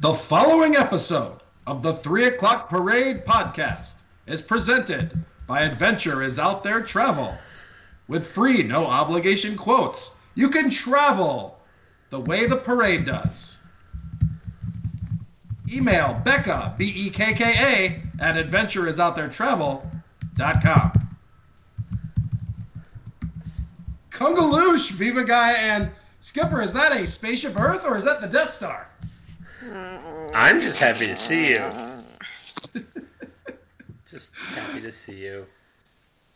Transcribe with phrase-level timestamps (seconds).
[0.00, 3.94] The following episode of the 3 O'Clock Parade podcast
[4.28, 7.36] is presented by Adventure is Out There Travel.
[8.06, 11.64] With free, no obligation quotes, you can travel
[12.10, 13.58] the way the parade does.
[15.68, 20.92] Email Bekka, B E K K A, at adventureisouttheretravel.com.
[24.10, 25.90] Kungaloosh, Viva Gaia, and
[26.20, 28.87] Skipper, is that a spaceship Earth or is that the Death Star?
[30.34, 31.58] I'm just happy to see you.
[34.10, 35.44] just happy to see you.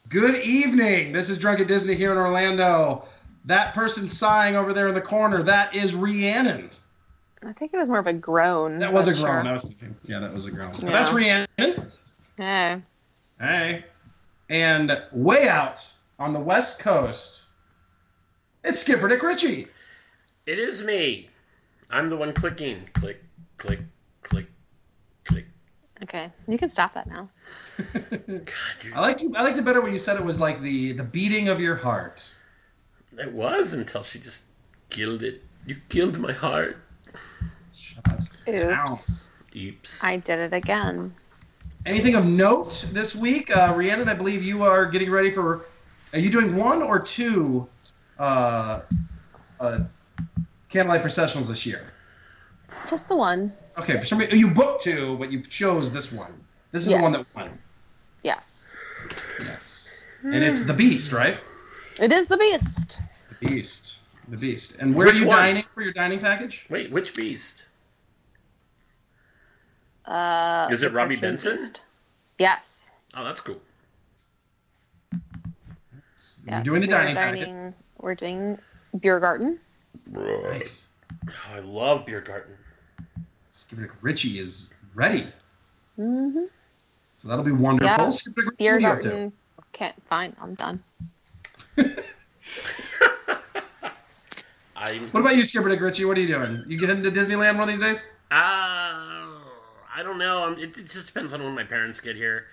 [0.09, 1.13] Good evening.
[1.13, 3.09] This is Drunken Disney here in Orlando.
[3.47, 6.71] That person sighing over there in the corner, that is Rhiannon.
[7.45, 8.79] I think it was more of a groan.
[8.79, 9.47] That was a but groan.
[9.47, 9.97] I was thinking.
[10.05, 10.73] Yeah, that was a groan.
[10.79, 10.91] Yeah.
[10.91, 11.93] that's Rhiannon.
[12.39, 12.81] Yeah.
[13.41, 13.85] Hey.
[14.49, 17.45] And way out on the West Coast,
[18.65, 19.67] it's Skipper Dick Ritchie.
[20.47, 21.31] It is me.
[21.91, 22.89] I'm the one clicking.
[22.95, 23.22] Click,
[23.63, 23.81] click,
[24.23, 24.47] click,
[25.25, 25.47] click.
[26.03, 26.29] Okay.
[26.49, 27.29] You can stop that now.
[27.95, 28.51] God,
[28.85, 30.93] you I liked you, I liked it better when you said it was like the
[30.93, 32.29] the beating of your heart.
[33.17, 34.43] It was until she just
[34.91, 35.43] killed it.
[35.65, 36.79] You killed my heart.
[37.73, 38.19] Shut up.
[38.49, 39.31] Oops.
[39.55, 40.05] Oops.
[40.05, 41.13] I did it again.
[41.87, 44.09] Anything of note this week, uh, Rhiannon?
[44.09, 45.67] I believe you are getting ready for.
[46.13, 47.67] Are you doing one or two
[48.19, 48.81] uh,
[49.61, 49.79] uh,
[50.69, 51.93] candlelight processionals this year?
[52.89, 53.53] Just the one.
[53.79, 56.33] Okay, for some reason you booked two, but you chose this one.
[56.73, 57.35] This is the one that Yes.
[57.37, 57.59] won.
[58.23, 58.77] Yes.
[59.41, 61.39] Yes, and it's the Beast, right?
[61.99, 62.99] It is the beast.
[63.41, 63.99] The Beast,
[64.29, 64.77] the Beast.
[64.79, 65.37] And where Which are you one?
[65.39, 66.67] dining for your dining package?
[66.71, 67.65] Wait, which beast?
[70.05, 71.57] Uh, Is it the Robby Benson?
[71.57, 71.81] beast.
[72.39, 72.91] Yes.
[73.15, 73.61] Oh, that's cool.
[76.47, 77.41] You're doing the We're dining, package.
[77.47, 77.75] dining.
[78.01, 78.59] We're doing
[79.01, 79.59] beer garden.
[80.11, 80.87] Nice.
[81.29, 82.57] Oh, I love beer garden.
[83.73, 85.27] Skipper Dick Ritchie is ready,
[85.97, 86.39] hmm
[87.15, 88.05] so that'll be wonderful.
[88.05, 88.11] Yeah.
[88.11, 89.33] Skipper Beer what are you up garden.
[89.75, 89.93] Okay.
[90.09, 90.37] Fine.
[90.41, 90.81] I'm done.
[94.77, 95.09] I'm.
[95.11, 96.05] What about you, Skipper Dick Ritchie?
[96.05, 96.65] What are you doing?
[96.67, 98.07] You get into Disneyland one of these days?
[98.31, 99.39] Uh,
[99.95, 100.49] I don't know.
[100.49, 102.47] Um, It, it just depends on when my parents get here.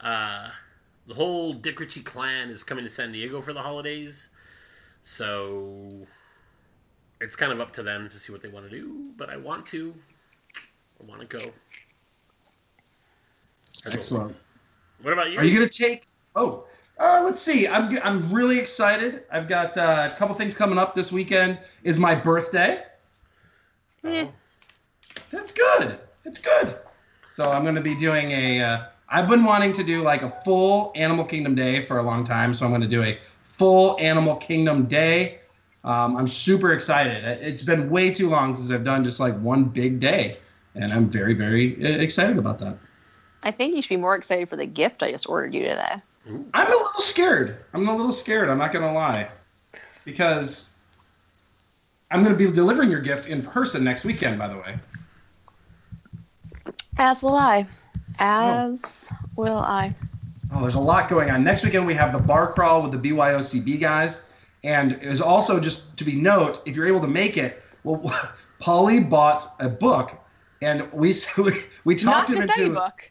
[0.00, 0.48] Uh,
[1.06, 4.30] the whole Dick Ritchie clan is coming to San Diego for the holidays,
[5.02, 5.90] so
[7.20, 9.04] it's kind of up to them to see what they want to do.
[9.18, 9.92] But I want to.
[11.00, 11.44] I want to go.
[13.92, 14.36] Excellent.
[15.02, 15.38] What about you?
[15.38, 16.04] Are you gonna take?
[16.36, 16.64] Oh,
[16.98, 17.68] uh, let's see.
[17.68, 19.24] I'm g- I'm really excited.
[19.30, 21.58] I've got uh, a couple things coming up this weekend.
[21.82, 22.82] Is my birthday.
[24.04, 24.30] Oh.
[25.30, 25.98] That's good.
[26.24, 26.78] It's good.
[27.36, 28.62] So I'm gonna be doing a.
[28.62, 32.24] Uh, I've been wanting to do like a full Animal Kingdom day for a long
[32.24, 33.18] time, so I'm gonna do a
[33.58, 35.38] full Animal Kingdom day.
[35.84, 37.24] Um, I'm super excited.
[37.42, 40.38] It's been way too long since I've done just like one big day,
[40.74, 42.78] and I'm very very uh, excited about that.
[43.42, 45.96] I think you should be more excited for the gift I just ordered you today.
[46.54, 47.58] I'm a little scared.
[47.74, 48.48] I'm a little scared.
[48.48, 49.28] I'm not gonna lie,
[50.04, 50.70] because
[52.10, 54.38] I'm gonna be delivering your gift in person next weekend.
[54.38, 54.78] By the way.
[56.98, 57.66] As will I.
[58.18, 59.94] As will I.
[60.52, 61.42] Oh, there's a lot going on.
[61.42, 64.28] Next weekend we have the bar crawl with the BYOCB guys,
[64.62, 67.62] and it was also just to be note if you're able to make it.
[67.82, 68.14] Well,
[68.60, 70.16] Polly bought a book,
[70.64, 73.10] and we we, we Not talked him just into any book.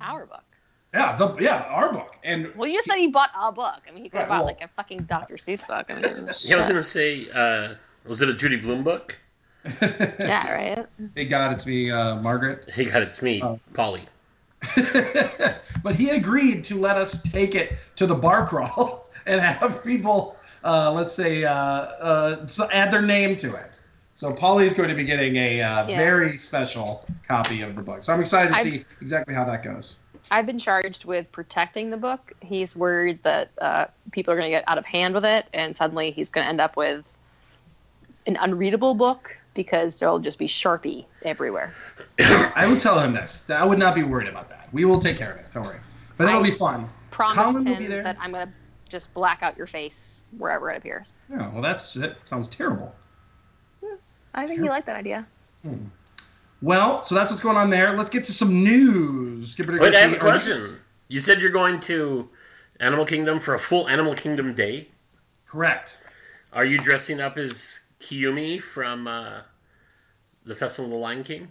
[0.00, 0.44] Our book.
[0.94, 3.80] yeah the yeah our book, and Well, you said he bought a book.
[3.88, 5.34] I mean, he could have Right, bought well- like a fucking Dr.
[5.36, 5.86] Seuss book.
[5.90, 6.68] I mean, Yeah, I was shit.
[6.68, 7.74] gonna say, uh,
[8.06, 9.18] was it a Judy Blume book?
[9.82, 10.86] yeah, right.
[11.16, 12.70] hey God, it's me, uh, Margaret.
[12.70, 13.58] Hey, God, it's me, Oh.
[13.74, 14.02] Polly.
[15.82, 20.36] but he agreed to let us take it to the bar crawl and have people,
[20.64, 23.80] uh, let's say, uh, uh, add their name to it.
[24.18, 25.96] So Polly's going to be getting a uh, Yeah.
[25.96, 28.02] very special copy of the book.
[28.02, 29.94] So I'm excited to I- see exactly how that goes.
[30.28, 32.32] I've been charged with protecting the book.
[32.42, 35.76] He's worried that uh, people are going to get out of hand with it, and
[35.76, 37.06] suddenly he's going to end up with
[38.26, 41.72] an unreadable book because there'll just be Sharpie everywhere.
[42.18, 43.48] I will tell him this.
[43.48, 44.68] I would not be worried about that.
[44.72, 45.46] We will take care of it.
[45.54, 45.78] Don't worry.
[46.16, 46.88] But it'll I- be fun.
[47.12, 48.02] Promised Colin will be there.
[48.02, 48.52] that I'm going to
[48.88, 51.14] just black out your face wherever it appears.
[51.30, 52.92] Yeah, well, that's that sounds terrible.
[54.34, 55.26] I think he liked that idea.
[56.60, 57.92] Well, so that's what's going on there.
[57.96, 59.52] Let's get to some news.
[59.52, 60.58] Skip it Wait, I have a question.
[60.58, 60.76] you-
[61.08, 62.26] You said you're going to
[62.80, 64.88] Animal Kingdom for a full Animal Kingdom day.
[65.48, 66.02] Correct.
[66.52, 69.40] Are you dressing up as Kiume from uh,
[70.46, 71.48] the Festival of the Lion King?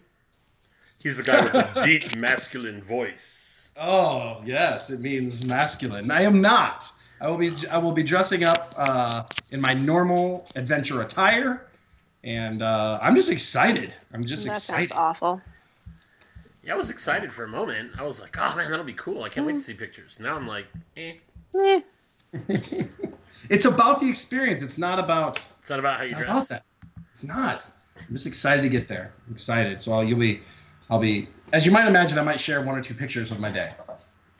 [1.01, 3.69] He's the guy with the deep masculine voice.
[3.77, 6.09] Oh yes, it means masculine.
[6.11, 6.85] I am not.
[7.21, 7.51] I will be.
[7.71, 11.66] I will be dressing up uh, in my normal adventure attire,
[12.23, 13.93] and uh, I'm just excited.
[14.13, 14.89] I'm just that excited.
[14.89, 15.41] sounds awful.
[16.63, 17.91] Yeah, I was excited for a moment.
[17.99, 19.23] I was like, "Oh man, that'll be cool!
[19.23, 20.67] I can't wait to see pictures." Now I'm like,
[20.97, 21.13] "Eh."
[21.57, 21.81] Eh,
[23.49, 24.61] it's about the experience.
[24.61, 26.35] It's not about It's not about how it's you not dress.
[26.35, 26.63] about that.
[27.13, 27.65] It's not.
[27.97, 29.13] I'm just excited to get there.
[29.27, 29.81] I'm excited.
[29.81, 30.41] So I'll, you'll be,
[30.89, 33.49] I'll be, as you might imagine, I might share one or two pictures of my
[33.49, 33.71] day.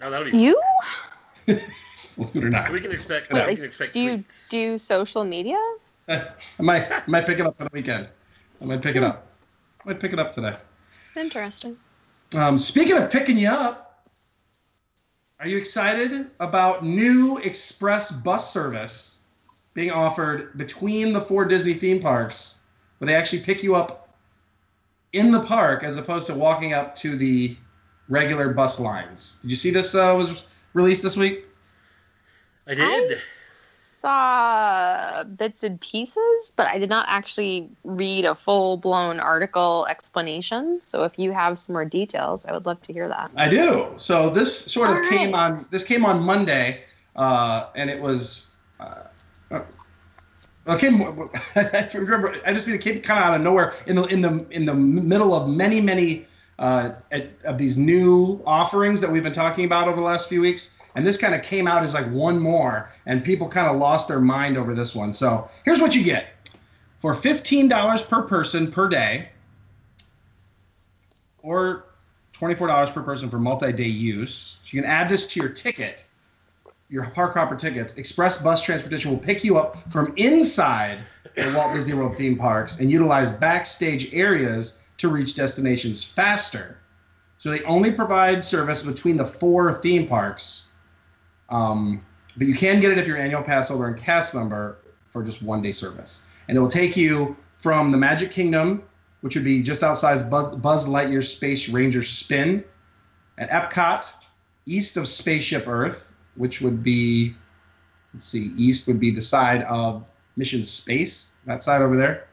[0.01, 0.38] Oh, that'll be.
[0.38, 0.62] you?
[1.45, 1.62] Believe
[2.35, 2.68] it or not.
[2.68, 3.31] So we can expect.
[3.31, 5.59] Wait, we can expect do you do social media?
[6.07, 8.07] I might, I might pick it up for the weekend.
[8.62, 9.27] I might pick it up.
[9.86, 10.56] I might pick it up today.
[11.15, 11.75] Interesting.
[12.36, 14.06] Um, speaking of picking you up,
[15.39, 19.27] are you excited about new express bus service
[19.74, 22.57] being offered between the four Disney theme parks,
[22.98, 24.15] where they actually pick you up
[25.13, 27.56] in the park as opposed to walking up to the
[28.10, 29.39] regular bus lines?
[29.42, 30.44] Did you see this uh, was
[30.74, 31.45] released this week?
[32.65, 33.19] I did.
[33.99, 40.79] Saw bits and pieces, but I did not actually read a full blown article explanation.
[40.81, 43.31] So if you have some more details, I would love to hear that.
[43.35, 43.91] I do.
[43.97, 45.51] So this sort of All came right.
[45.51, 45.65] on.
[45.71, 46.83] This came on Monday,
[47.15, 48.57] uh, and it was.
[48.79, 49.03] Uh,
[49.49, 49.61] uh,
[50.67, 50.77] well.
[51.55, 52.35] I remember.
[52.45, 54.65] I just mean it came kind of out of nowhere in the in the in
[54.65, 56.25] the middle of many many
[56.59, 60.41] uh, at, of these new offerings that we've been talking about over the last few
[60.41, 60.75] weeks.
[60.95, 64.07] And this kind of came out as like one more, and people kind of lost
[64.07, 65.13] their mind over this one.
[65.13, 66.28] So here's what you get
[66.98, 69.30] for $15 per person per day,
[71.44, 71.86] or
[72.34, 74.57] $24 per person for multi-day use.
[74.62, 76.06] So you can add this to your ticket,
[76.89, 77.98] your park hopper tickets.
[77.98, 81.00] Express bus transportation will pick you up from inside
[81.36, 86.80] the Walt Disney World theme parks and utilize backstage areas to reach destinations faster.
[87.38, 90.66] So they only provide service between the four theme parks.
[91.49, 92.05] Um,
[92.38, 94.77] but you can get it if you're an annual pass holder and cast member
[95.09, 96.27] for just one day service.
[96.47, 98.83] And it will take you from the Magic Kingdom,
[99.21, 102.63] which would be just outside Buzz Lightyear Space Ranger Spin,
[103.38, 104.13] at Epcot,
[104.65, 107.33] east of Spaceship Earth, which would be,
[108.13, 112.27] let's see, east would be the side of Mission Space, that side over there.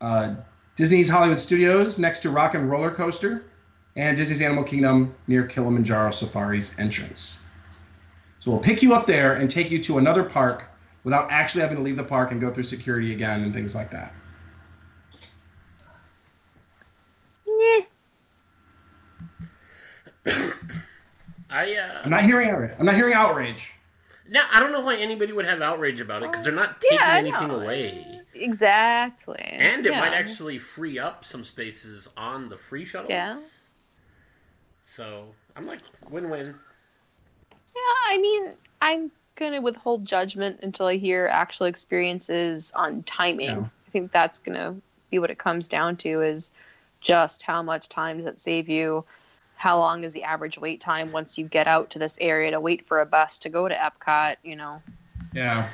[0.00, 0.34] Uh,
[0.76, 3.44] Disney's Hollywood Studios next to Rock and Roller Coaster,
[3.96, 7.42] and Disney's Animal Kingdom near Kilimanjaro Safari's entrance.
[8.40, 10.64] So we'll pick you up there and take you to another park
[11.04, 13.90] without actually having to leave the park and go through security again and things like
[13.90, 14.14] that.
[21.50, 22.72] I uh, I'm not hearing outrage.
[22.78, 23.72] I'm not hearing outrage.
[24.28, 26.98] now I don't know why anybody would have outrage about it because they're not taking
[26.98, 27.60] yeah, anything know.
[27.60, 29.40] away, Exactly.
[29.42, 30.00] and it Yeah.
[30.00, 33.10] might actually free up some spaces on the free shuttles.
[33.10, 33.38] Yeah.
[34.84, 36.54] So I'm like win-win.
[37.74, 38.52] Yeah, I mean,
[38.82, 43.46] I'm gonna withhold judgment until I hear actual experiences on timing.
[43.46, 43.60] Yeah.
[43.60, 44.76] I think that's gonna
[45.10, 46.50] be what it comes down to is
[47.00, 49.04] just how much time does it save you?
[49.56, 52.60] How long is the average wait time once you get out to this area to
[52.60, 54.36] wait for a bus to go to Epcot?
[54.42, 54.78] You know,
[55.34, 55.68] Yeah.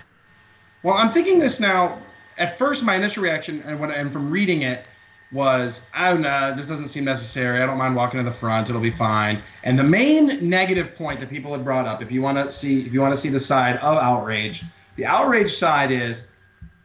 [0.83, 1.99] Well, I'm thinking this now.
[2.39, 4.89] At first, my initial reaction, and when and from reading it,
[5.33, 7.63] was, "Oh no, this doesn't seem necessary.
[7.63, 8.69] I don't mind walking to the front.
[8.69, 12.23] It'll be fine." And the main negative point that people had brought up, if you
[12.23, 14.65] want to see, if you want to see the side of outrage,
[14.97, 16.29] the outrage side is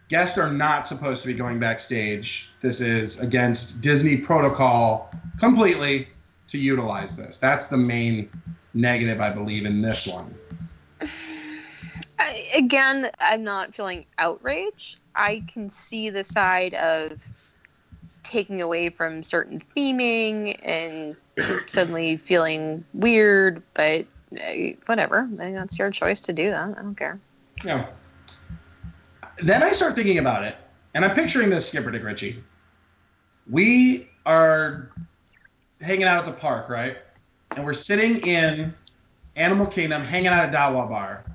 [0.09, 2.51] guests are not supposed to be going backstage.
[2.61, 6.10] This is against Disney protocol completely
[6.50, 7.38] to utilize this.
[7.38, 8.29] That's the main
[8.74, 10.29] negative, I believe, in this one.
[12.19, 14.98] I, again, I'm not feeling outrage.
[15.15, 17.13] I can see the side of
[18.31, 21.17] taking away from certain theming and
[21.67, 24.53] suddenly feeling weird, but uh,
[24.85, 25.27] whatever.
[25.31, 26.77] That's your choice to do that.
[26.77, 27.19] I don't care.
[27.65, 27.88] Yeah.
[29.43, 30.55] Then I start thinking about it,
[30.93, 32.41] and I'm picturing this, Skipper Dick Ritchie.
[33.50, 34.89] We are
[35.81, 36.97] hanging out at the park, right?
[37.55, 38.73] And we're sitting in
[39.35, 41.25] Animal Kingdom, hanging out at Dawa Bar.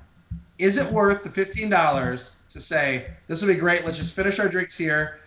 [0.57, 3.85] Is it worth the fifteen dollars to say this will be great?
[3.85, 5.19] Let's just finish our drinks here,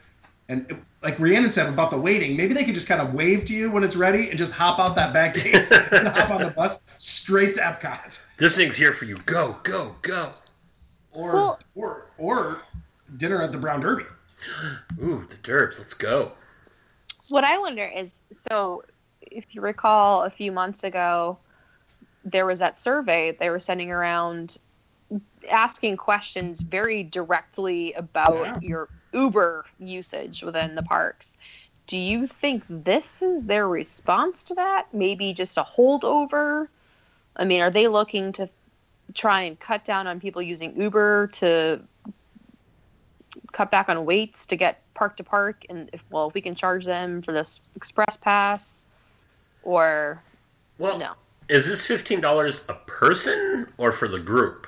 [0.50, 3.54] and like Rhiannon said about the waiting, maybe they could just kind of wave to
[3.54, 5.54] you when it's ready and just hop out that back gate
[5.92, 8.18] and hop on the bus straight to Epcot.
[8.36, 9.16] This thing's here for you.
[9.26, 10.32] Go, go, go.
[11.12, 12.56] Or Well- or or
[13.16, 14.04] dinner at the Brown Derby.
[15.02, 15.78] Ooh, the derbs.
[15.78, 16.32] Let's go.
[17.28, 18.82] What I wonder is so,
[19.22, 21.38] if you recall, a few months ago,
[22.24, 24.58] there was that survey they were sending around
[25.50, 28.58] asking questions very directly about Yeah.
[28.60, 31.36] your Uber usage within the parks.
[31.86, 34.86] Do you think this is their response to that?
[34.92, 36.68] Maybe just a holdover?
[37.36, 38.48] I mean, are they looking to
[39.14, 41.80] try and cut down on people using Uber to
[43.52, 46.54] cut back on waits to get park to park, and if well, if we can
[46.54, 48.86] charge them for this express pass,
[49.62, 50.22] or
[50.78, 51.12] Well, no?
[51.48, 54.66] is this fifteen dollars a person or for the group?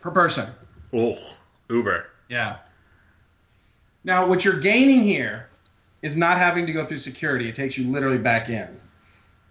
[0.00, 0.48] per person.
[0.92, 1.18] Oh,
[1.68, 2.06] Uber.
[2.28, 2.58] Yeah.
[4.06, 5.46] Now, what you're gaining here
[6.00, 7.48] is not having to go through security.
[7.48, 8.68] It takes you literally back in.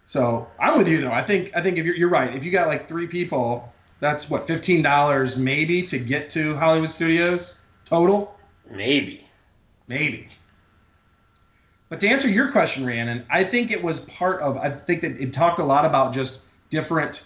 [0.06, 1.12] So I'm with you though.
[1.12, 4.30] I think I think if you're, you're right, if you got like three people, that's
[4.30, 8.38] what fifteen dollars maybe to get to Hollywood Studios total,
[8.70, 9.28] Maybe.
[9.88, 10.30] maybe.
[11.90, 14.58] But to answer your question, Rhiannon, I think it was part of.
[14.58, 17.24] I think that it talked a lot about just different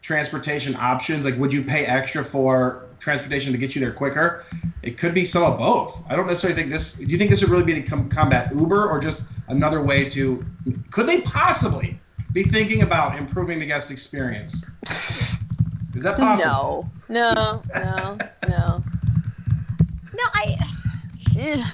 [0.00, 1.24] transportation options.
[1.24, 4.44] Like, would you pay extra for transportation to get you there quicker?
[4.82, 6.02] It could be some of both.
[6.08, 6.94] I don't necessarily think this.
[6.94, 10.08] Do you think this would really be to com- combat Uber or just another way
[10.10, 10.42] to?
[10.90, 11.98] Could they possibly
[12.32, 14.62] be thinking about improving the guest experience?
[15.94, 16.88] Is that possible?
[17.08, 18.16] No, no, no,
[18.48, 18.82] no.
[20.14, 20.56] No, I.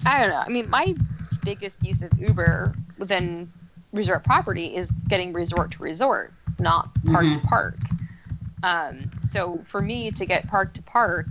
[0.07, 0.43] I don't know.
[0.45, 0.95] I mean, my
[1.45, 3.49] biggest use of Uber within
[3.93, 7.43] resort property is getting resort to resort, not park to Mhm.
[7.43, 7.77] park.
[8.63, 11.27] Um, so for me to get park to park,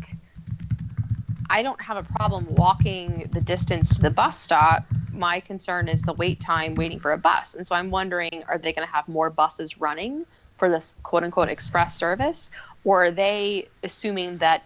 [1.49, 4.85] I don't have a problem walking the distance to the bus stop.
[5.13, 7.55] My concern is the wait time waiting for a bus.
[7.55, 10.25] And so I'm wondering are they going to have more buses running
[10.57, 12.51] for this quote unquote express service?
[12.83, 14.63] Or are they assuming that,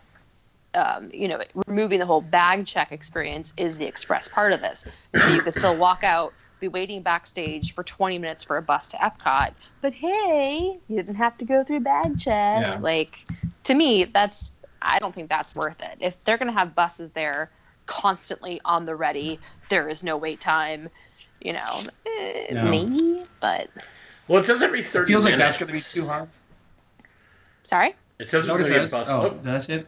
[0.73, 4.85] um, you know, removing the whole bag check experience is the express part of this?
[5.15, 8.89] So you could still walk out, be waiting backstage for 20 minutes for a bus
[8.91, 12.61] to Epcot, but hey, you didn't have to go through bag check.
[12.65, 12.77] Yeah.
[12.79, 13.19] Like,
[13.65, 15.97] to me, that's I don't think that's worth it.
[15.99, 17.49] If they're going to have buses there
[17.87, 19.39] constantly on the ready,
[19.69, 20.87] there is no wait time.
[21.41, 21.81] You know,
[22.19, 22.63] eh, No.
[22.65, 23.67] maybe, but
[24.27, 26.29] Well, it says every It thirty feels like that's going to be too hard.
[27.63, 27.95] sorry.
[28.19, 29.07] It says there's Notice going to be a bus.
[29.09, 29.29] Oh, Oh.
[29.29, 29.87] did I say it?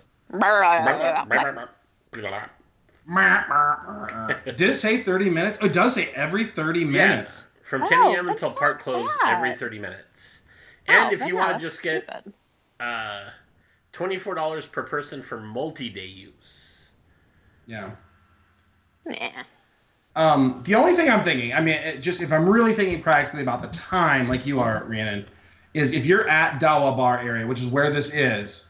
[3.09, 4.35] Yeah.
[4.45, 5.59] Did it say 30 minutes?
[5.61, 7.49] Oh, it does say every 30 minutes.
[7.63, 8.25] From Oh, 10 a.m.
[8.27, 9.37] that's until park close bad.
[9.37, 10.39] every 30 minutes.
[10.87, 12.33] And Oh, if you want to just get stupid.
[12.79, 13.21] uh,
[13.93, 16.89] $24 per person for multi day use.
[17.65, 17.91] Yeah.
[19.05, 19.15] Nah.
[20.15, 23.41] Um, the only thing I'm thinking, I mean, it just if I'm really thinking practically
[23.41, 25.25] about the time, like you are, Rhiannon,
[25.73, 28.69] is if you're at Dawa Bar area, which is where this is,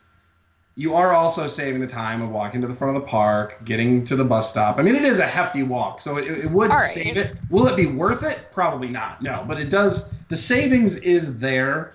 [0.75, 4.03] you are also saving the time of walking to the front of the park, getting
[4.05, 4.79] to the bus stop.
[4.79, 6.79] I mean, it is a hefty walk, so it, it would right.
[6.79, 7.35] save it.
[7.51, 8.47] Will it be worth it?
[8.51, 9.21] Probably not.
[9.21, 10.11] No, but it does.
[10.29, 11.93] The savings is there.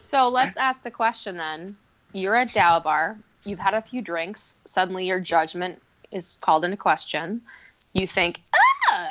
[0.00, 1.76] So let's ask the question then.
[2.12, 3.18] You're at Dow Bar.
[3.44, 4.54] You've had a few drinks.
[4.64, 5.82] Suddenly your judgment
[6.12, 7.42] is called into question.
[7.92, 8.40] You think,
[8.90, 9.10] ah,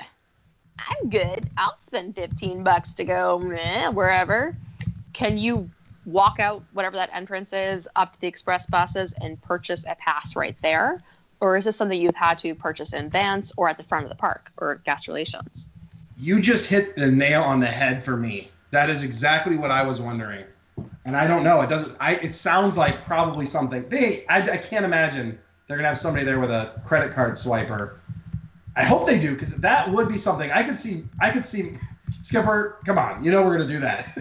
[0.80, 1.48] I'm good.
[1.58, 4.56] I'll spend 15 bucks to go eh, wherever.
[5.14, 5.68] Can you
[6.06, 10.36] walk out whatever that entrance is up to the express buses and purchase a pass
[10.36, 11.02] right there?
[11.40, 14.10] Or is this something you've had to purchase in advance or at the front of
[14.10, 15.68] the park or guest relations?
[16.18, 18.50] You just hit the nail on the head for me.
[18.72, 20.46] That is exactly what I was wondering.
[21.06, 21.62] And I don't know.
[21.62, 21.96] It doesn't.
[22.00, 22.16] I.
[22.16, 23.88] It sounds like probably something.
[23.90, 24.26] They.
[24.28, 27.98] I, I can't imagine they're gonna have somebody there with a credit card swiper.
[28.76, 31.04] I hope they do because that would be something I could see.
[31.20, 31.74] I could see.
[32.22, 33.24] Skipper, come on.
[33.24, 34.18] You know we're gonna do that.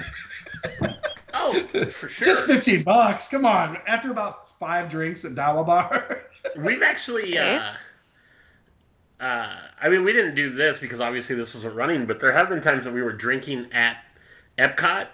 [1.44, 1.52] Oh,
[1.90, 2.26] for sure.
[2.26, 3.28] Just fifteen bucks.
[3.28, 3.78] Come on.
[3.86, 6.24] After about five drinks at Dawa Bar.
[6.56, 7.36] We've actually.
[7.36, 7.72] Uh,
[9.20, 12.48] uh, I mean, we didn't do this because obviously this wasn't running, but there have
[12.48, 13.98] been times that we were drinking at
[14.58, 15.06] Epcot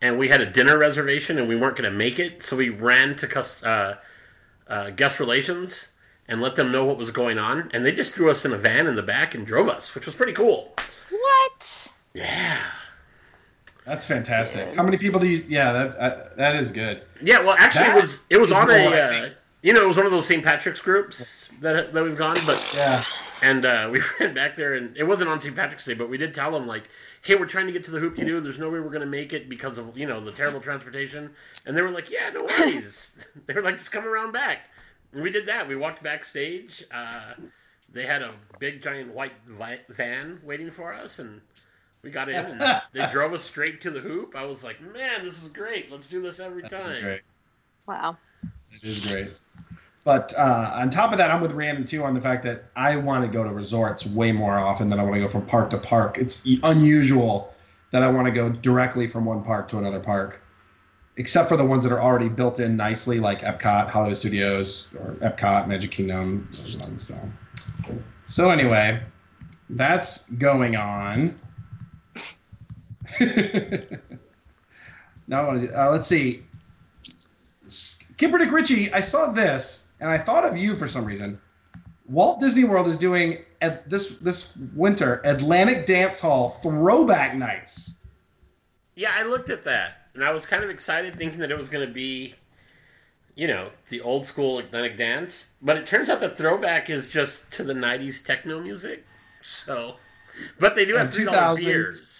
[0.00, 2.68] and we had a dinner reservation and we weren't going to make it, so we
[2.68, 3.98] ran to cus- uh,
[4.66, 5.88] uh, guest relations
[6.28, 8.56] and let them know what was going on, and they just threw us in a
[8.56, 10.74] van in the back and drove us, which was pretty cool.
[11.10, 11.92] What?
[12.14, 12.58] Yeah.
[13.86, 14.74] That's fantastic.
[14.74, 15.44] How many people do you?
[15.48, 17.02] Yeah, that uh, that is good.
[17.22, 19.28] Yeah, well, actually, That it was it was on a uh,
[19.62, 20.42] you know it was one of those St.
[20.44, 23.04] Patrick's groups that that we've gone, but Yeah.
[23.42, 25.54] and uh, we ran back there, and it wasn't on St.
[25.54, 26.84] Patrick's Day, but we did tell them like,
[27.24, 28.40] "Hey, we're trying to get to the hoop de doo.
[28.40, 31.30] There's no way we're gonna make it because of you know the terrible transportation."
[31.66, 34.60] And they were like, "Yeah, no worries." they were like, "Just come around back."
[35.12, 35.68] And we did that.
[35.68, 36.84] We walked backstage.
[36.90, 37.34] Uh,
[37.92, 41.40] they had a big giant white vi- van waiting for us, and
[42.04, 44.34] we got in, and they drove us straight to the hoop.
[44.36, 45.90] I was like, "Man, this is great.
[45.90, 47.22] Let's do this every time." Great.
[47.88, 48.16] Wow.
[48.72, 49.28] It is great.
[50.04, 52.96] But uh, on top of that, I'm with Rhiannon too on the fact that I
[52.96, 55.70] want to go to resorts way more often than I want to go from park
[55.70, 56.18] to park.
[56.18, 57.54] It's unusual
[57.90, 60.42] that I want to go directly from one park to another park,
[61.16, 65.12] except for the ones that are already built in nicely, like Epcot, Hollywood Studios, or
[65.26, 66.48] Epcot, Magic Kingdom.
[66.50, 67.16] those ones, So,
[68.26, 69.00] so anyway,
[69.70, 71.38] that's going on.
[75.28, 75.82] now I want to.
[75.82, 76.42] Uh, let's see.
[78.16, 81.40] Dick Ritchie, I saw this and I thought of you for some reason.
[82.06, 87.94] Walt Disney World is doing at this this winter Atlantic Dance Hall throwback nights.
[88.94, 91.68] Yeah, I looked at that and I was kind of excited, thinking that it was
[91.68, 92.34] going to be,
[93.34, 95.50] you know, the old school Atlantic dance.
[95.60, 99.04] But it turns out the throwback is just to the '90s techno music.
[99.42, 99.96] So,
[100.58, 102.13] but they do have three dollar beers.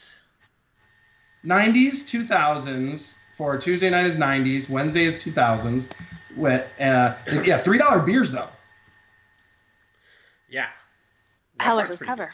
[1.44, 5.90] 90s, 2000s for Tuesday night is 90s, Wednesday is 2000s.
[6.36, 8.48] With uh, yeah, three dollar beers though.
[10.48, 10.68] Yeah.
[11.58, 12.32] That How much is cover?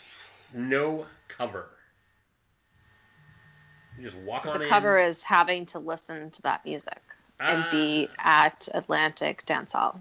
[0.52, 0.60] good.
[0.60, 1.66] No cover.
[3.98, 4.70] You just walk on The in.
[4.70, 6.98] cover is having to listen to that music
[7.40, 10.00] and be Uh, at Atlantic Dance Hall.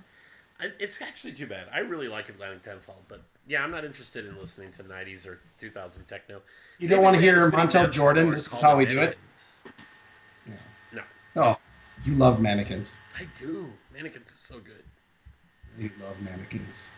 [0.79, 1.67] It's actually too bad.
[1.73, 5.25] I really like Atlantic Dance Hall, but yeah, I'm not interested in listening to 90s
[5.27, 6.39] or 2000 techno.
[6.77, 8.29] You don't want to hear Montel Jordan.
[8.31, 9.17] This is how the we do it.
[10.47, 10.61] Mannequins.
[10.93, 11.01] No,
[11.35, 11.57] Oh,
[12.05, 12.99] you love mannequins.
[13.19, 13.69] I do.
[13.93, 14.83] Mannequins is so good.
[15.79, 16.91] You love mannequins.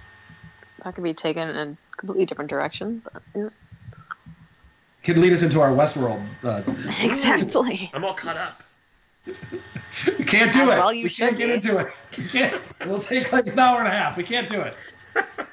[0.84, 3.01] That could be taken in a completely different direction.
[3.03, 3.50] But, yeah.
[5.03, 6.24] Could lead us into our Westworld.
[6.43, 6.62] Uh,
[7.01, 7.89] Exactly.
[7.93, 8.62] I'm all caught up.
[9.25, 10.77] we can't do As it.
[10.77, 11.53] well you we can't should get be.
[11.53, 11.93] into it.
[12.17, 12.62] We can't.
[12.81, 14.17] It'll take like an hour and a half.
[14.17, 14.75] We can't do it.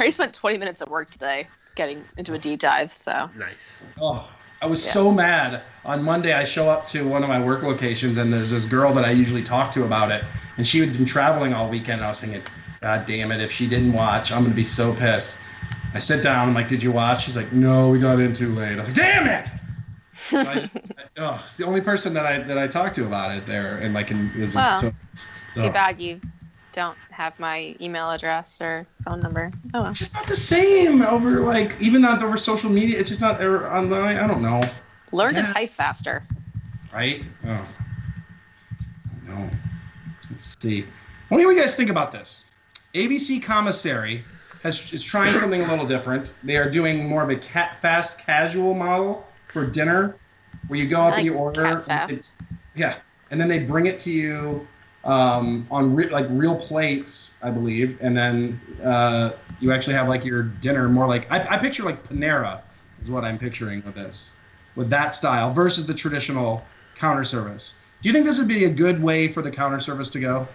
[0.00, 3.82] I already spent 20 minutes at work today getting into a deep dive, so Nice.
[4.00, 4.26] Oh,
[4.62, 4.92] I was Yeah.
[4.92, 5.60] so mad.
[5.84, 8.94] On Monday, I show up to one of my work locations, and there's this girl
[8.94, 10.24] that I usually talk to about it,
[10.56, 11.98] and she had been traveling all weekend.
[11.98, 12.40] And I was thinking,
[12.80, 13.42] God damn it!
[13.42, 15.38] If she didn't watch, I'm gonna be so pissed.
[15.92, 16.48] I sit down.
[16.48, 17.24] I'm like, Did you watch?
[17.24, 18.72] She's like, No, we got in too late.
[18.72, 19.50] I was like, Damn it!
[20.32, 20.70] I,
[21.18, 23.92] oh, it's the only person that I that I talked to about it there, and
[23.92, 24.80] like, in, is Well,
[25.14, 26.22] so, too bad you
[26.72, 29.50] don't have my email address or phone number.
[29.74, 29.90] Oh well.
[29.90, 32.98] It's just not the same over like even not over social media.
[32.98, 34.16] It's just not or online.
[34.16, 34.64] I don't know.
[35.12, 35.46] Learn Yeah.
[35.46, 36.22] to type faster.
[36.92, 37.24] right?
[37.46, 37.66] Oh,
[39.26, 39.48] no.
[40.30, 40.84] Let's see.
[41.28, 42.46] What do you guys think about this?
[42.94, 44.24] ABC Commissary
[44.62, 46.34] has is trying something a little different.
[46.42, 47.40] They are doing more of a
[47.74, 50.16] fast casual model for dinner,
[50.68, 51.84] where you go up and you order.
[51.88, 52.32] It's-
[52.74, 52.96] yeah,
[53.30, 54.66] and then they bring it to you
[55.04, 60.24] um, on re- like real plates, I believe, and then uh, you actually have like
[60.24, 62.62] your dinner more like I, I picture like Panera
[63.02, 64.34] is what I'm picturing with this,
[64.76, 66.62] with that style versus the traditional
[66.96, 67.76] counter service.
[68.02, 70.46] Do you think this would be a good way for the counter service to go?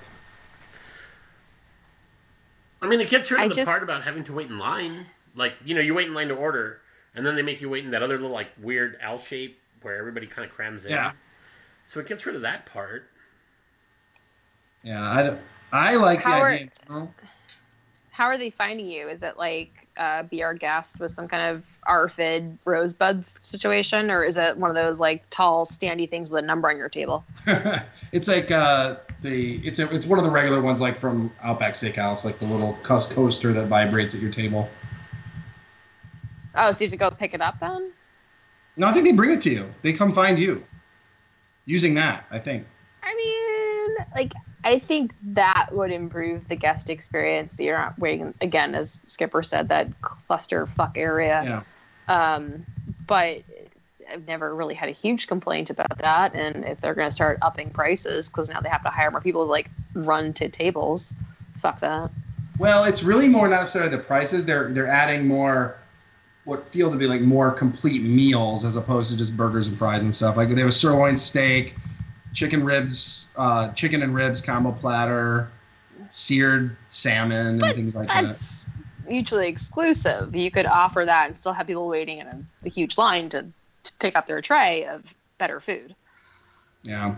[2.81, 4.59] I mean, it gets rid of I the just- part about having to wait in
[4.59, 5.05] line.
[5.35, 6.81] Like, you know, you wait in line to order,
[7.13, 9.97] and then they make you wait in that other little, like, weird L shape where
[9.97, 10.91] everybody kind of crams in.
[10.91, 11.11] Yeah.
[11.87, 13.09] So it gets rid of that part.
[14.85, 15.41] Yeah, I, don't-
[15.73, 17.07] I like How the are- idea.
[18.11, 19.09] How are they finding you?
[19.09, 24.23] Is it like uh, be our guest with some kind of RFID rosebud situation, or
[24.23, 27.25] is it one of those like tall, standy things with a number on your table?
[28.13, 31.73] it's like uh, the it's a, it's one of the regular ones like from Outback
[31.73, 34.69] Steakhouse, like the little coaster that vibrates at your table.
[36.55, 37.91] Oh, so you have to go pick it up then?
[38.77, 39.69] No, I think they bring it to you.
[39.81, 40.63] They come find you
[41.65, 42.25] using that.
[42.31, 42.65] I think.
[43.03, 44.33] I mean, like,
[44.65, 47.59] I think that would improve the guest experience.
[47.59, 51.63] You're not waiting again, as Skipper said, that cluster fuck area.
[52.09, 52.33] Yeah.
[52.35, 52.63] Um,
[53.07, 53.43] but
[54.11, 56.33] I've never really had a huge complaint about that.
[56.35, 59.21] And if they're going to start upping prices because now they have to hire more
[59.21, 61.13] people to like run to tables,
[61.59, 62.09] fuck that.
[62.57, 64.45] Well, it's really more not necessarily the prices.
[64.45, 65.77] They're they're adding more
[66.45, 70.01] what feel to be like more complete meals as opposed to just burgers and fries
[70.01, 70.37] and stuff.
[70.37, 71.75] Like they have a sirloin steak,
[72.35, 75.49] chicken ribs, uh, chicken and ribs combo platter,
[76.11, 78.25] seared salmon and things like that.
[78.25, 78.65] That's
[79.07, 80.35] mutually exclusive.
[80.35, 83.45] You could offer that and still have people waiting in a, a huge line to,
[83.83, 85.95] to pick up their tray of better food.
[86.83, 87.15] Yeah.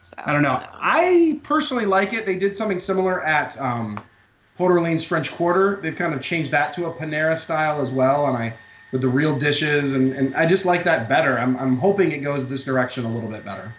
[0.00, 0.62] So I don't know.
[0.72, 2.24] I personally like it.
[2.24, 4.00] They did something similar at um,
[4.56, 5.80] Port Orleans French Quarter.
[5.82, 8.54] They've kind of changed that to a Panera style as well, and I
[8.92, 11.36] with the real dishes, and, and I just like that better.
[11.36, 13.72] I'm, I'm hoping it goes this direction a little bit better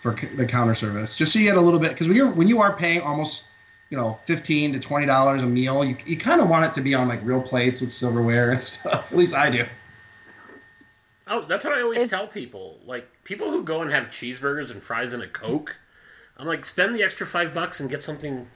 [0.00, 2.30] for c- the counter service, just so you get a little bit because when you're
[2.30, 3.44] when you are paying almost
[3.90, 6.80] you know fifteen to twenty dollars a meal, you, you kind of want it to
[6.80, 9.12] be on like real plates with silverware and stuff.
[9.12, 9.64] At least I do.
[11.26, 12.78] Oh, that's what I always It's- tell people.
[12.84, 15.76] Like, people who go and have cheeseburgers and fries and a Coke,
[16.36, 18.48] I'm like, spend the extra five bucks and get something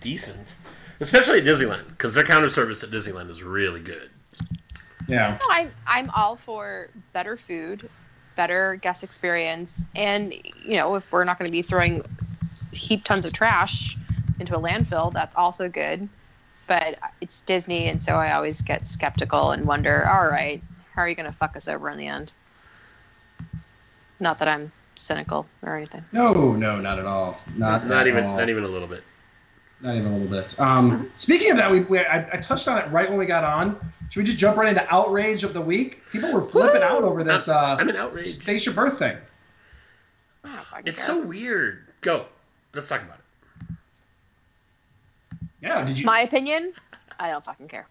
[0.00, 0.54] decent.
[1.00, 4.10] Especially at Disneyland, because their counter service at Disneyland is really good.
[5.08, 5.38] Yeah.
[5.40, 7.88] No, I'm I'm all for better food,
[8.40, 10.32] better guest experience, and
[10.64, 12.02] you know if we're not going to be throwing
[12.72, 13.98] heap tons of trash
[14.38, 16.08] into a landfill, that's also good.
[16.66, 20.62] But it's Disney, and so I always get skeptical and wonder, all right,
[20.94, 22.32] how are you going to fuck us over in the end?
[24.20, 26.02] Not that I'm cynical or anything.
[26.10, 27.38] No, no, not at all.
[27.58, 28.38] Not Not at even, all.
[28.38, 29.04] not even a little bit.
[29.82, 30.58] Not even a little bit.
[30.60, 33.44] Um, speaking of that, we, we I, I touched on it right when we got
[33.44, 33.78] on.
[34.10, 36.00] Should we just jump right into outrage of the week?
[36.10, 36.86] People were flipping Woo!
[36.86, 38.28] out over this uh, I'm an outrage.
[38.28, 39.16] spaceship Earth thing.
[40.44, 41.86] I It's so weird.
[42.00, 42.26] Go.
[42.74, 43.76] Let's talk about it.
[45.62, 46.06] Yeah, did you?
[46.06, 46.72] My opinion,
[47.18, 47.86] I don't fucking care.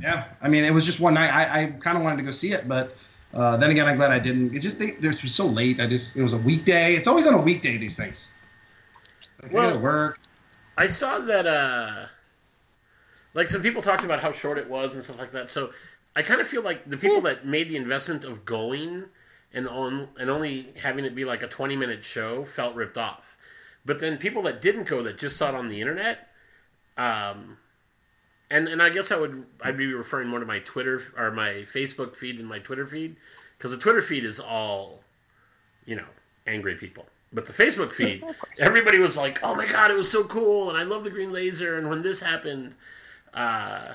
[0.00, 1.30] Yeah, I mean, it was just one night.
[1.30, 2.96] I, I kind of wanted to go see it, but
[3.34, 4.52] uh, then again, I'm glad I didn't.
[4.54, 5.80] It's just they, this was so late.
[5.80, 6.94] I just it was a weekday.
[6.94, 7.76] It's always on a weekday.
[7.76, 8.28] These things.
[9.42, 10.18] Like, Well- work.
[10.76, 12.06] I saw that, uh,
[13.34, 15.50] like some people talked about how short it was and stuff like that.
[15.50, 15.72] So
[16.16, 19.06] I kind of feel like the people that made the investment of going
[19.52, 23.36] and on and only having it be like a 20 minute show felt ripped off.
[23.84, 26.28] But then people that didn't go that just saw it on the internet,
[26.96, 27.58] um,
[28.50, 31.64] and and I guess I would I'd be referring more to my Twitter or my
[31.64, 33.16] Facebook feed than my Twitter feed
[33.58, 35.02] because the Twitter feed is all,
[35.84, 36.06] you know,
[36.46, 37.06] angry people.
[37.32, 38.24] But the Facebook feed,
[38.58, 41.32] everybody was like, "Oh my god, it was so cool!" and I love the green
[41.32, 41.78] laser.
[41.78, 42.74] And when this happened,
[43.34, 43.94] uh,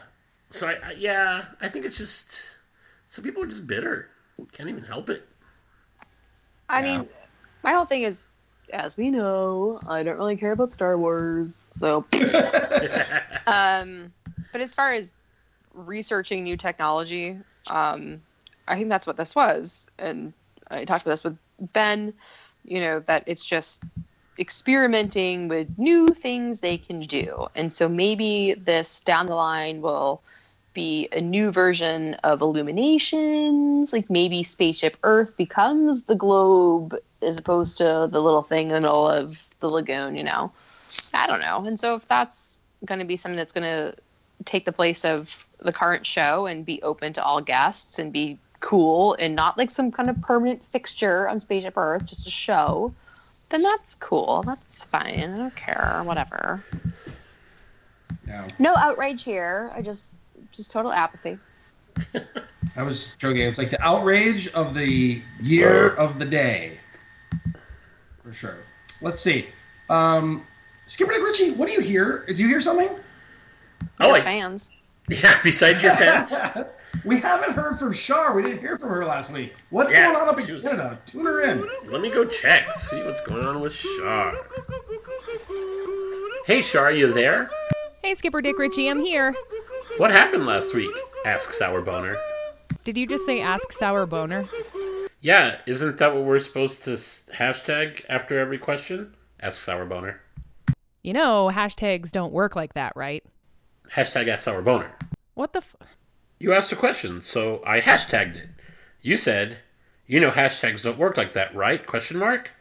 [0.50, 2.32] so I, I yeah, I think it's just
[3.10, 4.10] some people are just bitter,
[4.52, 5.28] can't even help it.
[6.70, 7.00] I Yeah.
[7.00, 7.10] mean,
[7.64, 8.30] my whole thing is,
[8.74, 11.64] as we know, I don't really care about Star Wars.
[11.78, 12.06] So,
[13.48, 14.12] um,
[14.52, 15.14] but as far as
[15.74, 17.38] researching new technology,
[17.70, 18.20] um,
[18.68, 19.88] I think that's what this was.
[20.00, 20.34] And
[20.70, 21.40] I talked about this with
[21.74, 22.14] Ben,
[22.68, 23.82] you know, that it's just
[24.38, 27.48] experimenting with new things they can do.
[27.56, 30.22] And so maybe this down the line will
[30.74, 33.92] be a new version of Illuminations.
[33.92, 38.82] Like maybe Spaceship Earth becomes the globe as opposed to the little thing in the
[38.82, 40.52] middle of the lagoon, you know?
[41.14, 41.66] I don't know.
[41.66, 43.98] And so if that's going to be something that's going to
[44.46, 48.38] take the place of the current show and be open to all guests and be
[48.60, 52.94] cool and not like some kind of permanent fixture on Spaceship Earth, just a show,
[53.50, 54.44] then that's cool.
[54.46, 55.32] That's fine.
[55.34, 56.02] I don't care.
[56.04, 56.64] Whatever.
[58.28, 59.72] yeah, No outrage here.
[59.76, 60.10] I just
[60.52, 61.38] just total apathy.
[62.76, 63.42] I was joking.
[63.42, 66.80] It's like the outrage of the year of the day,
[68.24, 68.58] for sure.
[69.02, 69.48] Let's see.
[69.90, 70.46] Um,
[70.86, 72.26] Skipper Dick Ritchie, what do you hear?
[72.28, 72.90] Do you hear something?
[74.00, 74.70] Oh, Your fans.
[75.10, 76.34] Yeah, besides your fans.
[77.06, 78.36] we haven't heard from Shar.
[78.36, 79.56] We didn't hear from her last week.
[79.70, 80.98] What's Yeah, going on up in was- Canada?
[81.06, 81.66] Tune her in.
[81.86, 84.34] Let me go check, see what's going on with Shar.
[86.46, 87.50] Hey, Shar, you there?
[88.02, 89.36] Hey, Skipper Dick Ritchie, I'm here.
[89.98, 90.92] What happened last week?
[91.26, 92.16] asks Sour Boner.
[92.86, 94.46] Did you just say ask Sour Boner?
[95.20, 99.16] Yeah, isn't that what we're supposed to hashtag after every question?
[99.42, 100.22] asks Sour Boner.
[101.04, 103.24] You know, hashtags don't work like that, right?
[103.92, 104.92] Hashtag ask Sour Boner.
[105.34, 105.76] What the f-
[106.40, 108.50] You asked a question, so I hashtagged it.
[109.02, 109.58] You said,
[110.06, 111.86] you know hashtags don't work like that, right?
[111.86, 112.52] Question mark?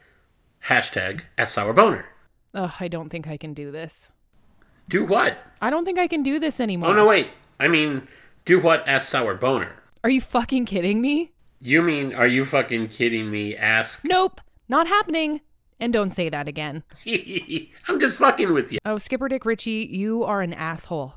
[0.65, 2.05] Hashtag ask Sour Boner.
[2.53, 4.11] Ugh, I don't think I can do this.
[4.89, 5.37] Do what?
[5.61, 6.89] I don't think I can do this anymore.
[6.89, 7.29] Oh, no, wait.
[7.59, 8.07] I mean,
[8.45, 9.75] do what ask Sour Boner.
[10.03, 11.33] Are you fucking kidding me?
[11.59, 13.55] You mean, are you fucking kidding me?
[13.55, 14.03] Ask.
[14.03, 15.41] Nope, not happening.
[15.79, 16.83] And don't say that again.
[17.87, 18.79] I'm just fucking with you.
[18.85, 21.15] Oh, Skipper Dick Ritchie, you are an asshole.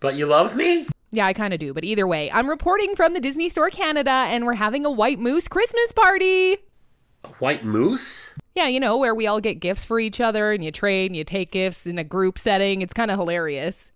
[0.00, 0.86] But you love me?
[1.12, 4.10] Yeah, I kind of do, but either way, I'm reporting from the Disney Store Canada
[4.10, 6.58] and we're having a White Moose Christmas party.
[7.24, 8.34] A white moose?
[8.54, 11.16] Yeah, you know, where we all get gifts for each other and you trade and
[11.16, 12.80] you take gifts in a group setting.
[12.80, 13.92] It's kind of hilarious.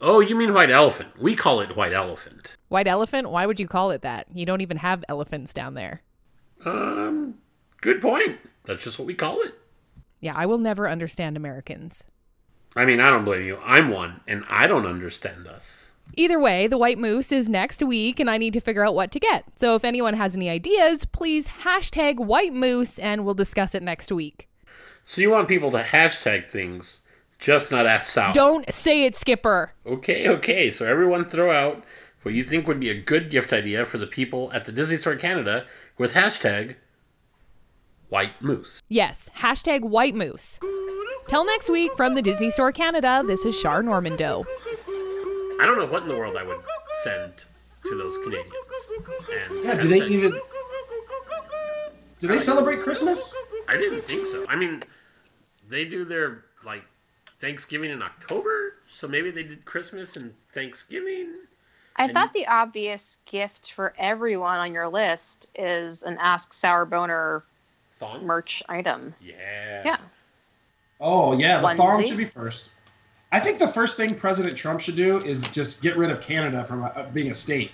[0.00, 1.20] Oh, you mean white elephant.
[1.20, 2.56] We call it white elephant.
[2.68, 3.30] White elephant?
[3.30, 4.26] Why would you call it that?
[4.32, 6.02] You don't even have elephants down there.
[6.64, 7.34] Um,
[7.80, 8.38] good point.
[8.64, 9.54] That's just what we call it.
[10.20, 12.04] Yeah, I will never understand Americans.
[12.76, 13.58] I mean, I don't blame you.
[13.64, 15.87] I'm one, and I don't understand us.
[16.16, 19.10] Either way, the White Moose is next week and I need to figure out what
[19.12, 19.44] to get.
[19.54, 24.10] So if anyone has any ideas, please hashtag White Moose and we'll discuss it next
[24.10, 24.48] week.
[25.04, 27.00] So you want people to hashtag things,
[27.38, 28.32] just not ask Sal.
[28.32, 29.72] Don't say it, Skipper.
[29.86, 30.70] Okay, okay.
[30.70, 31.84] So everyone throw out
[32.22, 34.96] what you think would be a good gift idea for the people at the Disney
[34.96, 35.66] Store Canada
[35.96, 36.76] with hashtag
[38.08, 38.82] white moose.
[38.88, 40.58] Yes, hashtag White Moose.
[41.28, 44.44] Till next week from the Disney Store Canada, this is Char Normando.
[45.60, 46.60] I don't know what in the world I would
[47.04, 47.44] send
[47.84, 48.54] to those Canadians.
[49.50, 50.40] And Yeah, do they hashtag- even?
[52.20, 53.34] Do they celebrate Christmas?
[53.68, 54.44] I didn't think so.
[54.48, 54.82] I mean,
[55.68, 56.84] they do their like
[57.40, 61.34] Thanksgiving in October, so maybe they did Christmas and Thanksgiving.
[61.96, 66.84] I And- thought the obvious gift for everyone on your list is an Ask Sour
[66.86, 67.42] Boner
[67.98, 68.24] Thong.
[68.24, 69.14] merch item.
[69.20, 69.82] Yeah.
[69.84, 69.96] Yeah.
[71.00, 72.70] Oh yeah, the thong should be first.
[73.30, 76.64] I think the first thing President Trump should do is just get rid of Canada
[76.64, 77.72] from uh, being a state.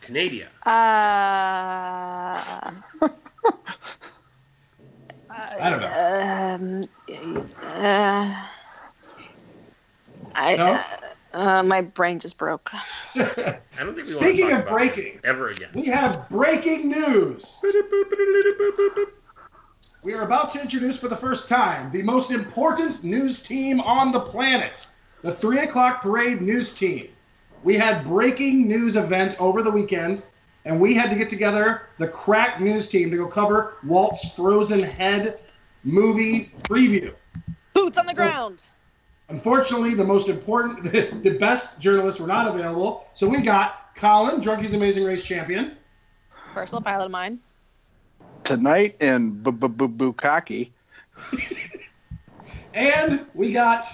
[0.00, 0.48] Canada.
[0.66, 0.70] Uh,
[5.30, 5.92] I don't know.
[5.94, 6.84] Um,
[7.62, 8.46] uh,
[10.34, 10.72] I, No?
[10.72, 10.82] uh,
[11.34, 12.70] uh, my brain just broke.
[13.16, 15.68] I don't think we Speaking want to talk of about breaking, ever again.
[15.74, 17.58] we have breaking news.
[20.04, 24.12] We are about to introduce for the first time the most important news team on
[24.12, 24.86] the planet,
[25.22, 27.08] the three o'clock parade news team.
[27.62, 30.22] We had breaking news event over the weekend,
[30.66, 34.82] and we had to get together the crack news team to go cover Walt's Frozen
[34.82, 35.40] Head
[35.84, 37.14] movie preview.
[37.72, 38.62] Boots on the ground.
[39.30, 40.82] Unfortunately, the most important,
[41.22, 45.78] the best journalists were not available, so we got Colin, Drunkie's Amazing Race champion,
[46.52, 47.40] Personal pilot of mine.
[48.44, 50.70] Tonight in Bukaki.
[52.74, 53.86] and we got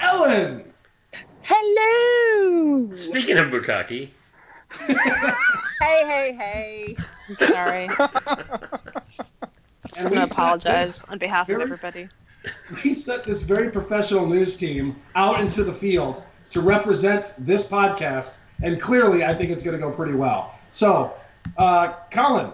[0.00, 0.64] Ellen.
[1.42, 2.92] Hello.
[2.94, 4.08] Speaking of Bukaki,
[5.80, 6.96] Hey, hey, hey.
[7.28, 7.88] I'm sorry.
[7.98, 8.08] I'm
[9.98, 12.08] And going we to apologize on behalf of everybody.
[12.82, 18.38] We set this very professional news team out into the field to represent this podcast,
[18.62, 20.54] and clearly, I think it's going to go pretty well.
[20.72, 21.12] So,
[21.56, 22.50] uh, Colin,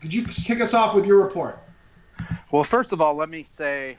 [0.00, 1.58] could you kick us off with your report?
[2.50, 3.96] Well, first of all, let me say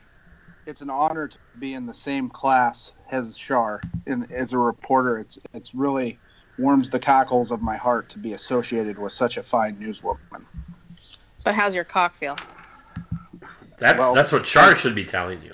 [0.66, 5.18] it's an honor to be in the same class as Shar in, as a reporter.
[5.18, 6.18] It's it's really
[6.58, 10.44] warms the cockles of my heart to be associated with such a fine newswoman.
[11.44, 12.36] But how's your cock feel?
[13.78, 15.52] that's Well- that's what Char should be telling you.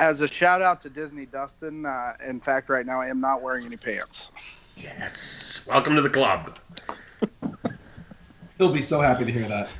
[0.00, 3.42] As a shout out to Disney Dustin, uh, in fact, right now I am not
[3.42, 4.28] wearing any pants.
[4.76, 5.60] Yes.
[5.66, 6.56] Welcome to the club.
[8.58, 9.70] He'll be so happy to hear that.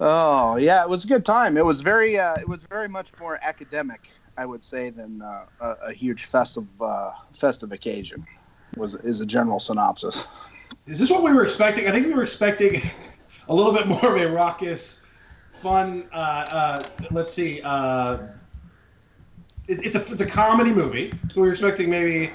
[0.00, 1.56] Oh yeah, it was a good time.
[1.56, 5.44] It was very uh, it was very much more academic, I would say, than uh,
[5.60, 8.24] a, a huge festive uh, festive occasion.
[8.76, 10.26] Was is a general synopsis.
[10.86, 11.86] Is this what we were expecting?
[11.88, 12.80] I think we were expecting
[13.48, 15.04] a little bit more of a raucous,
[15.50, 16.08] fun.
[16.12, 16.78] Uh, uh,
[17.10, 17.60] let's see.
[17.62, 18.18] Uh,
[19.66, 22.30] it, it's a it's a comedy movie, so we were expecting maybe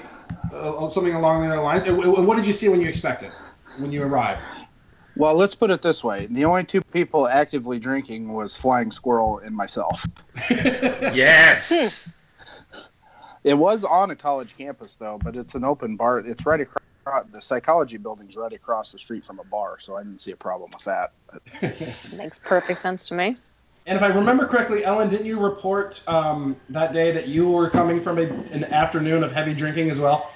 [0.52, 1.86] uh, something along those lines.
[1.86, 3.32] And, and what did you see when you expected
[3.78, 4.42] when you arrived?
[5.16, 9.38] Well, let's put it this way: the only two people actively drinking was Flying Squirrel
[9.38, 10.06] and myself.
[11.14, 12.08] Yes.
[13.44, 16.18] It was on a college campus though, but it's an open bar.
[16.18, 20.02] It's right across the psychology building's right across the street from a bar, so I
[20.02, 21.12] didn't see a problem with that.
[22.16, 23.36] Makes perfect sense to me.
[23.86, 27.68] And if I remember correctly, Ellen, didn't you report um, that day that you were
[27.68, 30.30] coming from a, an afternoon of heavy drinking as well?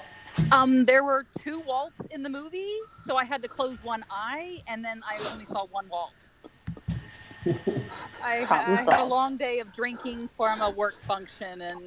[0.51, 4.57] Um, there were two waltz in the movie, so I had to close one eye,
[4.67, 6.27] and then I only saw one waltz.
[8.23, 11.81] I, I had a long day of drinking from a work function, and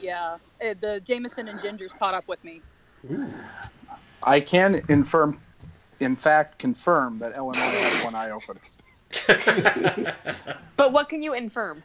[0.00, 2.62] yeah, it, the Jameson and gingers caught up with me.
[4.22, 5.38] I can infirm,
[6.00, 8.58] in fact, confirm that Ellen only had one eye open.
[10.76, 11.82] But what can you infirm?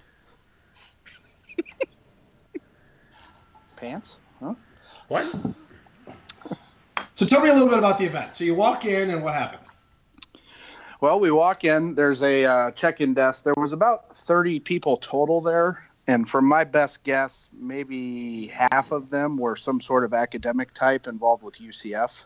[3.75, 4.17] Pants?
[4.41, 4.55] Huh?
[5.07, 5.25] what?
[7.19, 8.33] So tell me a little bit about the event.
[8.33, 9.63] So you walk in, and what happened?
[11.01, 11.93] Well, we walk in.
[11.93, 13.43] There's a uh, check-in desk.
[13.43, 19.09] There was about 30 people total there, and from my best guess, maybe half of
[19.09, 22.23] them were some sort of academic type involved with UCF,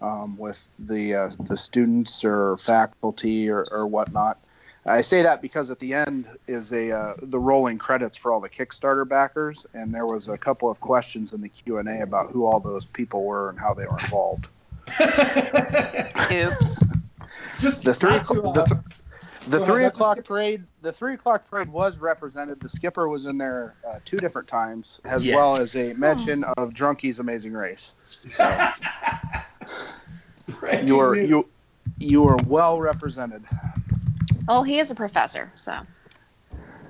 [0.00, 4.38] um, with the uh, the students or faculty or, or whatnot.
[4.84, 8.40] I say that because at the end is a uh, the rolling credits for all
[8.40, 12.02] the Kickstarter backers, and there was a couple of questions in the Q and A
[12.02, 14.48] about who all those people were and how they were involved.
[16.32, 16.82] Oops.
[17.60, 18.80] Just The three o'clock, uh, the, th-
[19.48, 20.64] the go three that's o'clock the parade.
[20.82, 22.58] The three o'clock parade was represented.
[22.60, 25.36] The skipper was in there uh, two different times, as Yes.
[25.36, 27.94] well as a mention of Drunkie's Amazing Race.
[28.04, 28.68] So
[30.58, 31.46] breaking you were you
[31.98, 33.42] you were well represented.
[34.52, 35.72] Well, he is a professor, so.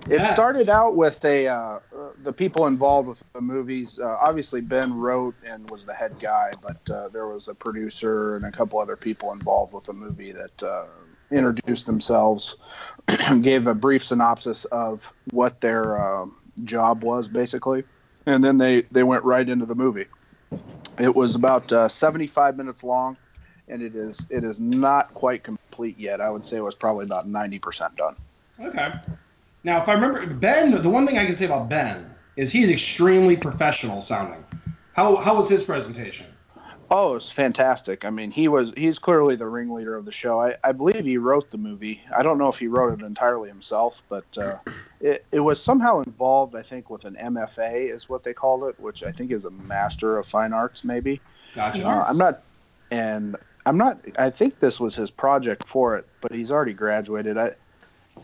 [0.09, 0.33] It Yes.
[0.33, 1.79] started out with a uh, uh,
[2.25, 4.01] the people involved with the movies.
[4.03, 8.35] Uh, obviously, Ben wrote and was the head guy, but uh, there was a producer
[8.35, 10.87] and a couple other people involved with the movie that uh,
[11.31, 12.57] introduced themselves,
[13.43, 17.85] gave a brief synopsis of what their um job was, basically,
[18.27, 20.07] and then they they went right into the movie.
[20.99, 23.19] It was about uh, 75 minutes long,
[23.73, 26.21] and it is it is not quite complete yet.
[26.21, 28.15] I would say it was probably about 90% done.
[28.61, 28.93] Okay.
[29.65, 32.71] Now, if I remember, Ben, the one thing I can say about Ben is he's
[32.71, 34.45] extremely professional sounding.
[34.95, 36.27] How, how was his presentation?
[36.91, 38.05] Oh, it's fantastic.
[38.05, 40.43] I mean, he was he's clearly the ringleader of the show.
[40.43, 42.03] I, I believe he wrote the movie.
[42.15, 44.57] I don't know if he wrote it entirely himself, but uh,
[45.01, 48.79] it, it was somehow involved, I think, with an MFA is what they called it,
[48.79, 51.23] which I think is a Master of Fine Arts, maybe.
[51.55, 51.87] Gotcha.
[51.87, 52.43] Uh, I'm not,
[52.91, 53.99] and I'm not.
[54.19, 57.39] I think this was his project for it, but he's already graduated.
[57.39, 57.53] I,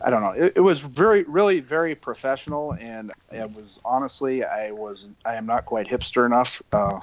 [0.03, 0.31] I don't know.
[0.31, 5.45] It, it was very, really, very professional, and it was honestly, I was, I am
[5.45, 6.99] not quite hipster enough uh,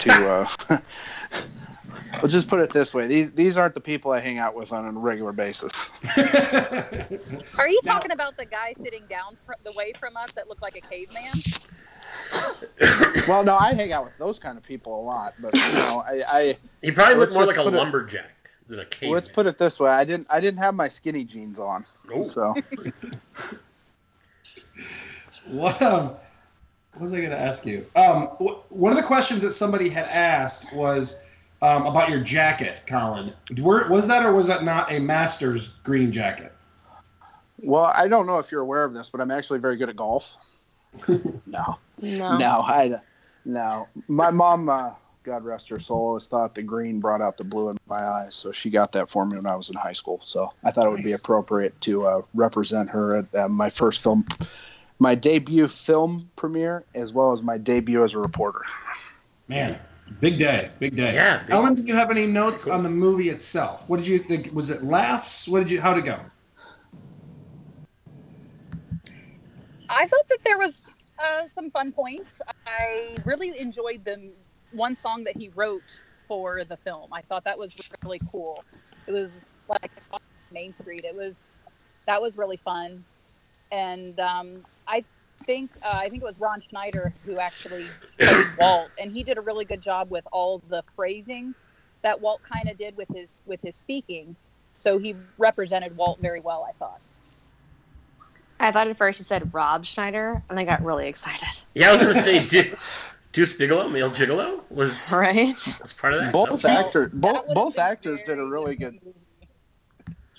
[0.00, 0.30] to.
[0.30, 0.78] Uh,
[2.22, 4.72] let's just put it this way: these these aren't the people I hang out with
[4.72, 5.72] on a regular basis.
[7.58, 10.48] Are you Now- talking about the guy sitting down fr- the way from us that
[10.48, 11.42] looked like a caveman?
[13.28, 16.02] Well, no, I hang out with those kind of people a lot, but you know,
[16.06, 18.28] I, I He probably looked more like a put it- lumberjack
[18.68, 19.14] than a caveman.
[19.14, 22.20] let's put it this way: I didn't, I didn't have my skinny jeans on, Oh.
[22.22, 22.54] so.
[25.50, 26.06] What, um,
[26.92, 27.84] what was I going to ask you?
[27.96, 31.20] Um, wh- one of the questions that somebody had asked was
[31.60, 33.34] um, about your jacket, Colin.
[33.60, 36.52] Were, was that or was that not a master's green jacket?
[37.62, 39.96] Well, I don't know if you're aware of this, but I'm actually very good at
[39.96, 40.34] golf.
[41.46, 42.38] no, No.
[42.38, 42.96] no, I,
[43.44, 43.88] no.
[44.08, 47.70] My mom, uh, God rest her soul, always thought the green brought out the blue
[47.70, 50.20] in my eyes, so she got that for me when I was in high school.
[50.22, 54.02] So I thought it would be appropriate to uh, represent her at uh, my first
[54.02, 54.26] film,
[54.98, 58.62] my debut film premiere, as well as my debut as a reporter.
[59.48, 59.78] Man,
[60.20, 61.14] big day, big day.
[61.14, 62.74] Yeah, big- Ellen, did you have any notes Cool.
[62.74, 63.88] on the movie itself?
[63.88, 64.50] What did you think?
[64.52, 65.48] Was it laughs?
[65.48, 65.80] What did you?
[65.80, 66.18] How'd it go?
[69.94, 70.82] I thought that there was
[71.18, 72.42] uh, some fun points.
[72.66, 74.32] I really enjoyed the
[74.72, 77.12] one song that he wrote for the film.
[77.12, 78.64] I thought that was really cool.
[79.06, 79.90] It was like
[80.52, 81.04] Main Street.
[81.04, 81.62] It was
[82.06, 83.02] that was really fun,
[83.70, 85.04] and um, I
[85.44, 87.86] think uh, I think it was Ron Schneider who actually
[88.18, 91.54] played Walt, and he did a really good job with all the phrasing
[92.02, 94.34] that Walt kind of did with his with his speaking.
[94.72, 96.66] So he represented Walt very well.
[96.68, 97.00] I thought.
[98.64, 101.46] I thought at first you said Rob Schneider, and I got really excited.
[101.74, 102.74] Yeah, I was gonna say, Du-
[103.32, 105.48] Deuce Bigalow, male gigolo, was Right?
[105.82, 106.32] was part of that.
[106.32, 108.94] Both That was- actors, both both actors did a really good.
[108.94, 109.16] different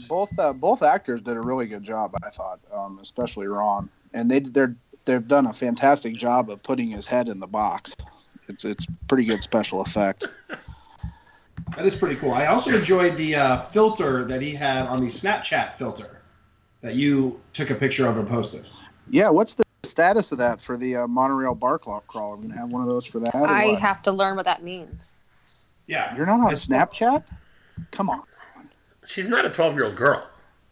[0.07, 2.13] both uh, both actors did a really good job.
[2.23, 6.89] I thought, um, especially Ron, and they they're they've done a fantastic job of putting
[6.89, 7.95] his head in the box.
[8.47, 10.27] It's it's pretty good special effect.
[11.75, 12.31] That is pretty cool.
[12.31, 16.14] I also enjoyed the uh, filter that he had on the Snapchat filter
[16.85, 18.63] that you took a picture of and posted.
[19.09, 22.01] Yeah, what's the status of that for the uh, monorail bar crawl?
[22.01, 22.33] crawl?
[22.33, 23.33] Are we gonna have one of those for that?
[23.33, 23.79] I what?
[23.79, 25.15] have to learn what that means.
[25.87, 26.15] Yeah.
[26.15, 27.23] You're not on I saw- Snapchat?
[27.89, 28.21] Come on.
[29.07, 30.27] She's not a twelve-year-old girl.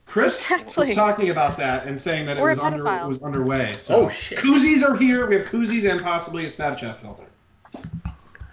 [0.06, 0.88] Chris Exactly.
[0.90, 3.74] was talking about that and saying that it We're was under it was underway.
[3.76, 4.38] So Oh, shit.
[4.38, 5.26] Koozies are here.
[5.26, 7.26] We have koozies and possibly a Snapchat filter.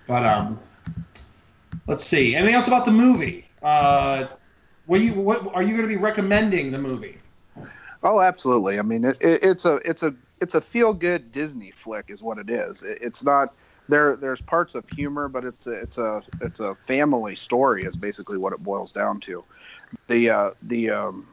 [0.07, 0.59] But um,
[1.87, 2.35] let's see.
[2.35, 3.47] Anything else about the movie?
[3.63, 4.29] Uh,
[4.87, 7.20] what you what are you going to be recommending the movie?
[8.03, 8.79] Oh, absolutely.
[8.79, 12.23] I mean, it, it, it's a it's a it's a feel good Disney flick, is
[12.23, 12.83] what it is.
[12.83, 13.51] It, it's not
[13.89, 14.17] there.
[14.17, 17.85] There's parts of humor, but it's a it's a it's a family story.
[17.85, 19.45] Is basically what it boils down to.
[20.09, 21.29] The uh, the um,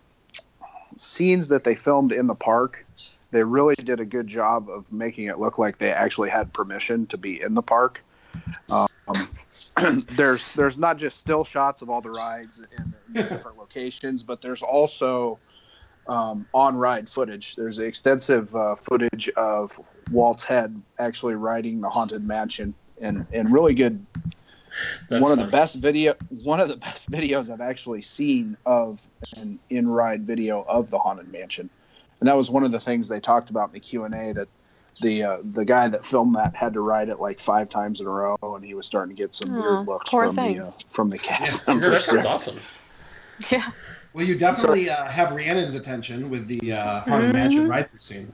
[0.98, 2.84] scenes that they filmed in the park,
[3.32, 7.08] they really did a good job of making it look like they actually had permission
[7.08, 8.04] to be in the park.
[8.70, 8.88] Um,
[10.12, 14.42] there's there's not just still shots of all the rides in the different locations, but
[14.42, 15.40] there's also
[16.08, 17.56] um, on ride footage.
[17.56, 19.80] There's extensive uh, footage of
[20.12, 24.06] Walt's head actually riding the haunted mansion, and and really good.
[25.10, 29.06] That's one of the best video, one of the best videos I've actually seen of
[29.38, 31.70] an in ride video of the haunted mansion,
[32.20, 34.34] and that was one of the things they talked about in the Q and A
[34.34, 34.48] that.
[35.00, 38.08] The uh, the guy that filmed that had to ride it like five times in
[38.08, 40.58] a row, and he was starting to get some Aw, weird looks poor from thing.
[40.58, 42.60] the uh, from the cast Yeah, that sounds awesome.
[43.52, 43.70] Yeah.
[44.18, 47.34] Well, you definitely uh, have Rhiannon's attention with the uh, haunted Mhm.
[47.34, 48.34] mansion ride through scene.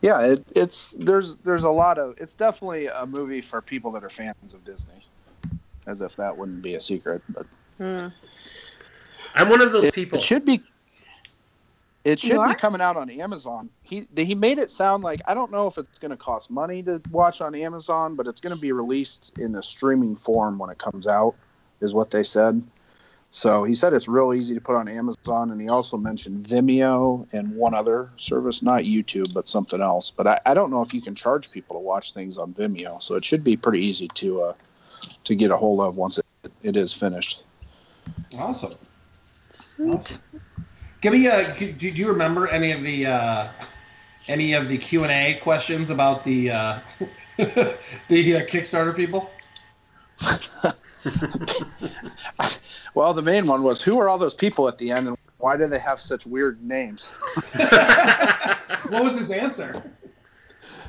[0.00, 4.02] Yeah, it, it's there's there's a lot of it's definitely a movie for people that
[4.02, 5.04] are fans of Disney,
[5.86, 7.22] as if that wouldn't be a secret.
[7.28, 7.46] But
[7.76, 8.06] Hmm.
[9.34, 10.16] I'm one of those it, people.
[10.16, 10.62] it should be
[12.04, 13.68] it should be coming out on Amazon.
[13.82, 16.82] He he made it sound like I don't know if it's going to cost money
[16.84, 20.70] to watch on Amazon, but it's going to be released in a streaming form when
[20.70, 21.34] it comes out,
[21.82, 22.62] is what they said.
[23.30, 27.30] So he said it's real easy to put on Amazon, and he also mentioned Vimeo
[27.34, 30.10] and one other service, not YouTube, but something else.
[30.10, 33.02] But I, I don't know if you can charge people to watch things on Vimeo,
[33.02, 34.54] so it should be pretty easy to uh,
[35.24, 36.24] to get a hold of once it,
[36.62, 37.42] it is finished.
[38.38, 38.72] Awesome.
[39.50, 39.94] Sweet.
[39.94, 40.20] Awesome.
[41.02, 41.54] Give me a.
[41.54, 43.48] Do do you remember any of the uh,
[44.26, 46.78] any of the Q and A questions about the uh,
[47.36, 49.30] the uh, Kickstarter people?
[52.98, 55.56] Well, the main one was who are all those people at the end, and why
[55.56, 57.12] do they have such weird names?
[58.88, 59.82] What was his answer?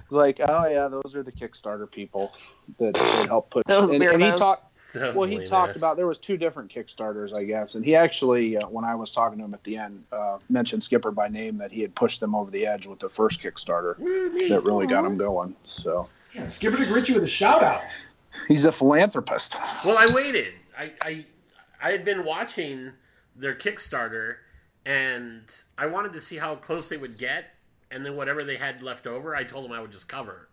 [0.10, 2.34] Like, oh yeah, those are the Kickstarter people
[2.78, 3.66] that, that help put.
[3.68, 4.64] Those and, and he talked.
[4.96, 5.78] Well, he talked ass.
[5.78, 9.12] about there was two different Kickstarters, I guess, and he actually, uh, when I was
[9.12, 12.22] talking to him at the end, uh, mentioned Skipper by name that he had pushed
[12.22, 15.56] them over the edge with the first Kickstarter Woo, that really got him going.
[15.66, 17.82] So Yeah, Skipper greet you with a shout out.
[18.48, 19.58] he's a philanthropist.
[19.86, 20.54] Well, I waited.
[20.78, 21.26] I, I
[21.82, 22.92] I had been watching
[23.36, 24.36] their Kickstarter,
[24.86, 25.44] and
[25.78, 27.46] I wanted to see how close they would get,
[27.92, 30.50] and then whatever they had left over, I told them I would just cover.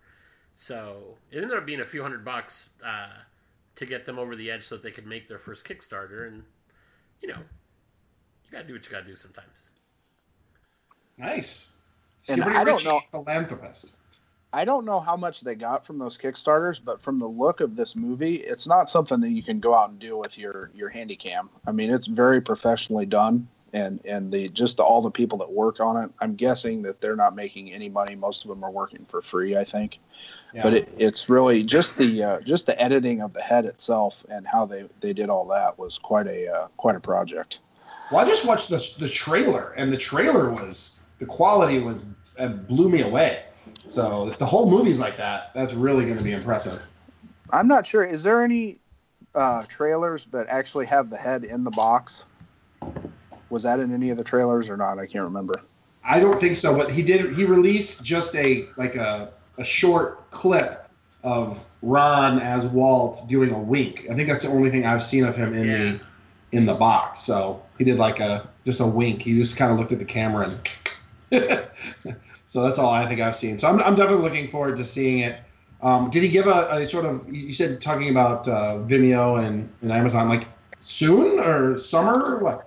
[0.55, 3.09] So it ended up being a few hundred bucks uh,
[3.75, 6.43] to get them over the edge so that they could make their first Kickstarter, and
[7.21, 7.39] you know,
[8.45, 9.71] you gotta do what you gotta do sometimes.
[11.19, 11.73] Nice.
[12.29, 13.93] And Skipper I Dick don't Ritchie, know- philanthropist.
[14.53, 17.77] I don't know how much they got from those Kickstarters, but from the look of
[17.77, 20.89] this movie, it's not something that you can go out and do with your your
[20.89, 21.51] handy cam.
[21.67, 25.81] I mean, it's very professionally done, and and the just all the people that work
[25.81, 26.11] on it.
[26.21, 28.15] I'm guessing that they're not making any money.
[28.15, 29.99] Most of them are working for free, I think.
[30.55, 30.63] Yeah.
[30.63, 34.47] But it, it's really just the uh, just the editing of the head itself and
[34.47, 37.59] how they they did all that was quite a uh, quite a project.
[38.11, 42.05] Well, I just watched the the trailer, and the trailer was the quality was
[42.39, 43.43] uh, blew me away.
[43.89, 46.83] So if the whole movie's like that, that's really going to be impressive.
[47.51, 48.05] I'm not sure.
[48.05, 48.79] Is there any
[49.35, 52.25] uh, trailers that actually have the head in the box?
[53.51, 54.99] Was that in any of the trailers or not?
[54.99, 55.61] I can't remember.
[56.05, 56.77] I don't think so.
[56.77, 60.89] But he did, he released just a like a a short clip
[61.23, 64.07] of Ron as Walt doing a wink.
[64.11, 65.77] I think that's the only thing I've seen of him in Yeah.
[65.79, 66.01] the
[66.53, 67.21] in the box.
[67.21, 69.23] So he did like a just a wink.
[69.23, 70.51] He just kind of looked at the camera
[71.31, 71.71] and.
[72.57, 73.59] so that's all I think I've seen.
[73.59, 75.41] So I'm I'm definitely looking forward to seeing it.
[75.83, 77.31] Um, did he give a, a sort of?
[77.31, 80.49] You said talking about uh, Vimeo and, and Amazon like
[80.81, 82.65] soon or summer or what?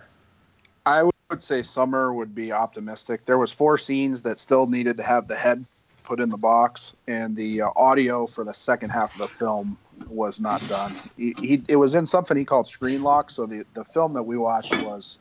[0.86, 3.26] I would say summer would be optimistic.
[3.26, 5.66] There was four scenes that still needed to have the head
[6.04, 9.76] put in the box, and the uh, audio for the second half of the film
[10.08, 11.00] was not done.
[11.18, 13.32] He, he it was in something he called screen lock.
[13.32, 15.18] So the the film that we watched was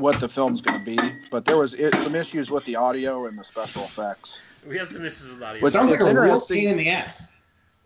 [0.00, 0.98] what the film's going to be,
[1.30, 4.40] but there was it, some issues with the audio and the special effects.
[4.66, 5.62] We have some issues with audio.
[5.62, 7.22] What's- Sounds like a real pain in the ass.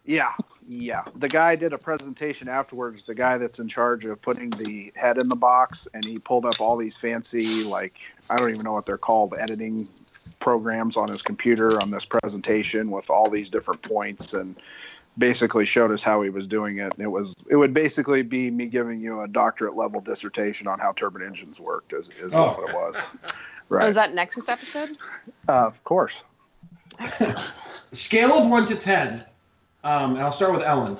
[0.06, 0.32] Yeah,
[0.68, 1.02] yeah.
[1.16, 3.04] The guy did a presentation afterwards.
[3.04, 6.44] The guy that's in charge of putting the head in the box, and he pulled
[6.44, 9.88] up all these fancy, like I don't even know what they're called, editing
[10.40, 14.56] programs on his computer on this presentation with all these different points, and
[15.18, 16.92] basically showed us how he was doing it.
[16.98, 20.92] It was it would basically be me giving you a doctorate level dissertation on how
[20.92, 21.92] turbine engines worked.
[21.92, 22.48] Is, is Oh.
[22.58, 23.10] what it was.
[23.70, 23.88] Oh, Right.
[23.88, 24.98] is that next week's episode?
[25.48, 26.22] uh, of course.
[27.92, 29.24] Scale of one to ten.
[29.84, 30.98] Um, and I'll start with Ellen.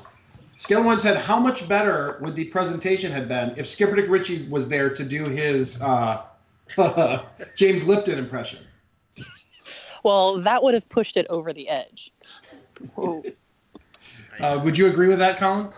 [0.59, 1.17] Scale of one to ten.
[1.17, 5.05] How much better would the presentation have been if Skipper Dick Ritchie was there to
[5.05, 6.25] do his uh,
[7.55, 8.61] James Lipton impression?
[10.03, 12.11] Well, that would have pushed it over the edge.
[14.41, 15.68] Uh, would you agree with that, Colin?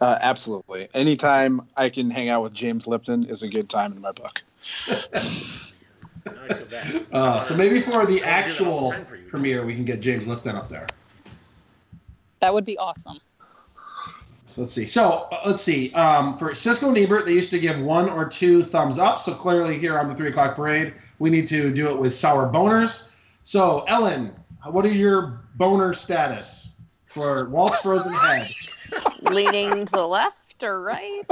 [0.00, 0.88] Uh, absolutely.
[0.94, 4.40] Anytime I can hang out with James Lipton is a good time in my book.
[4.88, 4.90] I
[6.20, 7.06] feel bad.
[7.12, 9.28] Uh, so maybe for the I do that all actual for you.
[9.28, 10.86] premiere, we can get James Lipton up there.
[12.40, 13.20] That would be awesome.
[14.46, 14.86] So let's see.
[14.86, 15.92] So uh, let's see.
[15.94, 19.18] Um, for Siskel and Ebert, they used to give one or two thumbs up.
[19.18, 22.52] So clearly, here on the three o'clock parade, we need to do it with sour
[22.52, 23.08] boners.
[23.44, 24.34] So Ellen,
[24.64, 26.73] what is your boner status
[27.14, 28.50] for Walt's Frozen Head?
[29.22, 31.22] Leaning to the left or right?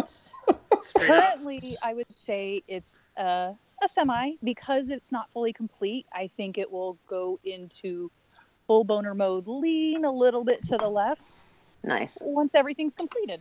[0.96, 3.52] Currently, I would say it's uh,
[3.82, 6.06] a semi because it's not fully complete.
[6.12, 8.10] I think it will go into
[8.66, 11.22] full boner mode, lean a little bit to the left
[11.84, 12.18] Nice.
[12.22, 13.40] once everything's completed.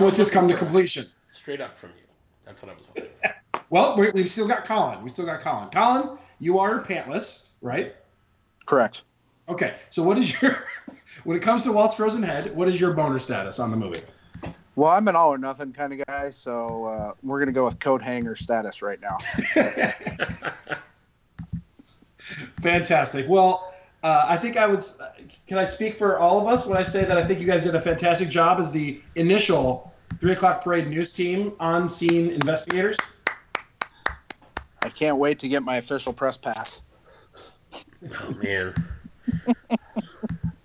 [0.00, 1.06] Once it's come to completion.
[1.32, 2.06] Straight up from you.
[2.44, 3.10] That's what I was hoping.
[3.70, 5.00] Well, we've still got Colin.
[5.04, 5.70] We still got Colin.
[5.70, 7.94] Colin, you are pantless, right?
[8.66, 9.04] Correct.
[9.50, 9.74] Okay.
[9.90, 10.64] So what is your,
[11.24, 14.00] when it comes to Walt's Frozen Head, what is your boner status on the movie?
[14.76, 17.64] Well, I'm an all or nothing kind of guy, so uh, we're going to go
[17.64, 19.18] with coat hanger status right now.
[22.62, 23.26] Fantastic.
[23.28, 24.84] Well, uh, I think I would.
[25.46, 27.64] Can I speak for all of us when I say that I think you guys
[27.64, 32.96] did a fantastic job as the initial three o'clock parade news team on scene investigators?
[34.82, 36.80] I can't wait to get my official press pass.
[37.74, 38.74] Oh man.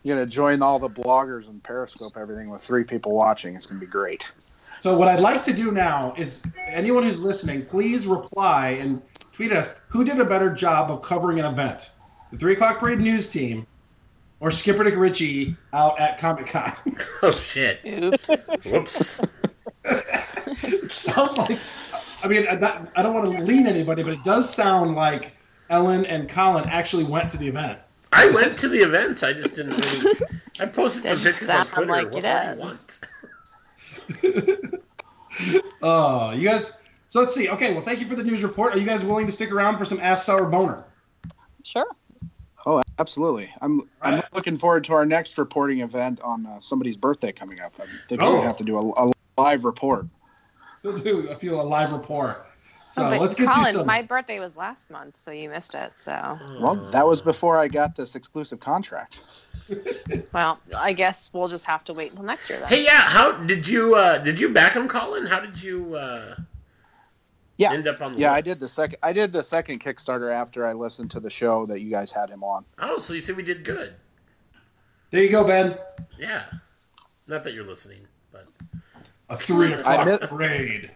[0.03, 3.55] You're going to join all the bloggers and Periscope everything with three people watching.
[3.55, 4.31] It's going to be great.
[4.79, 9.01] So what I'd like to do now is anyone who's listening, please reply and
[9.33, 11.89] tweet us who did a better job of covering an event,
[12.31, 13.65] the three o'clock parade news team,
[14.39, 16.73] or Skipper Dick Ritchie out at Comic Con.
[17.23, 17.79] Oh shit.
[17.85, 18.49] Oops.
[18.65, 19.19] Whoops.
[20.93, 21.57] sounds like
[22.23, 25.35] I mean I not- I don't want to lean anybody, but it does sound like
[25.71, 27.79] Ellen and Colin actually went to the event.
[28.13, 29.23] I went to the events.
[29.23, 30.19] I just didn't really.
[30.59, 31.91] I posted some pictures on Twitter.
[31.91, 34.81] like what you more do you want?
[35.81, 36.79] oh, you guys.
[37.09, 37.49] So let's see.
[37.49, 38.73] Okay, well, thank you for the news report.
[38.73, 40.83] Are you guys willing to stick around for some ass sour boner?
[41.63, 41.87] Sure.
[42.65, 43.51] Oh, absolutely.
[43.61, 47.71] I'm I'm looking forward to our next reporting event on uh, somebody's birthday coming up.
[47.79, 48.35] I think we're Oh.
[48.37, 50.07] gonna have to do a, a live report.
[50.83, 52.45] We'll do a few a live report.
[52.95, 53.87] So Oh, but let's get Colin, to some.
[53.87, 55.91] my birthday was last month, so you missed it.
[55.97, 56.11] So,
[56.61, 59.19] Well, that was before I got this exclusive contract.
[60.33, 62.69] well, I guess we'll just have to wait until next year then.
[62.69, 63.01] Hey, yeah.
[63.09, 65.25] How did you uh, did you back him, Colin?
[65.25, 66.35] How did you uh,
[67.57, 67.73] Yeah.
[67.73, 68.97] end up on the Yeah, I did the second.
[69.03, 72.29] I did the second Kickstarter after I listened to the show that you guys had
[72.29, 72.63] him on.
[72.79, 73.93] Oh, so you said we did good.
[75.11, 75.75] there you go, Ben.
[76.17, 76.43] Yeah.
[77.27, 78.45] Not that you're listening, but
[79.29, 80.91] A three I o'clock mi- parade.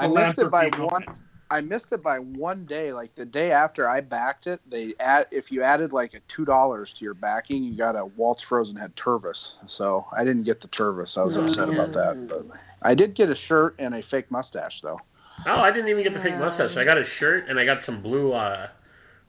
[0.00, 0.78] I missed it by one.
[0.78, 1.20] moment.
[1.52, 2.92] I missed it by one day.
[2.92, 6.44] Like the day after I backed it, they add if you added like a two
[6.44, 9.54] dollars to your backing, you got a Walt's Frozen Head Tervis.
[9.68, 11.18] So I didn't get the Tervis.
[11.18, 12.28] I was upset about that.
[12.28, 15.00] But I did get a shirt and a fake mustache though.
[15.46, 16.76] oh, I didn't even get the fake mustache.
[16.76, 18.68] I got a shirt and I got some blue uh,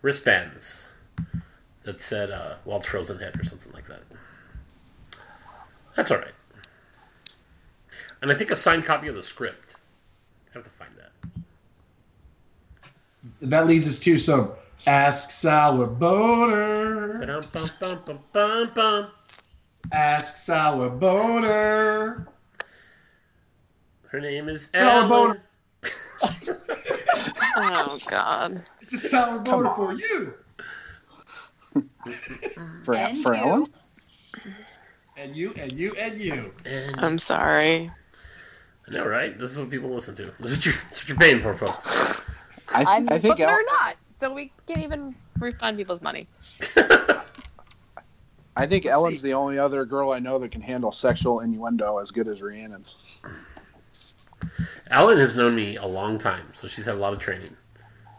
[0.04, 0.84] wristbands
[1.84, 4.02] that said uh, Walt's Frozen Head or something like that.
[5.96, 6.34] That's all right.
[8.22, 9.71] And I think a signed copy of the script.
[10.52, 11.12] I have to find that.
[13.50, 14.52] That leads us to some
[14.88, 17.42] Ask Sour Boner.
[19.92, 22.28] Ask Sour Boner.
[24.08, 25.10] Her name is Sour Ellen.
[25.10, 25.44] boner.
[27.56, 28.62] Oh God.
[28.82, 30.34] It's a sour boner for you.
[32.84, 33.40] For And for you.
[33.40, 33.68] Ellen,
[35.18, 36.54] And you, and you, and you.
[36.66, 37.90] And I'm sorry.
[38.90, 39.38] I know, right?
[39.38, 40.24] This is what people listen to.
[40.40, 41.86] This is what you're, this is what you're paying for, folks.
[42.70, 43.96] I, I'm- I think but El- they're not.
[44.20, 46.28] So we can't even refund people's money.
[48.56, 52.12] I think Ellen's the only other girl I know that can handle sexual innuendo as
[52.12, 52.86] good as Rhiannon.
[54.92, 57.56] Ellen has known me a long time, so she's had a lot of training.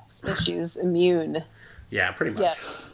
[0.07, 1.43] So she's immune.
[1.91, 2.43] Yeah, pretty much.
[2.43, 2.91] Yes.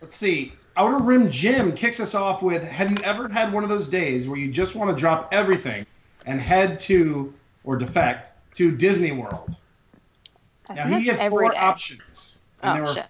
[0.00, 0.52] Let's see.
[0.76, 4.26] Outer Rim Jim kicks us off with Have you ever had one of those days
[4.28, 5.84] where you just want to drop everything
[6.26, 7.32] and head to,
[7.64, 9.54] or defect, to Disney World?
[10.68, 11.56] I Now, he had four every day.
[11.56, 12.40] options.
[12.62, 13.06] And, there Oh were, shit.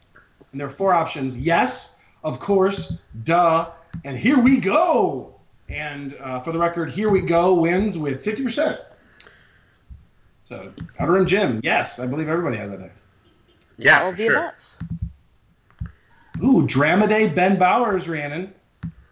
[0.52, 3.70] and there were four options yes, of course, duh,
[4.04, 5.34] and here we go.
[5.68, 8.78] And uh, for the record, here we go wins with 50%.
[10.44, 12.90] So, Outer Rim Jim, yes, I believe everybody has that day.
[13.78, 14.54] Yeah, All for sure.
[16.44, 18.52] Ooh, Drama Day Ben Bowers, Rhiannon.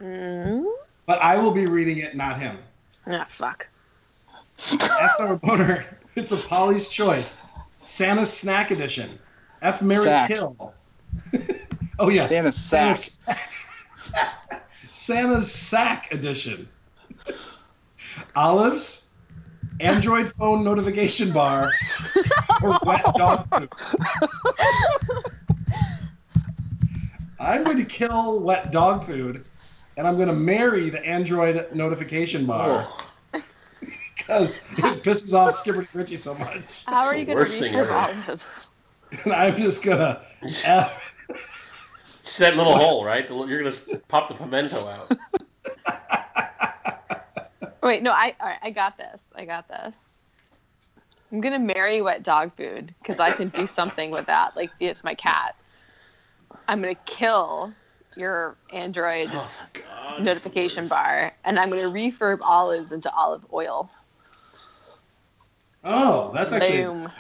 [0.01, 0.65] Mm-hmm.
[1.07, 2.59] But I will be reading it, not him.
[3.07, 3.67] Ah, fuck.
[4.65, 5.87] SR Boner.
[6.17, 7.43] It's a Polly's choice.
[7.83, 9.19] Santa's Snack Edition.
[9.63, 10.31] F Mary Sack.
[10.31, 10.73] Kill.
[11.99, 12.25] oh yeah.
[12.25, 12.97] Santa's sack.
[12.97, 14.71] Santa's Sack.
[14.91, 16.69] Santa's Sack Edition.
[18.37, 19.11] Olives.
[19.81, 21.73] Android phone notification bar.
[22.63, 23.69] or wet dog food.
[27.41, 29.45] I'm going to kill wet dog food,
[29.97, 33.05] and I'm going to marry the Android notification bar Ugh.
[34.27, 36.85] Because it pisses off Skipper Ritchie so much.
[36.87, 37.93] How are you going to worst thing read ever.
[37.93, 38.69] olives?
[39.25, 40.21] And I'm just gonna
[40.65, 41.01] F
[42.25, 43.29] Just that little hole, right?
[43.29, 43.77] The, you're gonna
[44.09, 45.13] pop the pimento out.
[47.83, 49.21] Wait, no, I all right, I got this.
[49.37, 49.95] I got this.
[51.31, 54.87] I'm gonna marry wet dog food because I can do something with that, like feed
[54.89, 55.93] it to my cats.
[56.67, 57.73] I'm gonna kill
[58.17, 60.23] your Android Oh, God.
[60.23, 63.91] notification bar, and I'm gonna refurb olives into olive oil.
[65.85, 67.13] Oh, that's actually Boom.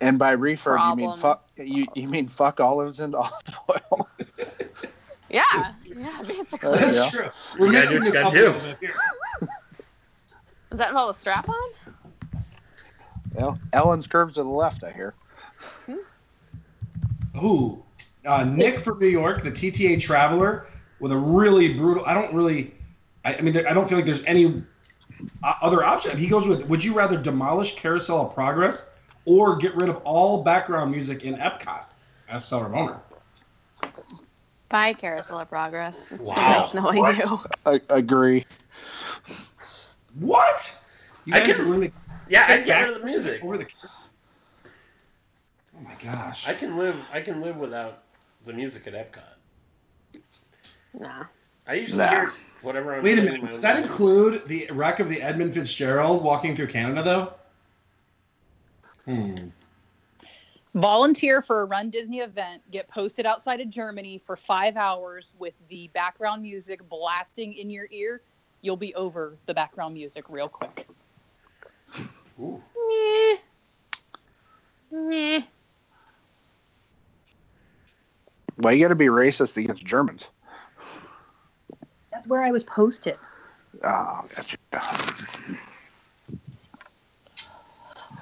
[0.00, 1.44] And by refurb, you mean fuck.
[1.56, 4.08] You, you mean fuck olives and olive oil.
[5.30, 6.78] Yeah, yeah, basically.
[6.78, 7.10] That's go.
[7.10, 7.28] true.
[7.58, 8.44] We're You gotta mixing do what you this gotta up a do.
[8.46, 8.92] little bit here.
[10.70, 11.70] Does that involve a strap on?
[13.34, 15.12] Well, Ellen's curves to the left, I hear.
[17.42, 17.84] Ooh,
[18.24, 20.66] uh, Nick from New York, the TTA Traveler,
[20.98, 22.04] with a really brutal.
[22.06, 22.72] I don't really.
[23.24, 24.62] I, I mean, there, I don't feel like there's any
[25.42, 26.16] uh, other option.
[26.16, 28.88] He goes with: Would you rather demolish Carousel of Progress
[29.24, 31.82] or get rid of all background music in Epcot?
[32.30, 33.00] as Sour Boner.
[34.70, 36.12] Bye, Carousel of Progress.
[36.12, 36.34] It's Wow.
[36.34, 37.16] nice knowing What?
[37.16, 37.40] you.
[37.64, 38.44] I, agree.
[40.18, 40.76] What?
[41.24, 41.92] You I guys can- are really
[42.28, 43.42] Yeah, I Get get rid of the music.
[43.42, 43.66] over the.
[45.76, 46.46] Oh my gosh!
[46.46, 46.96] I can live.
[47.12, 48.02] I can live without
[48.44, 50.20] the music at Epcot.
[50.94, 51.24] Nah.
[51.66, 52.10] I usually Nah.
[52.10, 52.32] hear
[52.62, 53.02] whatever I'm.
[53.02, 53.46] Wait a minute.
[53.46, 53.84] Does that time.
[53.84, 57.32] include the wreck of the Edmund Fitzgerald walking through Canada, though?
[59.12, 59.48] Hmm.
[60.74, 62.62] Volunteer for a Run Disney event.
[62.70, 67.86] Get posted outside of Germany for five hours with the background music blasting in your
[67.90, 68.20] ear.
[68.60, 70.86] you'll be over the background music real quick.
[72.40, 72.60] Ooh.
[72.88, 73.36] Meh.
[74.90, 75.42] Meh.
[78.56, 80.26] Why you got to be racist against Germans?
[82.18, 83.16] That's where I was posted.
[83.84, 84.56] Oh, gotcha.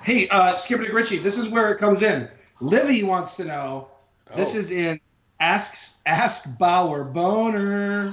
[0.03, 2.28] Hey, uh, Skipper Dick Ritchie, this is where it comes in.
[2.61, 3.88] Livy wants to know.
[4.36, 4.59] This Oh.
[4.59, 5.01] is in
[5.40, 8.12] Ask Ask Bauer Boner.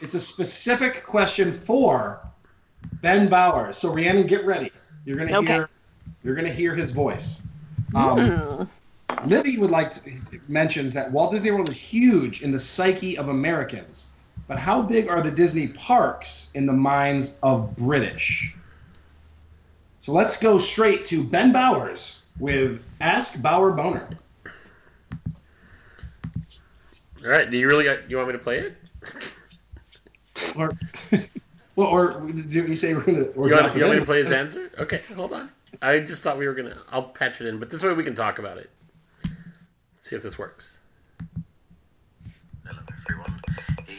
[0.00, 2.20] It's a specific question for
[3.02, 3.74] Ben Bauer.
[3.74, 4.72] So Rhiannon, get ready.
[5.04, 5.52] You're gonna Okay.
[5.56, 5.68] hear.
[6.24, 7.42] You're gonna hear his voice.
[7.94, 9.28] Um, Hmm.
[9.28, 10.10] Livy would like to
[10.48, 14.06] mentions that Walt Disney World is huge in the psyche of Americans,
[14.48, 18.54] but how big are the Disney parks in the minds of British?
[20.00, 24.08] So let's go straight to Ben Bowers with Ask Bower Boner.
[27.22, 27.50] All right.
[27.50, 28.10] Do you really got?
[28.10, 28.76] You want me to play it?
[30.56, 30.70] Or,
[31.76, 33.22] well, or did you say we're gonna?
[33.34, 34.70] Or You want, you want me to play his answer?
[34.78, 35.50] Okay, hold on.
[35.82, 36.76] I just thought we were gonna.
[36.92, 38.70] I'll patch it in, but this way we can talk about it.
[40.00, 40.78] See if this works.
[42.64, 43.37] Hello everyone,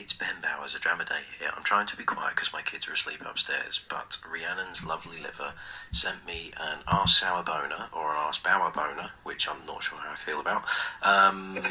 [0.09, 1.51] it's Ben Bowers of Drama Day here.
[1.55, 5.53] I'm trying to be quiet because my kids are asleep upstairs, but Rhiannon's lovely liver
[5.91, 9.99] sent me an Ask Sour Boner, or an Ask Bauer Boner, which I'm not sure
[9.99, 10.63] how I feel about,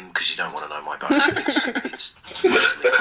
[0.07, 1.19] because you don't want to know my boner.
[1.35, 2.91] It's, it's mentally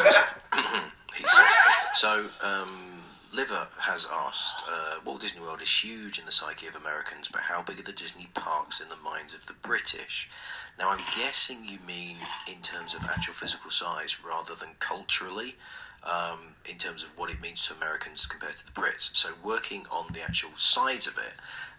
[1.15, 1.53] he says.
[1.95, 2.89] So, um,
[3.33, 7.43] Liver has asked, uh, Walt Disney World is huge in the psyche of Americans, but
[7.43, 10.29] how big are the Disney parks in the minds of the British?
[10.79, 15.57] Now, I'm guessing you mean in terms of actual physical size rather than culturally,
[16.05, 19.15] um, in terms of what it means to Americans compared to the Brits.
[19.17, 21.35] So, working on the actual size of it,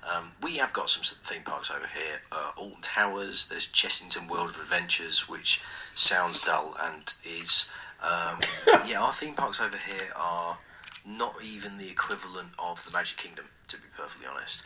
[0.08, 2.22] um, we have got some theme parks over here.
[2.32, 5.62] Uh, Alton Towers, there's Chessington World of Adventures, which
[5.96, 7.72] sounds dull and is.
[8.02, 8.40] Um,
[8.88, 10.58] yeah, our theme parks over here are
[11.06, 14.64] not even the equivalent of the Magic Kingdom, to be perfectly honest.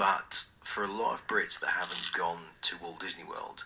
[0.00, 3.64] But for a lot of Brits that haven't gone to Walt Disney World,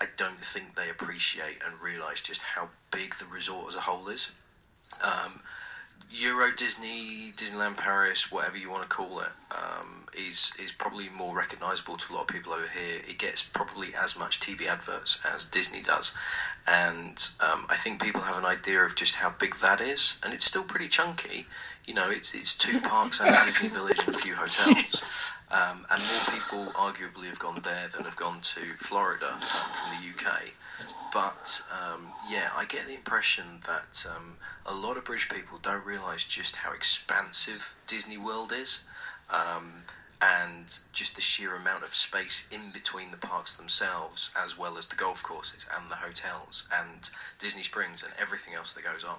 [0.00, 4.08] I don't think they appreciate and realise just how big the resort as a whole
[4.08, 4.32] is.
[5.00, 5.42] Um,
[6.10, 11.36] Euro Disney, Disneyland Paris, whatever you want to call it, um, is is probably more
[11.36, 13.02] recognisable to a lot of people over here.
[13.08, 16.14] It gets probably as much TV adverts as Disney does,
[16.66, 20.34] and um, I think people have an idea of just how big that is, and
[20.34, 21.46] it's still pretty chunky.
[21.86, 25.86] You know, it's it's two parks and a Disney Village and a few hotels, um,
[25.88, 30.08] and more people arguably have gone there than have gone to Florida um, from the
[30.10, 30.50] UK.
[31.14, 35.86] But um, yeah, I get the impression that um, a lot of British people don't
[35.86, 38.84] realise just how expansive Disney World is,
[39.32, 39.70] um,
[40.22, 44.86] and just the sheer amount of space in between the parks themselves, as well as
[44.88, 49.16] the golf courses and the hotels and Disney Springs and everything else that goes on.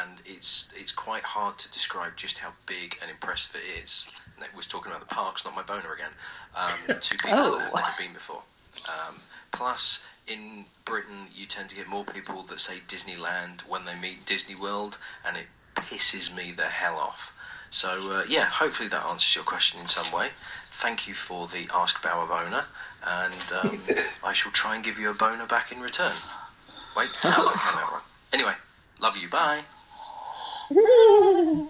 [0.00, 4.24] And it's it's quite hard to describe just how big and impressive it is.
[4.38, 6.12] Nick was talking about the parks, not my boner again.
[6.56, 7.58] Um, to people Oh.
[7.58, 8.42] that have never been before.
[8.88, 9.16] Um,
[9.52, 14.26] plus, in Britain, you tend to get more people that say Disneyland when they meet
[14.26, 17.30] Disney World, and it pisses me the hell off.
[17.74, 20.28] So, uh, yeah, hopefully that answers your question in some way.
[20.66, 22.66] Thank you for the Ask Bauer boner,
[23.04, 23.80] and um,
[24.24, 26.12] I shall try and give you a boner back in return.
[26.96, 28.00] Wait, no, that came out wrong.
[28.32, 28.52] Anyway,
[29.00, 29.62] love you, bye.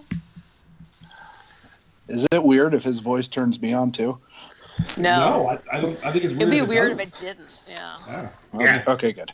[2.08, 4.12] Is it weird if his voice turns me on too?
[4.98, 5.48] No.
[5.48, 5.98] I, I don't.
[6.04, 6.42] I think it's weird.
[6.42, 7.22] It'd be if it weird if doesn't.
[7.22, 7.48] it didn't.
[7.66, 7.96] Yeah.
[8.06, 8.28] Yeah.
[8.60, 8.84] Yeah.
[8.88, 9.32] Okay, good.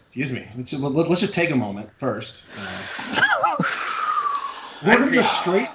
[0.00, 0.48] Excuse me.
[0.56, 2.46] Let's, just- let- let's just take a moment first.
[2.56, 3.56] Uh,
[4.86, 5.68] we're gonna straight,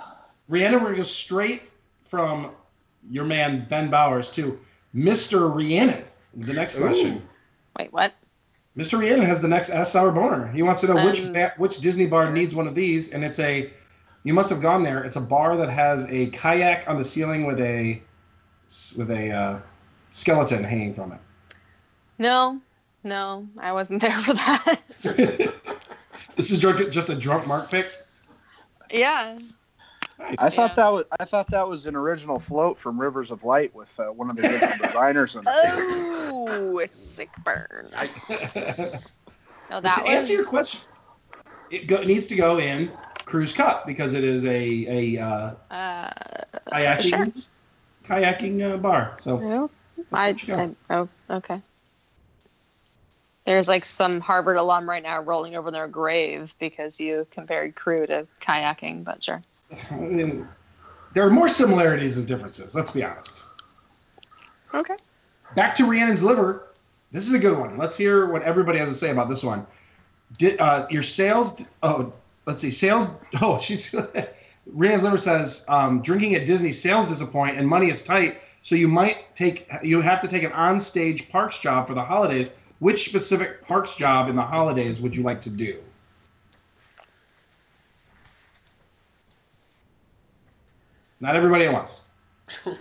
[0.48, 0.80] Rhiannon.
[0.80, 1.72] We're gonna go straight
[2.06, 2.52] from
[3.10, 4.60] your man Ben Bowers to
[4.96, 5.54] Mr.
[5.54, 6.04] Rhiannon.
[6.36, 7.22] The next question.
[7.80, 8.14] Wait, what?
[8.78, 9.00] Mr.
[9.00, 10.48] Rhiannon has the next S Sour Boner.
[10.52, 13.24] He wants to know which Um, ba- which Disney bar needs one of these, and
[13.24, 13.72] it's a.
[14.24, 15.04] You must have gone there.
[15.04, 18.02] It's a bar that has a kayak on the ceiling with a
[18.98, 19.60] with a uh,
[20.12, 21.20] skeleton hanging from it.
[22.20, 22.60] No,
[23.04, 24.80] no, I wasn't there for that.
[26.36, 27.88] this is drunk, just a drunk Mark pick.
[28.92, 29.40] yeah.
[30.20, 30.36] Nice.
[30.40, 30.84] I thought Yeah.
[30.84, 34.06] that was I thought that was an original float from Rivers of Light with uh,
[34.06, 35.54] one of the original designers in it.
[35.56, 37.92] Oh, a sick burn.
[37.96, 38.10] I,
[39.70, 40.80] No, that to answer your question,
[41.70, 42.92] it go, needs to go in
[43.26, 46.10] Crew's Cup because it is a a uh, Uh,
[46.72, 47.28] kayaking Sure.
[48.04, 49.16] kayaking uh, bar.
[49.20, 49.70] So no,
[50.14, 50.70] I, I.
[50.90, 51.62] Oh, okay.
[53.46, 58.06] There's like some Harvard alum right now rolling over their grave because you compared crew
[58.06, 59.42] to kayaking, but sure.
[59.92, 60.48] I mean,
[61.14, 62.76] there are more similarities than differences.
[62.76, 63.44] Let's be honest.
[64.74, 64.96] Okay.
[65.56, 66.68] Back to Rhiannon's liver.
[67.12, 67.78] This is a good one.
[67.78, 69.66] Let's hear what everybody has to say about this one.
[70.38, 71.62] Did uh, your sales?
[71.82, 72.14] Oh,
[72.46, 72.72] let's see.
[72.72, 73.24] Sales.
[73.42, 73.94] Oh, she's
[74.74, 78.88] Rena's Liver says um, drinking at Disney sales disappoint and money is tight, so you
[78.88, 82.52] might take you have to take an on-stage parks job for the holidays.
[82.80, 85.80] Which specific parks job in the holidays would you like to do?
[91.20, 92.02] Not everybody at once.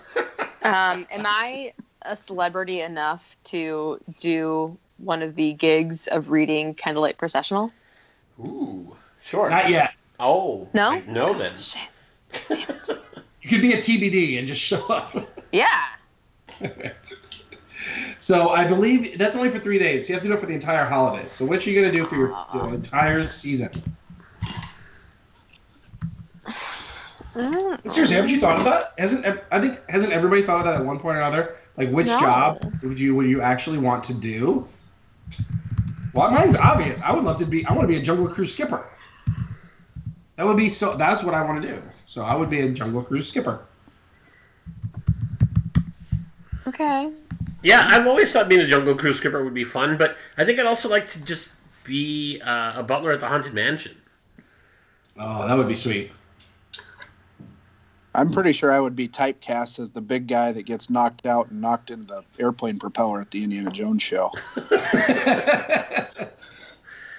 [0.63, 1.73] Um, am I
[2.03, 7.71] a celebrity enough to do one of the gigs of reading Candlelight Processional?
[8.41, 9.49] Ooh, sure.
[9.49, 9.95] Not yet.
[10.19, 11.01] Oh, No?
[11.07, 11.57] No, then.
[11.57, 11.83] Shit.
[12.49, 12.89] Damn it.
[13.43, 15.15] You could be a TBD and just show up.
[15.53, 15.67] Yeah.
[18.19, 20.09] So I believe that's only for three days.
[20.09, 21.29] You have to do it for the entire holiday.
[21.29, 23.69] So what are you going to do for your, your entire season?
[26.49, 28.93] Mm, Seriously, haven't you thought of that?
[28.99, 31.55] Hasn't I think hasn't everybody thought of that at one point or another?
[31.77, 32.19] Like which No.
[32.21, 34.67] job would you would you actually want to do?
[36.15, 37.03] Well, mine's obvious.
[37.03, 37.67] I would love to be.
[37.67, 38.87] I want to be a Jungle Cruise skipper.
[40.37, 40.97] That would be so.
[40.97, 41.83] That's what I want to do.
[42.07, 43.61] So I would be a Jungle Cruise skipper.
[46.67, 47.13] Okay.
[47.63, 50.59] Yeah, I've always thought being a Jungle Cruise skipper would be fun, but I think
[50.59, 51.53] I'd also like to just
[51.85, 53.97] be uh, a butler at the Haunted Mansion.
[55.19, 56.13] Oh, that would be sweet.
[58.17, 61.51] I'm pretty sure I would be typecast as the big guy that gets knocked out
[61.51, 64.33] and knocked into the airplane propeller at the Indiana Jones show.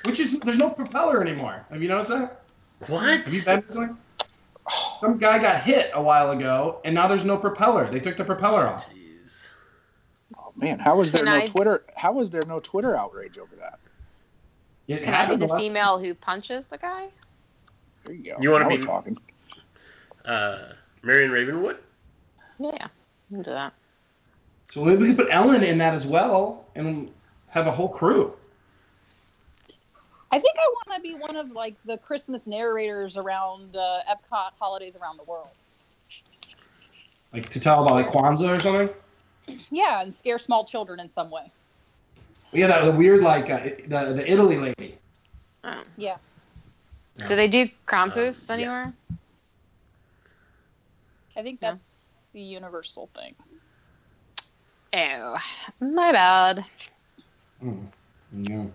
[0.05, 1.65] Which is there's no propeller anymore.
[1.69, 2.41] Have you noticed that?
[2.87, 3.21] What?
[3.21, 3.97] Have you been to something?
[4.97, 7.89] Some guy got hit a while ago, and now there's no propeller.
[7.91, 8.89] They took the propeller off.
[8.89, 9.31] Jeez.
[10.37, 11.83] Oh man, how was there Can no I- Twitter?
[11.95, 13.79] How was there no Twitter outrage over that?
[14.87, 17.09] It Can I be the the female who punches the guy?
[18.05, 18.37] There you go.
[18.39, 19.17] You wanna be- talking?
[20.23, 20.59] Uh,
[21.07, 21.77] Marion Ravenwood?
[22.59, 22.87] Yeah.
[23.33, 23.73] I'll do that.
[24.69, 27.09] So maybe we could put Ellen in that as well, and
[27.49, 28.33] have a whole crew.
[30.29, 34.51] I think I want to be one of like the Christmas narrators around uh, Epcot
[34.59, 35.47] holidays around the world.
[37.31, 38.89] Like to tell about like Kwanzaa or something.
[39.71, 41.45] Yeah, and scare small children in some way.
[42.51, 44.97] Yeah, that the weird like uh, the the Italy lady.
[45.63, 45.81] Oh.
[45.97, 46.17] Yeah.
[47.27, 48.91] Do they do Krampus Um, yeah.
[51.37, 51.39] Anywhere?
[51.39, 51.71] I think Yeah.
[51.71, 53.35] that's the universal thing.
[54.93, 55.37] Oh,
[55.81, 56.65] my bad.
[57.61, 57.83] Hmm.
[58.33, 58.65] Yeah.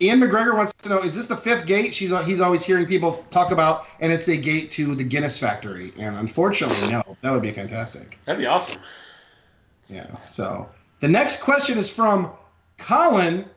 [0.00, 1.94] Ian McGregor wants to know: Is this the fifth gate?
[1.94, 5.90] She's he's always hearing people talk about, and it's a gate to the Guinness factory.
[5.98, 7.02] And unfortunately, no.
[7.22, 8.18] That would be fantastic.
[8.24, 8.80] That'd be awesome.
[9.86, 10.06] Yeah.
[10.24, 10.68] So
[11.00, 12.30] the next question is from
[12.76, 13.48] Colin.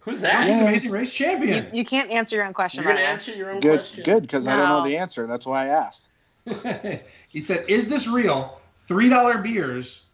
[0.00, 0.48] Who's He's that?
[0.48, 1.68] an Amazing Race champion.
[1.74, 2.84] you can't answer your own question.
[2.84, 4.04] You're by gonna the answer your own Good, question.
[4.04, 5.26] good, because I don't know the answer.
[5.26, 6.08] That's why I asked.
[7.36, 8.58] he said, "Is this real?
[8.76, 10.04] Three dollar beers."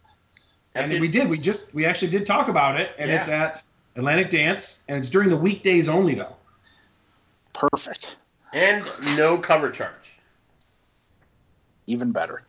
[0.75, 1.29] And the- we did.
[1.29, 3.15] We just we actually did talk about it, and Yeah.
[3.15, 3.63] it's at
[3.95, 6.35] Atlantic Dance, and it's during the weekdays only though.
[7.53, 8.17] Perfect.
[8.51, 10.17] and no cover charge.
[11.87, 12.43] Even better.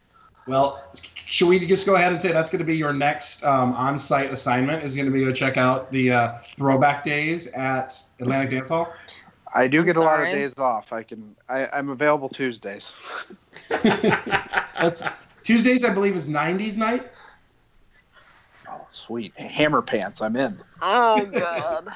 [0.49, 0.83] Well,
[1.25, 4.31] should we just go ahead and say that's going to be your next um, on-site
[4.33, 4.83] assignment?
[4.83, 8.93] Is going to be go check out the uh, throwback days at Atlantic Dance Hall.
[9.55, 10.93] I do get a lot of days off.
[10.93, 11.37] I can.
[11.49, 12.91] I, I'm available Tuesdays.
[13.69, 15.03] That's
[15.43, 17.11] Tuesdays, I believe, is '90s night.
[18.69, 19.35] Oh, sweet.
[19.39, 20.21] Hammer pants.
[20.21, 20.59] I'm in.
[20.83, 21.89] Oh god.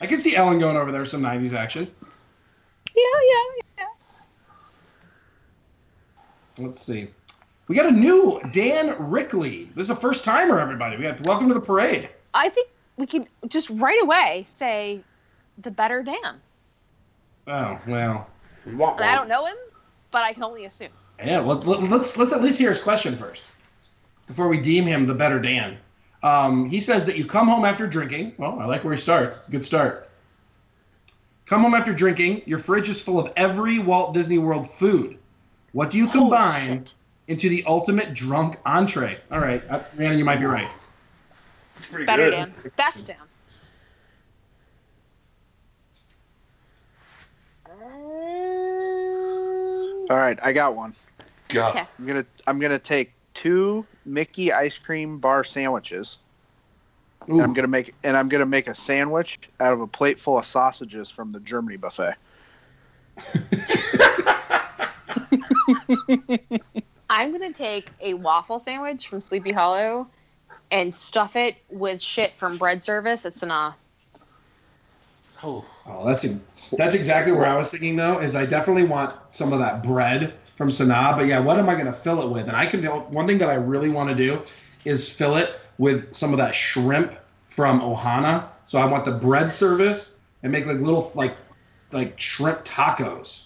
[0.00, 1.90] I can see Ellen going over there some '90s action.
[2.94, 3.44] Yeah, yeah.
[3.78, 3.86] Yeah.
[6.66, 7.08] Let's see.
[7.68, 9.68] We got a new Dan Rickley.
[9.74, 10.96] This is a first timer, everybody.
[10.96, 12.08] We got welcome to the parade.
[12.34, 15.02] I think we could just right away say
[15.58, 16.40] the better Dan.
[17.46, 18.26] Oh well.
[18.66, 19.56] I don't know him,
[20.10, 20.88] but I can only assume.
[21.18, 23.42] Yeah, well, let- let's let's at least hear his question first
[24.26, 25.78] before we deem him the better Dan.
[26.22, 28.34] Um, he says that you come home after drinking.
[28.38, 29.38] Well, I like where he starts.
[29.38, 30.08] It's a good start.
[31.46, 32.42] Come home after drinking.
[32.44, 35.16] Your fridge is full of every Walt Disney World food.
[35.72, 36.94] What do you combine shit.
[37.28, 39.18] into the ultimate drunk entree?
[39.30, 40.68] All right, uh, Rhiannon, you might be right.
[41.76, 42.30] It's pretty Better good.
[42.32, 42.54] Dan.
[42.76, 43.16] Best Dan.
[50.10, 50.94] All right, I got one.
[51.48, 51.68] Go.
[51.68, 51.84] Okay.
[51.98, 52.24] I'm gonna.
[52.46, 56.18] I'm gonna take two Mickey ice cream bar sandwiches.
[57.26, 60.38] And I'm gonna make and I'm gonna make a sandwich out of a plate full
[60.38, 62.14] of sausages from the Germany buffet.
[67.10, 70.06] I'm gonna take a waffle sandwich from Sleepy Hollow
[70.70, 73.74] and stuff it with shit from bread service at Sanaa.
[75.42, 76.38] Oh, oh, that's a,
[76.76, 78.18] that's exactly where I was thinking though.
[78.18, 81.74] Is I definitely want some of that bread from Sanaa, but yeah, what am I
[81.74, 82.48] going to fill it with?
[82.48, 84.42] And I can do one thing that I really want to do
[84.84, 87.14] is fill it with some of that shrimp
[87.48, 88.44] from Ohana.
[88.64, 91.36] So I want the bread service and make like little like
[91.92, 93.44] like shrimp tacos.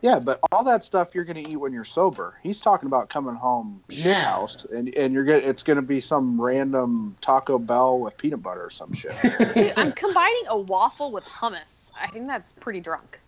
[0.00, 2.34] Yeah, but all that stuff you're going to eat when you're sober.
[2.42, 4.24] He's talking about coming home shit Yeah.
[4.24, 8.42] housed, and and you're gonna it's going to be some random Taco Bell with peanut
[8.42, 9.14] butter or some shit.
[9.56, 11.81] Dude, I'm combining a waffle with hummus.
[12.00, 13.18] I think that's pretty drunk.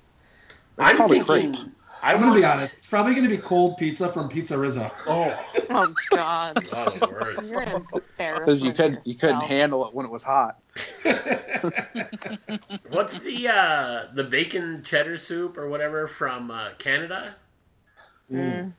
[0.77, 1.55] That's I'm called a thinking.
[1.55, 1.73] crepe.
[2.03, 2.75] I I'm gonna be honest.
[2.75, 4.91] It's probably gonna be cold pizza from PizzeRizzo.
[5.07, 6.65] Oh, Oh God.
[6.71, 7.51] God, the worst.
[7.51, 8.39] You're.
[8.39, 10.59] Because you couldn't you couldn't handle it when it was hot.
[12.91, 17.37] What's the uh, the bacon cheddar soup or whatever from uh, Canada?
[18.31, 18.73] Mm,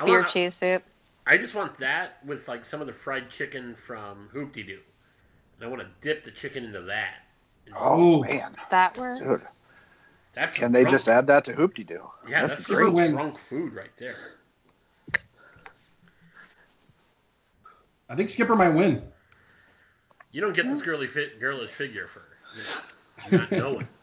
[0.00, 0.82] I beer want, cheese soup.
[1.26, 5.66] I just want that with like some of the fried chicken from Hoop Doo, and
[5.66, 7.23] I want to dip the chicken into that.
[7.76, 8.24] Oh Ooh.
[8.24, 9.20] man, That works.
[9.20, 9.38] Dude.
[10.34, 12.02] That's can they drunk- just add that to Hoop-Dee-Doo?
[12.28, 12.84] Yeah, that's, that's, great.
[12.86, 13.10] just Wins.
[13.12, 14.16] drunk food right there.
[18.08, 19.02] I think Skipper might win.
[20.32, 22.22] You don't get this girly fit, girlish figure for
[22.56, 22.62] you
[23.32, 23.88] know not knowing.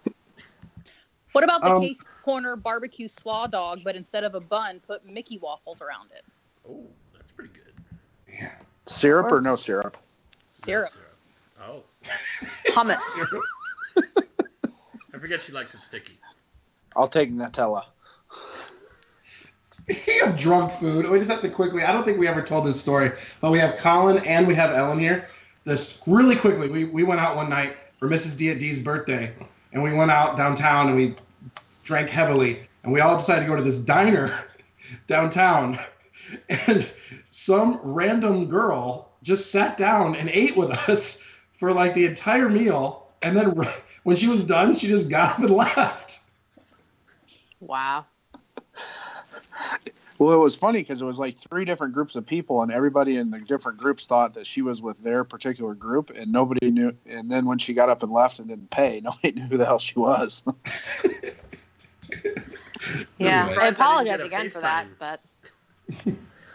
[1.33, 5.05] What about the Um, Case Corner barbecue slaw dog, but instead of a bun, put
[5.09, 6.25] Mickey waffles around it?
[6.69, 7.73] Oh, that's pretty good.
[8.27, 8.51] Yeah.
[8.85, 9.95] syrup or no syrup?
[10.49, 10.89] Syrup.
[11.63, 11.83] Oh,
[12.67, 12.99] Hummus.
[15.13, 16.17] I forget she likes it sticky.
[16.95, 17.83] I'll take Nutella.
[19.67, 21.83] Speaking of drunk food, we just have to quickly.
[21.83, 24.71] I don't think we ever told this story, but we have Colin and we have
[24.71, 25.29] Ellen here.
[25.63, 26.69] This really quickly.
[26.69, 28.37] We, we went out one night for Mrs.
[28.37, 29.33] D at D's birthday,
[29.73, 31.15] and we went out downtown and we
[31.83, 34.43] drank heavily, and we all decided to go to this diner
[35.07, 35.77] downtown,
[36.49, 36.89] and
[37.29, 41.30] some random girl just sat down and ate with us
[41.61, 43.51] for like the entire meal, and then
[44.03, 46.19] when she was done, she just got up and left.
[47.59, 48.05] Wow.
[50.17, 53.17] Well, it was funny because it was like three different groups of people, and everybody
[53.17, 56.95] in the different groups thought that she was with their particular group, and nobody knew.
[57.05, 59.65] And then when she got up and left and didn't pay, nobody knew who the
[59.65, 60.41] hell she was.
[63.19, 63.49] Yeah.
[63.49, 65.21] surprised I I apologize get a again for that, but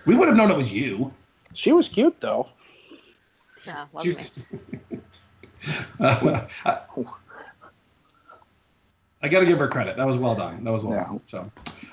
[0.04, 1.12] We would have known it was you.
[1.54, 2.48] she was cute though.
[3.66, 5.00] Yeah, love You- me.
[5.98, 6.78] Uh, I,
[9.22, 9.96] I got to give her credit.
[9.96, 10.62] That was well done.
[10.62, 11.04] That was well Yeah.
[11.04, 11.20] done.
[11.26, 11.50] So,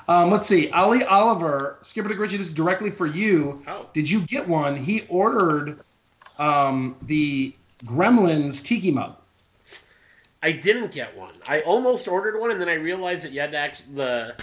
[0.08, 0.70] um, let's see.
[0.72, 3.62] Ali Oliver, Skipper Dick Ritchie, this is directly for you.
[3.68, 4.76] Oh, Did you get one?
[4.76, 5.76] He ordered
[6.38, 7.52] um, the
[7.86, 9.16] Gremlins Tiki mug.
[10.44, 11.32] I didn't get one.
[11.48, 14.36] I almost ordered one, and then I realized that you had to actually the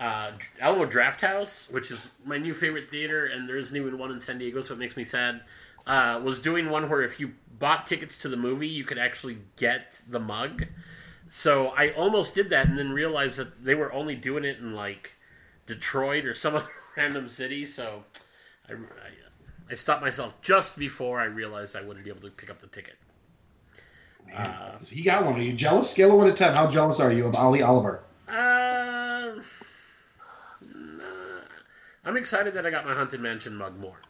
[0.00, 4.10] uh, Alamo Draft House, which is my new favorite theater, and there isn't even one
[4.10, 5.40] in San Diego, so it makes me sad.
[5.88, 9.38] Uh, was doing one where if you bought tickets to the movie, you could actually
[9.56, 10.66] get the mug.
[11.30, 14.74] So I almost did that, and then realized that they were only doing it in
[14.74, 15.12] like
[15.66, 17.64] Detroit or some other random city.
[17.64, 18.04] So
[18.68, 18.76] I, I,
[19.70, 22.66] I stopped myself just before I realized I wouldn't be able to pick up the
[22.68, 22.96] ticket.
[24.36, 25.36] Uh, he got one.
[25.36, 25.90] Are you jealous?
[25.90, 26.54] Scale of one to ten.
[26.54, 28.02] How jealous are you of Ali Oliver?
[28.28, 29.36] Uh,
[30.74, 31.04] nah.
[32.04, 34.00] I'm excited that I got my Haunted Mansion mug more.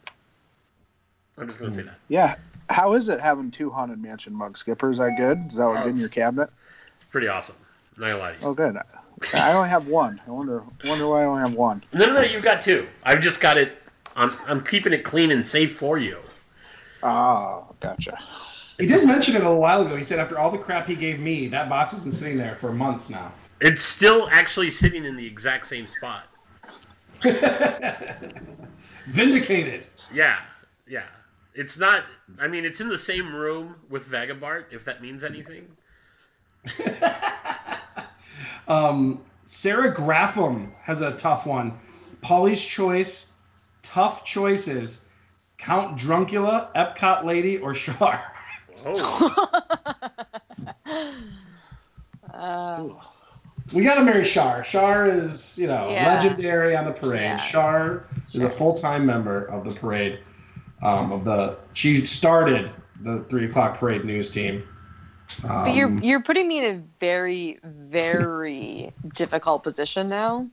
[1.39, 1.95] I'm just gonna say that.
[2.09, 2.35] Yeah.
[2.69, 4.95] How is it having two haunted mansion mug skippers?
[4.95, 5.47] Is that good?
[5.49, 6.49] Is that what Oh, good in your cabinet?
[7.11, 7.55] Pretty awesome.
[7.97, 8.47] Not gonna lie to you.
[8.47, 8.77] Oh, good.
[9.33, 10.19] I only have one.
[10.27, 11.83] I wonder wonder why I only have one.
[11.93, 12.21] No, no, no.
[12.21, 12.87] You've got two.
[13.03, 13.71] I've just got it.
[14.15, 16.17] I'm, I'm keeping it clean and safe for you.
[17.03, 18.17] Oh, gotcha.
[18.77, 19.95] He did mention it a little while ago.
[19.95, 22.55] He said after all the crap he gave me, that box has been sitting there
[22.55, 23.31] for months now.
[23.61, 26.23] It's still actually sitting in the exact same spot.
[29.07, 29.85] Vindicated.
[30.13, 30.37] Yeah,
[30.87, 31.03] yeah.
[31.53, 32.03] It's not.
[32.39, 35.67] I mean, it's in the same room with Vagabart, if that means anything.
[38.67, 41.73] Um, Sarah Graffam has a tough one.
[42.21, 43.33] Polly's choice,
[43.81, 45.17] tough choices.
[45.57, 48.21] Count Druncula, Epcot Lady, or Shar.
[48.85, 49.35] Oh,
[52.33, 52.89] Uh,
[53.73, 54.63] We gotta marry Shar.
[54.63, 56.07] Shar is, you know, Yeah.
[56.13, 57.21] legendary on the parade.
[57.21, 57.37] Yeah.
[57.37, 60.19] Shar is a full-time member of the parade.
[60.81, 62.69] Um, of the she started
[63.01, 64.63] the three o'clock parade news team.
[65.43, 70.45] Um, but you're you're putting me in a very very difficult position now,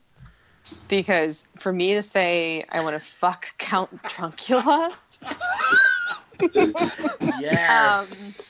[0.88, 4.92] because for me to say I want to fuck Count Druncula,
[7.40, 8.42] yes.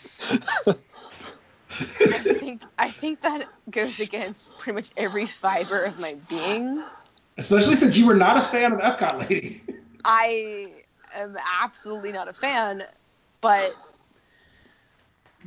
[1.79, 6.83] I think I think that goes against pretty much every fiber of my being.
[7.37, 9.61] especially since you were not a fan of Epcot Lady.
[10.05, 10.85] I
[11.21, 12.85] am absolutely not a fan,
[13.41, 13.75] but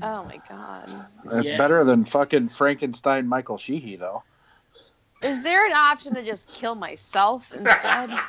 [0.01, 0.89] oh my god.
[1.33, 1.57] It's Yeah.
[1.57, 4.23] better than fucking Frankenstein Michael Sheehy, though.
[5.21, 8.09] Is there an option to just kill myself instead?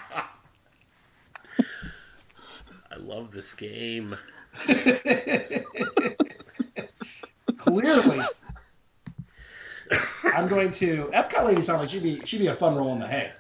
[2.93, 4.16] I love this game.
[7.57, 8.20] Clearly,
[10.24, 11.62] I'm going to Epcot lady.
[11.62, 13.30] Sound like she'd be she'd be a fun roll in the hay.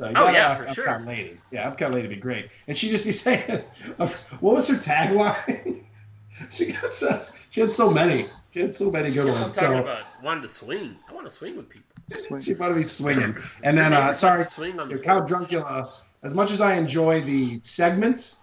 [0.00, 1.06] So you Oh, gotta yeah, ask for Epcot sure.
[1.06, 1.34] lady.
[1.52, 3.62] Yeah, Epcot lady would be great, and she'd just be saying,
[3.98, 5.82] what was her tagline?
[6.50, 8.24] she got so, she had so many.
[8.54, 9.54] She had so many good I'm ones.
[9.54, 10.96] talking So about wanting to swing.
[11.06, 11.84] I want to swing with people.
[12.40, 15.90] she wanted to be swinging, and then uh, sorry, swing on Count Druncula.
[16.22, 18.36] As much as I enjoy the segment,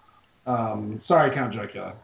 [0.46, 1.96] um, sorry, Count Druncula.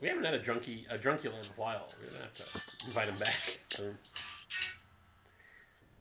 [0.00, 1.86] We haven't had a drunkie a drunkula in a while.
[2.02, 3.34] We're gonna have to invite him back.
[3.68, 3.94] soon.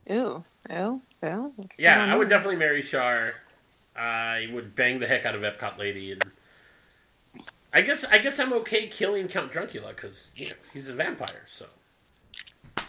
[0.09, 0.41] Ooh,
[0.71, 1.51] ooh, ooh.
[1.77, 3.33] Yeah, I would definitely marry Shar.
[3.95, 6.21] I would bang the heck out of Epcot Lady, and
[7.73, 11.45] I guess I guess I'm okay killing Count Druncula because you know, he's a vampire.
[11.49, 11.65] So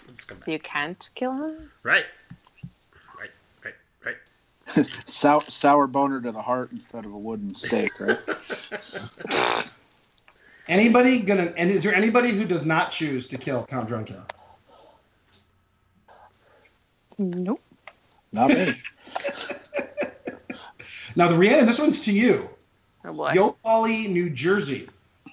[0.08, 0.48] let's come back.
[0.48, 1.70] You can't kill him.
[1.84, 2.06] Right,
[3.18, 3.30] right,
[3.64, 4.86] right, right.
[5.06, 8.18] Sour, sour boner to the heart instead of a wooden stake, right?
[10.68, 11.52] Anybody gonna?
[11.56, 14.24] And is there anybody who does not choose to kill Count Druncula?
[17.18, 17.60] Nope.
[18.32, 18.74] Not me.
[21.16, 22.48] Now, the Rhiannon, this one's to you.
[23.04, 23.32] Oh boy.
[23.32, 24.88] Yopali, New Jersey,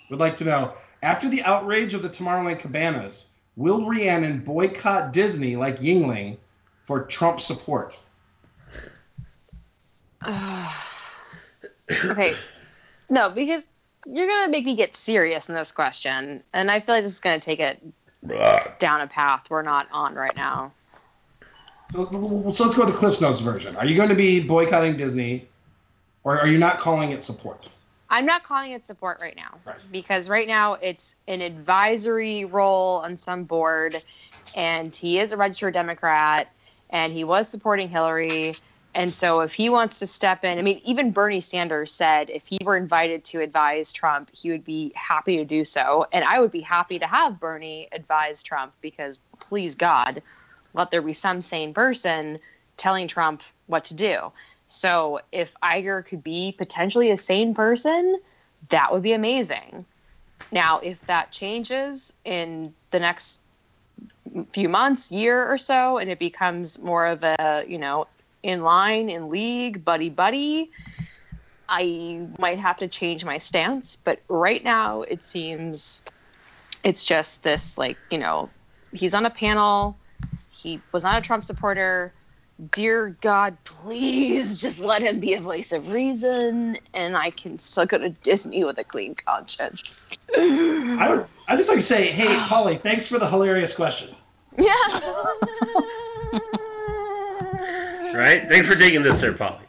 [0.10, 5.56] would like to know after the outrage of the Tomorrowland Cabanas, will Rhiannon boycott Disney
[5.56, 6.38] like Yuengling
[6.84, 7.98] for Trump support?
[10.28, 12.34] okay.
[13.10, 13.64] No, because
[14.06, 17.20] you're gonna make me get serious in this question, and I feel like this is
[17.20, 17.82] gonna take it
[18.80, 20.74] down a path we're not on right now.
[21.92, 23.76] So, let's go with the Cliffs Notes version.
[23.76, 25.46] Are you going to be boycotting Disney,
[26.24, 27.68] or are you not calling it support?
[28.12, 29.78] I'm not calling it support right now Right.
[29.92, 34.02] because right now it's an advisory role on some board,
[34.56, 36.52] and he is a registered Democrat,
[36.92, 38.56] and he was supporting Hillary.
[38.94, 42.46] And so, if he wants to step in, I mean, even Bernie Sanders said if
[42.46, 46.06] he were invited to advise Trump, he would be happy to do so.
[46.12, 50.22] And I would be happy to have Bernie advise Trump because, please God,
[50.74, 52.40] let there be some sane person
[52.78, 54.32] telling Trump what to do.
[54.68, 58.20] So if Iger could be potentially a sane person,
[58.70, 59.86] that would be amazing.
[60.52, 63.42] Now, if that changes in the next
[64.52, 68.08] few months, year or so, and it becomes more of a, you know,
[68.44, 70.70] in line, in league, buddy buddy,
[71.68, 73.96] I might have to change my stance.
[73.98, 76.02] But right now, it seems
[76.84, 78.50] it's just this, like, you know,
[78.94, 79.98] he's on a panel.
[80.60, 82.14] He was not a Trump supporter
[82.74, 87.86] dear God, please just let him be a voice of reason, and I can still
[87.86, 90.10] go to Disney with a clean conscience.
[90.36, 91.26] I would.
[91.48, 94.14] I just like to say, hey, Polly, thanks for the hilarious question.
[94.58, 94.74] Yeah.
[98.12, 98.48] Right.
[98.48, 99.64] Thanks for taking this, Sir Polly.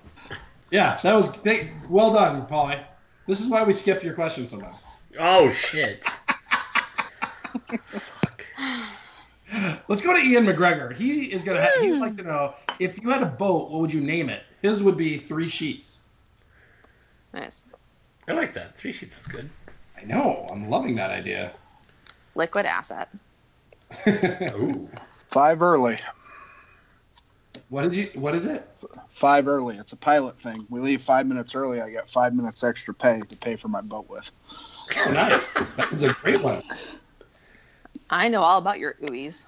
[0.71, 2.79] Yeah, that was they, well done, Polly.
[3.27, 4.79] This is why we skip your question sometimes.
[5.19, 6.03] Oh shit.
[9.89, 10.95] Let's go to Ian McGregor.
[10.95, 11.63] He is gonna.
[11.63, 12.19] Ha- he'd like hmm.
[12.19, 14.45] to know if you had a boat, what would you name it?
[14.63, 16.03] His would be three sheets.
[17.33, 17.63] nice.
[18.29, 18.77] I like that.
[18.77, 19.51] Three sheets is good.
[20.01, 20.49] I know.
[20.51, 21.53] I'm loving that idea.
[22.35, 23.09] Liquid asset.
[24.09, 24.89] Ooh.
[25.29, 25.99] Five early.
[27.69, 28.11] What did you?
[28.15, 28.69] What is it?
[29.09, 29.77] Five early.
[29.77, 30.67] It's a pilot thing.
[30.71, 31.81] We leave five minutes early.
[31.81, 34.31] I get five minutes extra pay to pay for my boat with.
[34.97, 35.55] Oh, nice.
[35.55, 36.63] that is a great one.
[38.11, 39.47] I know all about your ooies.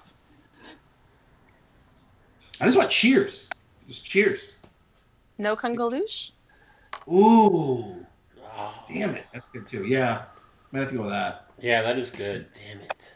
[2.63, 3.49] I just want cheers.
[3.89, 4.53] Just cheers.
[5.37, 6.31] No kungaloosh?
[7.11, 8.05] Ooh,
[8.55, 9.25] Oh, damn it.
[9.33, 9.85] That's good too.
[9.85, 10.21] Yeah,
[10.71, 11.47] might have to go with that.
[11.59, 12.45] yeah, that is good.
[12.55, 13.11] Damn it.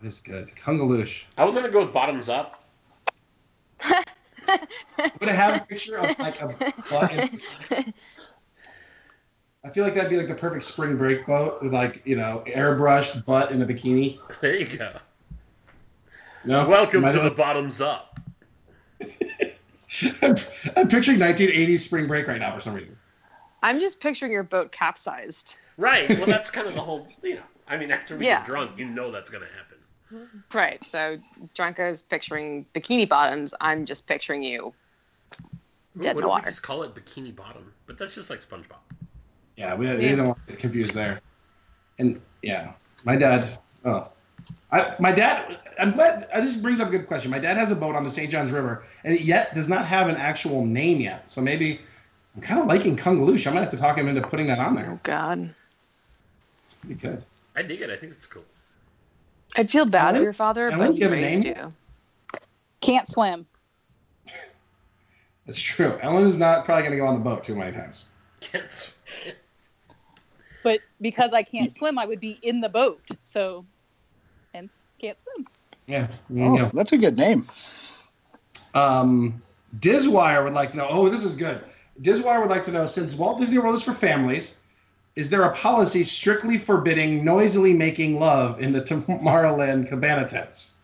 [0.00, 0.48] That's good.
[0.64, 1.24] Kungaloosh.
[1.36, 2.54] I was gonna go with bottoms up.
[4.46, 6.46] Would it have a picture of like a
[6.88, 7.40] button.
[9.64, 12.44] I feel like that'd be like the perfect spring break boat with like you know
[12.46, 14.20] airbrushed butt in a bikini.
[14.40, 14.92] There you go.
[16.44, 18.20] No, Welcome to the bottoms up.
[20.22, 20.34] I'm,
[20.76, 22.96] I'm picturing 1980s spring break right now for some reason.
[23.62, 25.56] I'm just picturing your boat capsized.
[25.76, 26.08] Right.
[26.18, 27.06] Well, that's kind of the whole.
[27.22, 27.42] You know.
[27.68, 28.38] I mean, after we Yeah.
[28.40, 30.28] get drunk, you know that's gonna happen.
[30.52, 30.80] Right.
[30.88, 31.16] So
[31.56, 33.54] Drunko's picturing bikini bottoms.
[33.60, 34.66] I'm just picturing you
[35.96, 36.46] Ooh, dead in what the if we water.
[36.46, 37.72] just call it bikini bottom?
[37.86, 38.76] But that's just like SpongeBob.
[39.56, 40.16] Yeah, we, we Yeah.
[40.16, 41.20] don't want to get confused there.
[41.98, 42.74] And yeah,
[43.04, 43.58] my dad.
[43.84, 44.06] Oh,
[44.74, 45.56] I, my dad.
[45.78, 46.28] I'm glad.
[46.32, 47.30] uh, This brings up a good question.
[47.30, 48.30] My dad has a boat on the St.
[48.30, 51.30] Johns River, and it yet does not have an actual name yet.
[51.30, 51.78] So maybe
[52.34, 53.46] I'm kind of liking Kungaloosh.
[53.46, 54.90] I might have to talk him into putting that on there.
[54.90, 55.48] Oh God.
[56.80, 57.22] Pretty good.
[57.56, 57.90] I dig it.
[57.90, 58.42] I think it's cool.
[59.56, 60.16] I'd feel bad Ellen?
[60.20, 61.54] for your father, Ellen, but do he you a raised name?
[61.56, 61.72] you.
[62.80, 63.46] Can't swim.
[65.46, 65.96] That's true.
[66.02, 68.06] Ellen is not probably going to go on the boat too many times.
[68.40, 69.34] Can't swim.
[70.64, 73.00] But because I can't swim, I would be in the boat.
[73.22, 73.64] So,
[74.54, 74.84] hence.
[75.00, 75.46] can't swim.
[75.86, 76.06] Yeah.
[76.40, 76.70] Oh, go.
[76.72, 77.46] that's a good name.
[78.74, 79.42] Um,
[79.78, 80.86] Dizwire would like to know.
[80.88, 81.60] Oh, this is good.
[82.00, 84.58] Dizwire would like to know since Walt Disney World is for families,
[85.16, 90.76] is there a policy strictly forbidding noisily making love in the Tomorrowland cabana tents?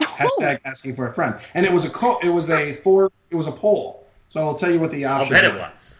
[0.00, 1.34] Hashtag asking for a friend.
[1.54, 4.06] And it was a co- it was a four it was a poll.
[4.28, 5.98] So I'll tell you what the I'll bet it was.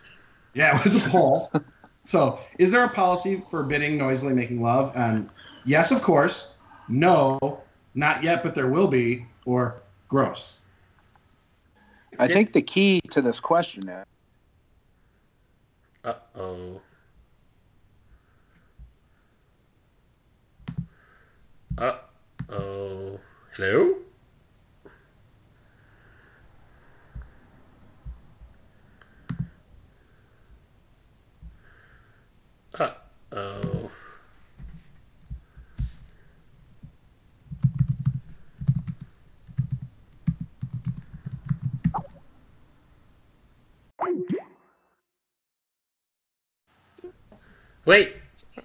[0.54, 1.50] Yeah, it was a poll.
[2.04, 4.92] so, is there a policy forbidding noisily making love?
[4.94, 5.30] And
[5.64, 6.51] yes, of course.
[6.88, 7.62] No,
[7.94, 9.26] not yet, but there will be.
[9.44, 10.58] Or gross.
[12.18, 14.04] I think the key to this question is
[16.04, 16.80] Uh oh.
[21.78, 21.96] Uh
[22.50, 23.20] oh.
[23.56, 23.94] Hello?
[32.78, 32.90] Uh
[33.32, 33.71] oh.
[47.84, 48.16] Wait.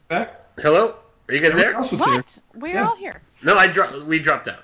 [0.10, 0.40] Back?
[0.60, 0.96] Hello?
[1.28, 1.74] Are you guys Everyone there?
[1.76, 2.14] else was here.
[2.16, 2.40] What?
[2.56, 2.88] We're Yeah.
[2.88, 3.22] all here.
[3.44, 4.64] No, I dro- we dropped out.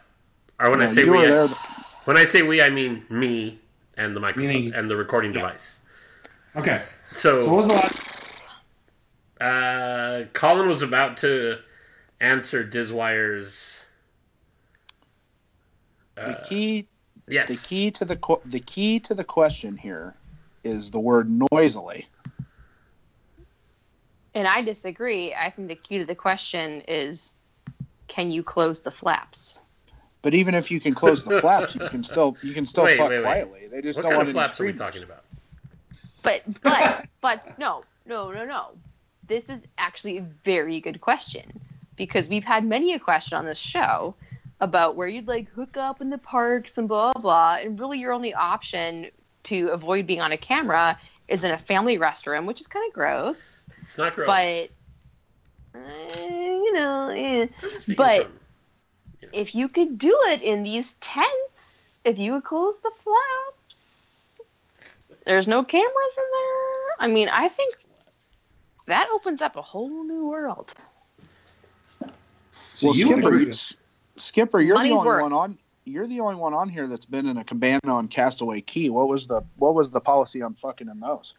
[0.59, 1.47] Or when I say you we, were I, there.
[2.05, 3.59] when I say we, I mean me
[3.97, 5.41] and the microphone Meaning- and the recording yeah.
[5.41, 5.79] device.
[6.55, 6.83] Okay.
[7.11, 8.03] So, So what was the last?
[9.41, 11.59] uh, Colin was about to
[12.21, 13.81] answer Dizwire's.
[16.15, 16.87] The Uh, key
[17.27, 17.47] yes.
[17.49, 20.13] the key to the qu- the key to the question here
[20.63, 22.07] is the word noisily.
[24.35, 25.33] And I disagree.
[25.33, 27.33] I think the key to the question is
[28.07, 29.59] can you close the flaps?
[30.21, 32.97] But even if you can close the flaps, you can still you can still Wait,
[32.97, 33.23] fuck wait, wait.
[33.23, 33.67] quietly.
[33.71, 35.23] They just What don't kind want of any flaps are we talking about?
[36.23, 38.67] But but but no, no, no, no.
[39.27, 41.43] This is actually a very good question
[41.97, 44.15] because we've had many a question on this show
[44.59, 47.99] about where you'd like hook up in the parks and blah blah, blah and really
[47.99, 49.07] your only option
[49.43, 52.93] to avoid being on a camera is in a family restroom, which is kind of
[52.93, 53.62] gross.
[53.83, 54.27] It's not gross.
[54.27, 54.69] But
[55.75, 55.79] uh,
[56.27, 57.47] you know, eh.
[57.61, 58.39] I'm just speaking but- from-
[59.31, 64.39] if you could do it in these tents, if you would close the flaps,
[65.25, 66.89] there's no cameras in there.
[66.99, 67.73] I mean, I think
[68.85, 70.71] that opens up a whole new world.
[72.75, 73.53] So well, you Skipper, agree you,
[74.17, 75.21] Skipper, you're Money's the only worth.
[75.23, 75.57] one on.
[75.85, 78.89] You're the only one on here that's been in a cabana on Castaway Cay.
[78.89, 81.33] What was the What was the policy on fucking in those?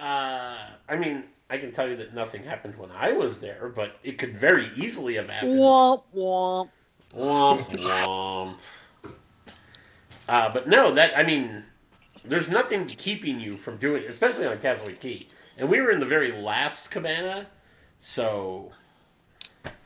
[0.00, 0.56] Uh,
[0.88, 4.16] I mean, I can tell you that nothing happened when I was there, but it
[4.16, 5.58] could very easily have happened.
[5.58, 6.70] Womp womp.
[7.14, 8.56] Womp womp.
[10.26, 11.64] Uh, but no, that I mean,
[12.24, 15.26] there's nothing keeping you from doing, especially on Castaway Cay.
[15.58, 17.48] And we were in the very last cabana,
[18.00, 18.72] so,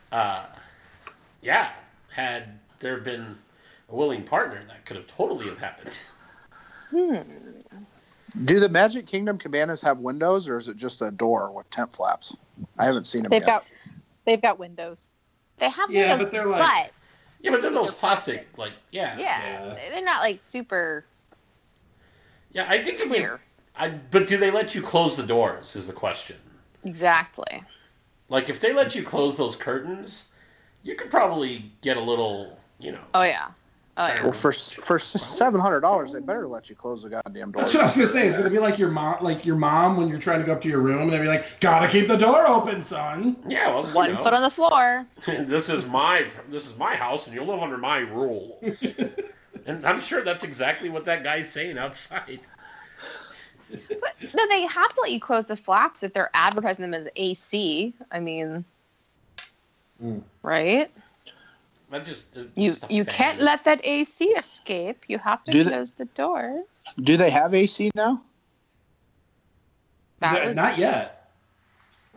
[0.09, 0.45] uh,
[1.41, 1.71] yeah,
[2.11, 3.39] had there been
[3.89, 5.99] a willing partner, that could have totally have happened.
[6.91, 7.17] Hmm.
[8.45, 11.93] Do the Magic Kingdom cabanas have windows, or is it just a door with tent
[11.93, 12.35] flaps?
[12.77, 13.47] I haven't seen them They've yet.
[13.47, 13.67] got
[14.25, 15.09] they've got windows.
[15.57, 16.91] They have Yeah, windows, but they're like- but
[17.41, 19.41] Yeah, but they're those plastic, like, yeah, yeah,
[19.75, 19.89] Yeah.
[19.91, 21.05] they're not like super
[22.51, 22.65] yeah.
[22.69, 23.39] I think if you, clear.
[23.75, 25.75] I, but do they let you close the doors?
[25.75, 26.37] Is the question.
[26.83, 27.63] Exactly.
[28.29, 30.29] Like if they let you close those curtains,
[30.83, 33.03] you could probably get a little, you know.
[33.13, 33.49] Oh yeah.
[33.99, 34.23] Oh yeah.
[34.23, 37.63] Well, for for seven hundred dollars, they better let you close the goddamn door.
[37.63, 38.27] That's what I was gonna say.
[38.27, 40.61] It's gonna be like your mom, like your mom when you're trying to go up
[40.61, 43.85] to your room, and they'd be like, "Gotta keep the door open, son." Yeah, well,
[43.95, 45.03] One know, foot on the floor.
[45.25, 48.83] this is my this is my house, and you live under my rules.
[49.65, 52.39] and I'm sure that's exactly what that guy's saying outside.
[53.71, 57.07] But no, they have to let you close the flaps if they're advertising them as
[57.15, 57.93] AC.
[58.11, 58.63] I mean,
[60.03, 60.21] Mm.
[60.43, 60.91] right?
[61.89, 63.13] That just You just you fan.
[63.13, 65.03] can't let that AC escape.
[65.07, 66.65] You have to Do they- close the doors.
[67.01, 68.21] Do they have AC now?
[70.19, 71.29] That Th- was Not yet.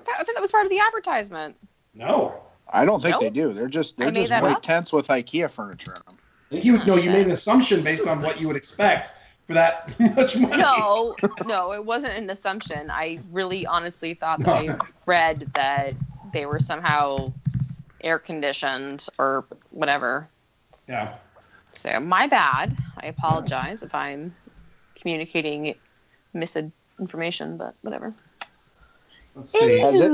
[0.07, 1.57] that, I think that was part of the advertisement.
[1.95, 2.35] No.
[2.73, 3.21] I don't think Nope.
[3.21, 3.53] they do.
[3.53, 4.63] They're just they're just that white up.
[4.63, 6.63] tents with IKEA furniture in them.
[6.65, 9.13] You Oh, no, you made an oh, assumption based on what you would expect
[9.47, 10.57] for that much money.
[10.63, 11.15] No,
[11.47, 12.91] no, it wasn't an assumption.
[12.91, 15.95] I really honestly thought that I read that
[16.33, 17.33] they were somehow
[18.03, 20.29] air conditioned or whatever.
[20.89, 21.15] Yeah.
[21.73, 22.77] So my bad.
[23.03, 24.35] I apologize if I'm
[24.97, 25.75] communicating
[26.35, 28.13] misinformation, but whatever.
[29.37, 29.79] Let's see.
[29.79, 30.13] Has it-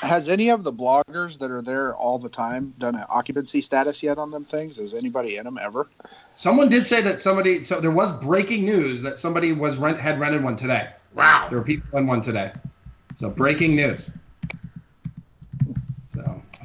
[0.00, 4.02] Has any of the bloggers that are there all the time done an occupancy status
[4.02, 4.78] yet on them things?
[4.78, 5.88] Is anybody in them ever?
[6.34, 7.62] Someone did say that somebody.
[7.64, 10.88] So there was breaking news that somebody was rent had rented one today.
[11.14, 11.46] Wow.
[11.50, 12.52] There were people in one today.
[13.16, 14.10] So breaking news.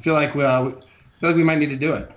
[0.00, 0.80] I feel like we, uh, we feel
[1.22, 2.10] like we might need to do it.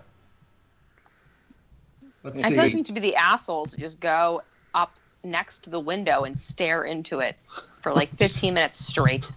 [2.24, 2.56] Let's I see.
[2.56, 4.42] feel like we need to be the assholes to just go
[4.74, 4.94] up
[5.24, 7.36] next to the window and stare into it
[7.82, 9.32] for like 15 minutes straight.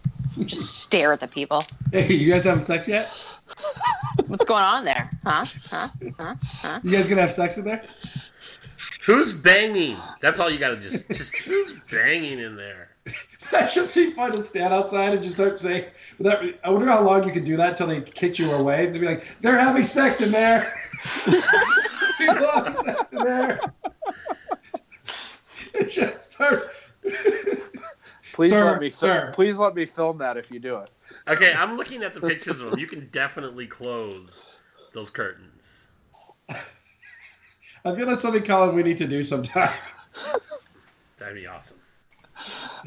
[0.45, 1.65] Just stare at the people.
[1.93, 3.09] Hey, you guys having sex yet?
[4.27, 5.11] What's going on there?
[5.23, 5.45] Huh?
[5.71, 5.89] Huh?
[6.19, 6.35] Huh?
[6.43, 6.81] Huh?
[6.83, 7.83] You guys gonna have sex in there?
[9.07, 9.97] Who's banging?
[10.21, 12.84] That's all you gotta just just who's banging in there?
[13.51, 15.85] That's just be fun to stand outside and just start saying.
[16.21, 18.87] That, I wonder how long you can do that until they kick you away.
[18.87, 20.81] To be like, they're having sex in there.
[22.19, 23.61] People having sex in there.
[25.77, 26.71] It just start.
[28.33, 28.91] Please Sir, let me.
[28.91, 29.33] sir.
[29.35, 30.91] Please let me film that if you do it.
[31.27, 32.79] Okay, I'm looking at the pictures of them.
[32.79, 34.47] You can definitely close
[34.93, 35.87] those curtains.
[36.49, 39.69] I feel that's something, Colin, we need to do sometime.
[41.19, 41.77] That'd be awesome.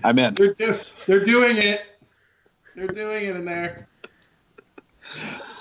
[0.03, 0.35] I'm in.
[0.35, 1.85] They're, do- they're doing it.
[2.75, 3.87] They're doing it in there.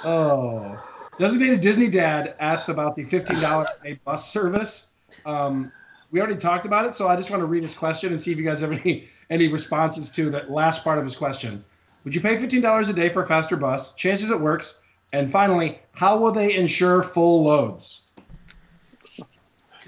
[0.05, 0.79] Oh.
[1.19, 4.95] Designated Disney Dad asked about the $15 a bus service.
[5.25, 5.73] Um,
[6.11, 8.33] we already talked about it, so I just want to read his question and see
[8.33, 11.65] if you guys have any, any responses to that last part of his question.
[12.05, 13.95] Would you pay $15 a day for a faster bus?
[13.95, 14.83] Chances it works.
[15.13, 18.11] And finally, how will they ensure full loads?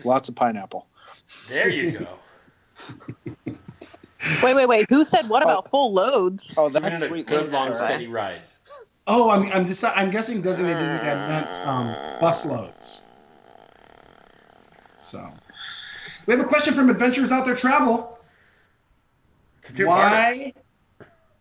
[0.05, 0.86] Lots of pineapple.
[1.48, 3.56] There you go.
[4.42, 4.86] Wait, wait, wait.
[4.90, 6.52] Who said what about full loads?
[6.56, 7.26] Oh, that's a sweet.
[7.26, 7.88] good long Sorry.
[7.88, 8.40] steady ride.
[9.06, 13.00] Oh, I'm, I'm, deci- I'm guessing designated Disney Dad meant um, bus loads.
[15.00, 15.26] So,
[16.26, 18.18] we have a question from Adventures Out There Travel.
[19.60, 19.88] It's a two-parter.
[19.88, 20.52] Why?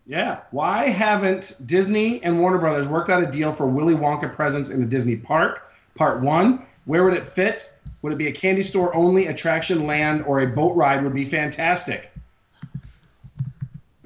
[0.06, 0.40] Yeah.
[0.52, 4.80] Why haven't Disney and Warner Brothers worked out a deal for Willy Wonka presence in
[4.80, 5.70] the Disney park?
[5.96, 6.66] Part one.
[6.86, 7.74] Where would it fit?
[8.02, 11.26] Would it be a candy store only, attraction land, or a boat ride would be
[11.26, 12.14] fantastic?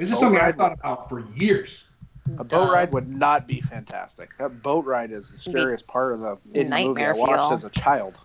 [0.01, 1.83] This is Boat something I've thought about for years.
[2.39, 2.71] A boat Duh.
[2.71, 4.35] ride would not be fantastic.
[4.39, 7.53] That boat ride is the It'd scariest part of the movie I watched feel.
[7.53, 8.15] as a child.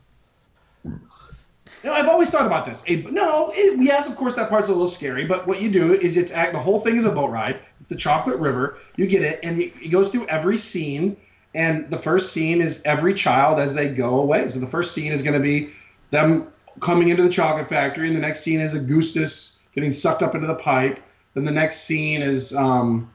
[0.84, 2.82] No, I've always thought about this.
[2.86, 5.92] A, no, it, yes, of course that part's a little scary, but what you do
[5.92, 7.60] is it's act, the whole thing is a boat ride.
[7.78, 8.78] It's the Chocolate River.
[8.96, 11.14] You get it, and it, it goes through every scene.
[11.54, 14.48] And the first scene is every child as they go away.
[14.48, 15.68] So the first scene is going to be
[16.10, 16.46] them
[16.80, 20.46] coming into the chocolate factory, and the next scene is Augustus getting sucked up into
[20.46, 21.00] the pipe.
[21.36, 23.10] Then the next scene is um,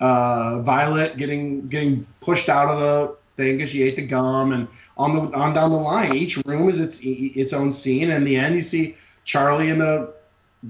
[0.00, 4.66] uh, Violet getting getting pushed out of the thing because she ate the gum, and
[4.96, 6.12] on the on down the line.
[6.12, 8.10] Each room is its its own scene.
[8.10, 10.12] And in the end, you see Charlie in the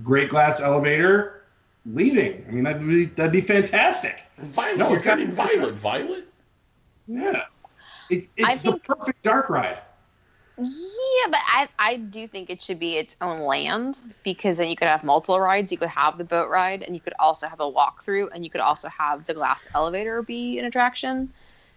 [0.05, 1.45] great glass elevator
[1.87, 2.45] leaving.
[2.47, 4.25] I mean, that'd be that'd be fantastic.
[4.37, 5.73] Violet, No, you're it's got- violet.
[5.75, 6.25] Violet?
[7.07, 7.43] Yeah,
[8.11, 9.79] it, it's I the think- perfect dark ride.
[10.59, 14.77] Yeah, but I, I do think it should be its own land because then you
[14.77, 15.73] could have multiple rides.
[15.73, 18.51] You could have the boat ride, and you could also have a walkthrough, and you
[18.51, 21.31] could also have the glass elevator be an attraction.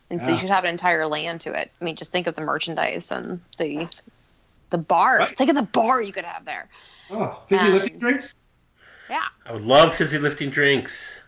[0.10, 0.41] And so you Yeah.
[0.41, 1.72] should have an entire land to it.
[1.81, 3.88] I mean, just think of the merchandise and the
[4.72, 5.19] the bars.
[5.19, 5.31] Right.
[5.31, 6.68] Think of the bar you could have there.
[7.11, 8.35] Oh, fizzy Um, lifting drinks.
[9.10, 9.23] Yeah.
[9.45, 11.22] I would love fizzy lifting drinks.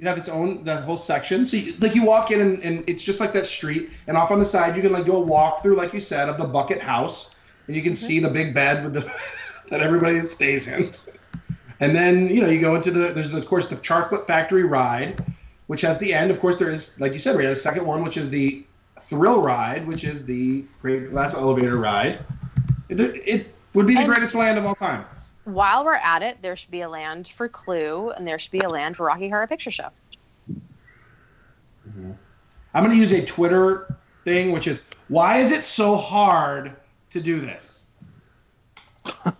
[0.00, 1.44] You have its own that whole section.
[1.44, 4.30] So you, like you walk in and, and it's just like that street, and off
[4.30, 6.44] on the side you can like do a walk through, like you said, of the
[6.44, 7.34] bucket house,
[7.66, 8.06] and you can mm-hmm.
[8.06, 9.12] see the big bed with the
[9.68, 10.90] that everybody stays in.
[11.80, 15.22] And then you know you go into the there's of course the chocolate factory ride,
[15.66, 16.30] which has the end.
[16.30, 18.64] Of course there is like you said, we had a second one which is the
[19.02, 22.20] thrill ride, which is the great glass elevator ride.
[22.88, 25.04] It, it would be the And- greatest land of all time.
[25.52, 28.60] While we're at it, there should be a land for Clue, and there should be
[28.60, 29.88] a land for Rocky Horror Picture Show.
[32.72, 36.76] I'm going to use a Twitter thing, which is why is it so hard
[37.10, 37.88] to do this?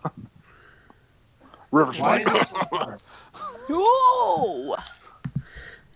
[1.70, 2.26] Riverside.
[2.26, 3.00] Why is it so hard?
[3.70, 4.74] Ooh!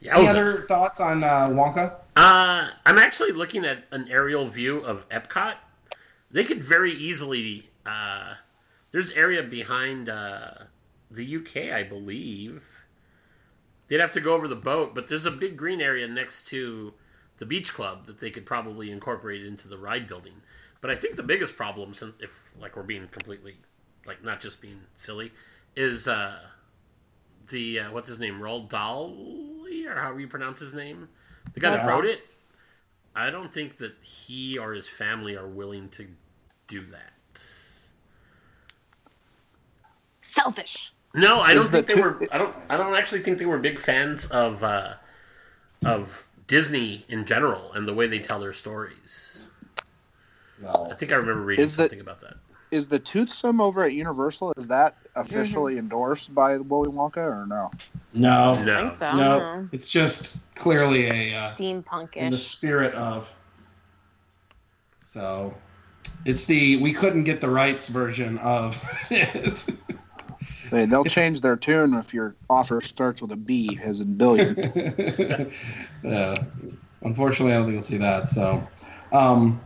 [0.03, 0.29] Any Yowza.
[0.29, 1.95] other thoughts on uh, Wonka?
[2.15, 5.55] Uh, I'm actually looking at an aerial view of Epcot.
[6.31, 7.69] They could very easily.
[7.85, 8.35] Uh,
[8.95, 10.53] there's area behind uh,
[11.11, 12.85] the UK, I believe.
[13.89, 16.95] They'd have to go over the boat, but there's a big green area next to
[17.39, 20.35] the beach club that they could probably incorporate into the ride building.
[20.81, 23.57] But I think the biggest problem, if like we're being completely,
[24.07, 25.33] like not just being silly,
[25.75, 26.39] is uh,
[27.49, 29.13] the uh, what's his name, Roald Dahl,
[29.89, 31.09] or however you pronounce his name,
[31.53, 32.25] the guy that wrote it.
[33.17, 36.07] I don't think that he or his family are willing to
[36.69, 37.14] do that.
[40.35, 40.93] Selfish.
[41.15, 42.19] No, I don't think the they were.
[42.33, 42.55] I don't.
[42.69, 44.95] I don't actually think they were big fans of uh,
[45.85, 49.39] of Disney in general and the way they tell their stories.
[50.67, 52.35] I think I remember reading Is the- something about that.
[52.73, 54.53] Is the Toothsome over at Universal?
[54.57, 55.21] Is that Mm-hmm.
[55.21, 57.71] officially endorsed by Willy Wonka or no?
[58.15, 59.17] No, I No, think so.
[59.17, 62.35] no, it's just clearly a uh, in the Steampunkish.
[62.39, 63.31] spirit of.
[65.07, 65.55] So,
[66.25, 68.83] It's the we couldn't get the rights version of.
[70.71, 74.57] They, they'll change their tune if your offer starts with a B, as in billion.
[76.03, 76.37] yeah.
[77.03, 78.29] Unfortunately, I don't think we'll see that.
[78.29, 78.67] So,
[79.13, 79.61] um,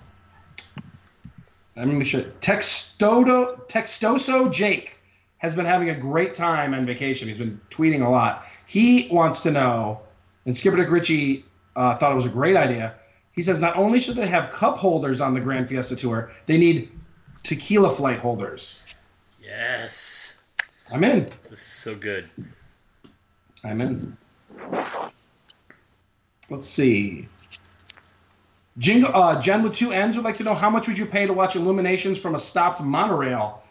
[1.76, 2.22] let me make sure.
[2.22, 4.98] Textodo, Textoso Jake
[5.38, 7.28] has been having a great time on vacation.
[7.28, 8.44] He's been tweeting a lot.
[8.66, 10.00] He wants to know,
[10.44, 11.44] and Skipper Dick Ritchie
[11.76, 12.94] uh, thought it was a great idea.
[13.32, 16.58] He says not only should they have cup holders on the Grand Fiesta Tour, they
[16.58, 16.90] need
[17.44, 18.82] tequila flight holders.
[19.40, 20.17] Yes.
[20.92, 21.24] I'm in.
[21.50, 22.28] This is so good.
[23.64, 24.16] I'm in.
[26.50, 27.26] Let's see.
[28.78, 31.26] Jingle, uh, Jen with two N's would like to know how much would you pay
[31.26, 33.62] to watch Illuminations from a stopped monorail?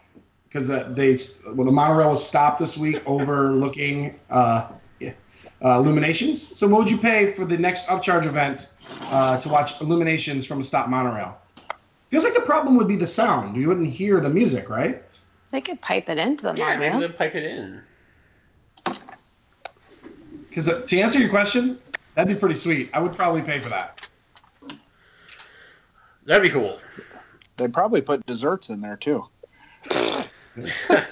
[0.44, 1.18] Because uh, they,
[1.54, 4.70] well, the monorail was stopped this week overlooking uh,
[5.00, 5.14] yeah,
[5.64, 6.40] uh, Illuminations.
[6.40, 8.70] So, what would you pay for the next upcharge event
[9.02, 11.40] uh, to watch Illuminations from a stopped monorail?
[12.10, 13.56] Feels like the problem would be the sound.
[13.56, 15.02] You wouldn't hear the music, right?
[15.50, 17.80] They could pipe it into the Yeah, maybe they'll pipe it in.
[20.48, 21.78] Because uh, to answer your question,
[22.14, 22.90] that'd be pretty sweet.
[22.92, 24.08] I would probably pay for that.
[26.24, 26.78] That'd be cool.
[27.56, 29.26] They probably put desserts in there too.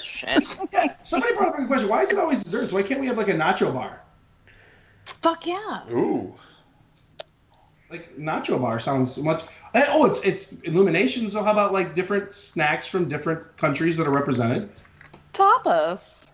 [0.02, 0.56] Shit.
[0.72, 1.88] Yeah, somebody brought up a good question.
[1.88, 2.72] Why is it always desserts?
[2.72, 4.02] Why can't we have like a nacho bar?
[5.22, 5.82] Fuck yeah.
[5.90, 6.34] Ooh.
[7.90, 9.42] Like nacho bar sounds much.
[9.74, 11.32] eh, Oh, it's it's illuminations.
[11.32, 14.68] So how about like different snacks from different countries that are represented?
[15.32, 16.26] Tapas.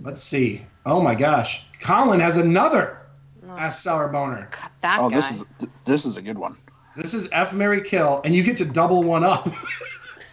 [0.00, 0.64] Let's see.
[0.86, 3.00] Oh my gosh, Colin has another
[3.46, 4.48] Oh, Ask Sour Boner.
[4.50, 5.16] God, that oh, guy.
[5.16, 5.44] this is
[5.84, 6.56] this is a good one.
[6.96, 9.44] This is F Mary Kill, and you get to double one up.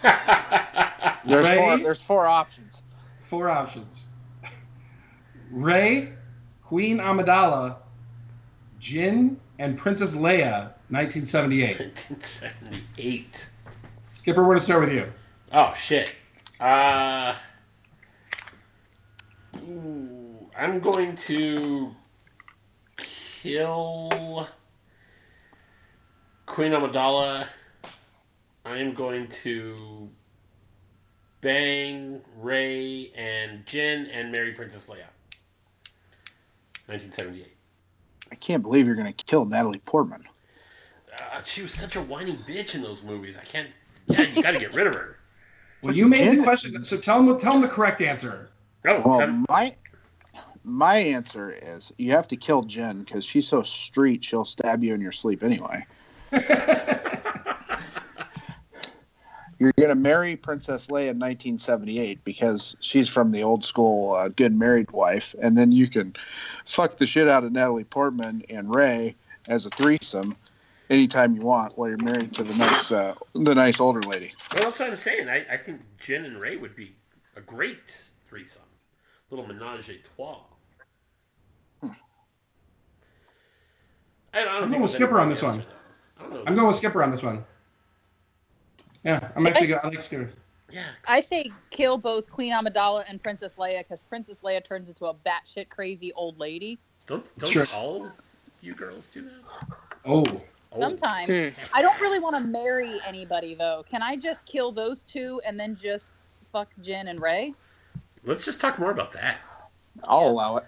[1.25, 1.77] There's four.
[1.79, 2.81] There's four options.
[3.23, 4.05] Four options:
[5.51, 6.13] Rey,
[6.61, 7.77] Queen Amidala,
[8.81, 11.79] Jyn, and Princess Leia, 1978.
[11.79, 13.47] 1978.
[14.11, 15.05] Skipper, we're gonna start with you.
[15.53, 16.13] Oh shit.
[16.59, 17.35] Uh.
[19.57, 21.95] Ooh, I'm going to
[22.97, 24.47] kill
[26.47, 27.45] Queen Amidala.
[28.65, 30.09] I am going to
[31.41, 35.05] bang Rey and Jyn and marry Princess Leia.
[36.87, 37.60] 1978.
[38.31, 40.23] I can't believe you're going to kill Natalie Portman.
[41.19, 43.37] Uh, she was such a whiny bitch in those movies.
[43.37, 43.69] I can't.
[44.07, 45.17] Yeah, you got to get rid of her.
[45.83, 48.49] Well, you made the question, so tell him tell him the correct answer.
[48.87, 49.75] Oh, Well, come- my
[50.63, 54.23] my answer is you have to kill Jen because she's so street.
[54.23, 55.85] She'll stab you in your sleep anyway.
[59.61, 64.57] You're gonna marry Princess Leia in 1978 because she's from the old school uh, good
[64.57, 66.15] married wife, and then you can
[66.65, 69.13] fuck the shit out of Natalie Portman and Rey
[69.47, 70.35] as a threesome
[70.89, 74.33] anytime you want while you're married to the nice uh, the nice older lady.
[74.51, 75.29] Well, that's what I'm saying.
[75.29, 76.95] I, I think Jen and Rey would be
[77.35, 78.63] a great threesome.
[79.29, 80.39] Little menage a trois.
[81.83, 81.93] I don't,
[84.33, 85.63] I don't I'm think going with Skipper on this one.
[86.47, 87.45] I'm going with Skipper on this one.
[89.03, 89.79] Yeah, I'm See, actually I- good.
[89.83, 90.29] I like Skipper.
[90.71, 90.83] Yeah.
[91.05, 95.13] I say kill both Queen Amidala and Princess Leia because Princess Leia turns into a
[95.13, 96.79] batshit crazy old lady.
[97.07, 97.65] Don't don't Sure.
[97.75, 98.07] all
[98.61, 99.31] you girls do that?
[100.05, 100.23] Oh,
[100.73, 101.27] Oh, Sometimes.
[101.29, 101.49] Hmm.
[101.73, 103.83] I don't really want to marry anybody though.
[103.91, 106.13] Can I just kill those two and then just
[106.53, 107.53] fuck Jen and Rey?
[108.23, 109.39] let's just talk more about that.
[110.07, 110.63] I'll allow it.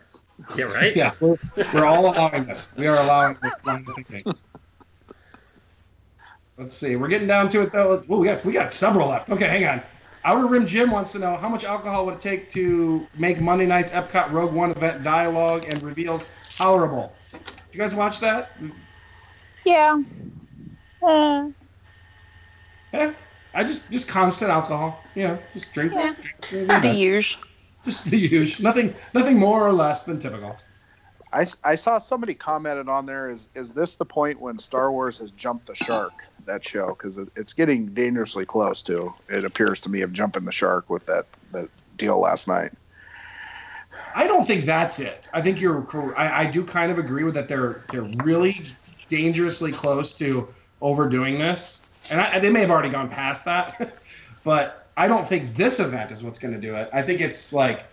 [0.58, 0.94] Yeah, right.
[0.94, 1.38] yeah, we're,
[1.74, 2.74] we're all allowing this.
[2.76, 4.34] We are allowing this line of thinking.
[6.58, 6.96] Let's see.
[6.96, 8.04] We're getting down to it though.
[8.10, 9.30] Oh, we got we got several left.
[9.30, 9.82] Okay, hang on.
[10.26, 13.66] Outer Rim Jim wants to know how much alcohol would it take to make Monday
[13.66, 17.14] night's Epcot Rogue One event dialogue and reveals tolerable.
[17.74, 18.52] You guys watch that?
[19.66, 20.02] Yeah.
[21.02, 21.50] Uh,
[22.94, 23.14] Yeah.
[23.56, 25.04] I just just constant alcohol.
[25.16, 25.94] You know, just drink.
[25.94, 26.14] Yeah.
[26.42, 27.44] drink, The drink usual.
[27.84, 28.64] just the usual.
[28.64, 30.56] Nothing nothing more or less than typical.
[31.34, 35.18] I, I saw somebody commented on there is is this the point when Star Wars
[35.18, 36.14] has jumped the shark
[36.46, 40.46] that show because it, it's getting dangerously close to it appears to me of jumping
[40.46, 42.72] the shark with that that deal last night.
[44.16, 45.28] I don't think that's it.
[45.34, 45.88] I think you're.
[46.18, 47.48] I, I do kind of agree with that.
[47.48, 48.56] They're they're really
[49.10, 50.48] dangerously close to
[50.82, 53.94] overdoing this, and I, they may have already gone past that.
[54.44, 56.90] but I don't think this event is what's going to do it.
[56.94, 57.86] I think it's like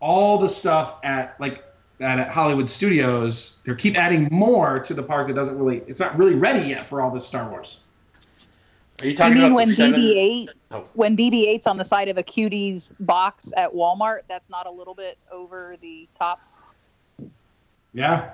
[0.00, 1.64] all the stuff at like
[2.00, 3.60] at Hollywood Studios.
[3.64, 5.78] They keep adding more to the park that doesn't really.
[5.86, 7.80] It's not really ready yet for all this Star Wars.
[9.00, 9.74] Are you you talking mean about when the?
[9.74, 10.84] BB-8 Oh.
[10.92, 14.20] when BB-8's on the side of a cuties box at Walmart?
[14.28, 16.40] That's not a little bit over the top.
[17.94, 18.32] Yeah.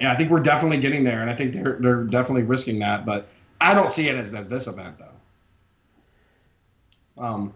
[0.00, 3.06] Yeah, I think we're definitely getting there, and I think they're they're definitely risking that.
[3.06, 3.28] But
[3.60, 7.24] I don't see it as, as this event though.
[7.24, 7.52] Um,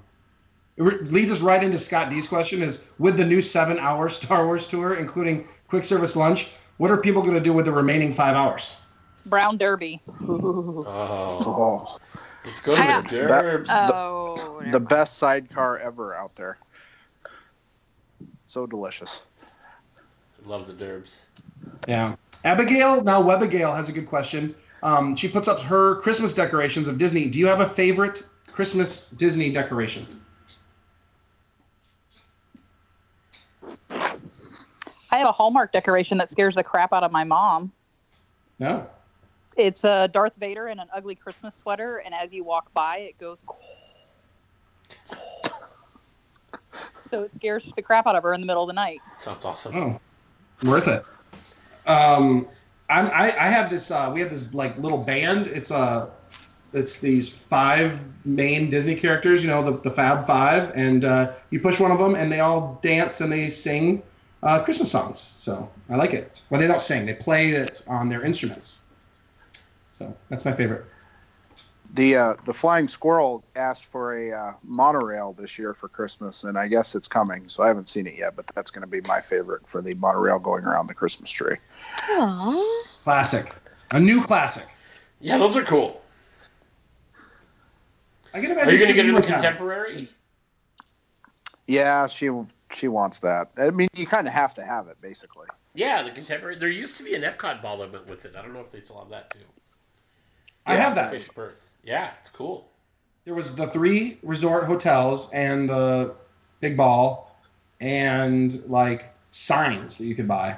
[0.79, 4.47] it re- leads us right into Scott D's question: Is with the new seven-hour Star
[4.47, 8.13] Wars tour, including quick service lunch, what are people going to do with the remaining
[8.13, 8.77] five hours?
[9.27, 10.01] Brown Derby.
[10.23, 10.85] Oh,
[11.45, 11.99] Oh,
[12.45, 13.67] let's go to the Derbs.
[13.69, 16.59] Oh, the best sidecar ever out there.
[18.47, 19.23] So delicious.
[20.47, 21.25] Love the Derbs.
[21.87, 22.15] Yeah.
[22.45, 24.55] Abigail, now Webigail has a good question.
[24.83, 27.27] Um, she puts up her Christmas decorations of Disney.
[27.27, 30.07] Do you have a favorite Christmas Disney decoration?
[35.11, 37.73] I have a Hallmark decoration that scares the crap out of my mom.
[38.59, 38.87] No.
[39.57, 43.19] It's a Darth Vader in an ugly Christmas sweater, and as you walk by, it
[43.19, 43.43] goes.
[47.11, 49.01] So it scares the crap out of her in the middle of the night.
[49.19, 49.75] Sounds awesome.
[49.75, 50.01] Oh,
[50.69, 51.03] worth it.
[51.89, 52.47] Um,
[52.91, 53.91] I'm, I I have this.
[53.91, 55.47] Uh, we have this like little band.
[55.47, 56.11] It's uh,
[56.75, 59.43] it's these five main Disney characters.
[59.43, 62.41] You know, the, the Fab Five, and uh, you push one of them, and they
[62.41, 64.03] all dance and they sing
[64.43, 65.19] uh, Christmas songs.
[65.19, 66.43] So I like it.
[66.51, 68.81] Well, they don't sing; they play it on their instruments.
[69.93, 70.85] So that's my favorite.
[71.95, 76.59] The uh, the flying squirrel asked for a uh, monorail this year for Christmas, and
[76.59, 77.49] I guess it's coming.
[77.49, 79.95] So I haven't seen it yet, but that's going to be my favorite for the
[79.95, 81.57] monorail going around the Christmas tree.
[82.11, 82.85] Aw.
[83.03, 83.55] Classic,
[83.93, 84.67] a new classic.
[85.21, 86.03] Yeah, those are cool.
[88.35, 88.73] I can Are imagine.
[88.75, 90.11] you going to get Stevie into contemporary?
[91.67, 92.31] Yeah, she
[92.73, 93.49] she wants that.
[93.57, 95.47] I mean, you kind of have to have it, basically.
[95.75, 96.57] Yeah, the contemporary.
[96.57, 98.35] There used to be an Epcot ball that went with it.
[98.37, 99.39] I don't know if they still have that too.
[100.67, 101.13] I have that.
[101.13, 101.71] Space Birth.
[101.83, 102.69] Yeah, it's cool.
[103.25, 106.15] There was the three resort hotels and the
[106.61, 107.31] big ball
[107.81, 110.57] and like signs that you could buy.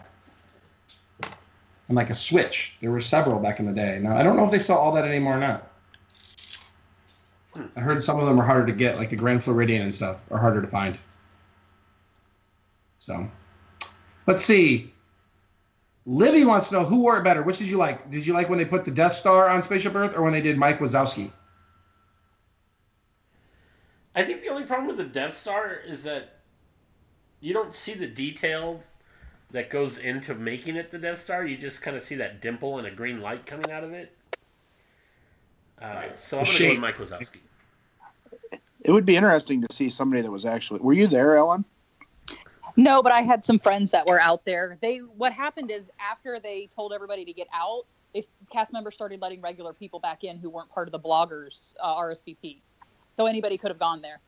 [1.22, 2.76] And like a switch.
[2.80, 3.98] There were several back in the day.
[4.00, 5.70] Now I don't know if they sell all that anymore or not.
[7.54, 7.66] Hmm.
[7.76, 10.22] I heard some of them are harder to get, like the Grand Floridian and stuff
[10.30, 10.98] are harder to find.
[13.00, 13.28] So
[14.26, 14.92] let's see.
[16.06, 17.42] Livy wants to know who wore it better.
[17.42, 18.10] Which did you like?
[18.10, 20.40] Did you like when they put the Death Star on Spaceship Earth or when they
[20.40, 21.32] did Mike Wazowski?
[24.14, 26.40] I think the only problem with the Death Star is that
[27.40, 28.82] you don't see the detail
[29.50, 31.44] that goes into making it the Death Star.
[31.44, 34.14] You just kind of see that dimple and a green light coming out of it.
[35.80, 37.38] Uh, so I'm going to go with Mike Wazowski.
[38.82, 40.80] It would be interesting to see somebody that was actually.
[40.80, 41.64] Were you there, Ellen?
[42.76, 44.78] No, but I had some friends that were out there.
[44.80, 47.84] They what happened is after they told everybody to get out,
[48.14, 51.74] they cast members started letting regular people back in who weren't part of the bloggers
[51.80, 52.58] uh, RSVP.
[53.16, 54.20] So anybody could have gone there.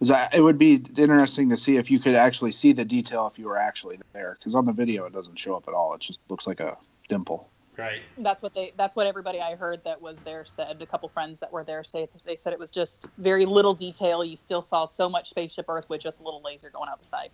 [0.00, 3.46] it would be interesting to see if you could actually see the detail if you
[3.46, 5.94] were actually there, because on the video it doesn't show up at all.
[5.94, 6.76] It just looks like a
[7.08, 7.50] dimple.
[7.80, 8.02] Right.
[8.18, 8.72] That's what they.
[8.76, 10.82] That's what everybody I heard that was there said.
[10.82, 14.22] A couple friends that were there said they said it was just very little detail.
[14.22, 17.08] You still saw so much spaceship Earth with just a little laser going out the
[17.08, 17.30] side.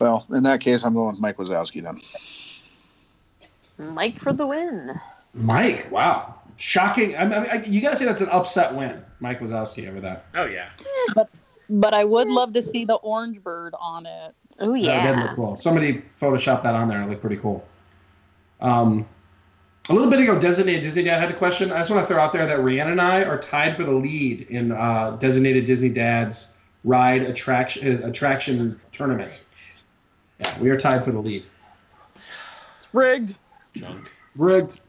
[0.00, 2.00] Well, in that case, I'm going with Mike Wazowski then.
[3.92, 4.94] Mike for the win.
[5.34, 7.16] Mike, wow, shocking!
[7.16, 9.04] I mean, I, you gotta say that's an upset win.
[9.18, 10.26] Mike Wazowski over that.
[10.34, 10.68] Oh, yeah.
[11.16, 11.30] But
[11.68, 14.34] but I would love to see the orange bird on it.
[14.60, 15.02] Oh yeah.
[15.02, 15.56] That did look cool.
[15.56, 17.02] Somebody photoshopped that on there.
[17.02, 17.66] It looked pretty cool.
[18.64, 19.06] Um,
[19.90, 21.70] a little bit ago, Designated Disney Dad had a question.
[21.70, 23.92] I just want to throw out there that Rhiannon and I are tied for the
[23.92, 29.44] lead in uh, Designated Disney Dad's ride attraction uh, attraction tournament.
[30.40, 31.44] Yeah, we are tied for the lead.
[32.78, 33.36] It's rigged.
[33.74, 34.10] Junk.
[34.34, 34.80] Rigged.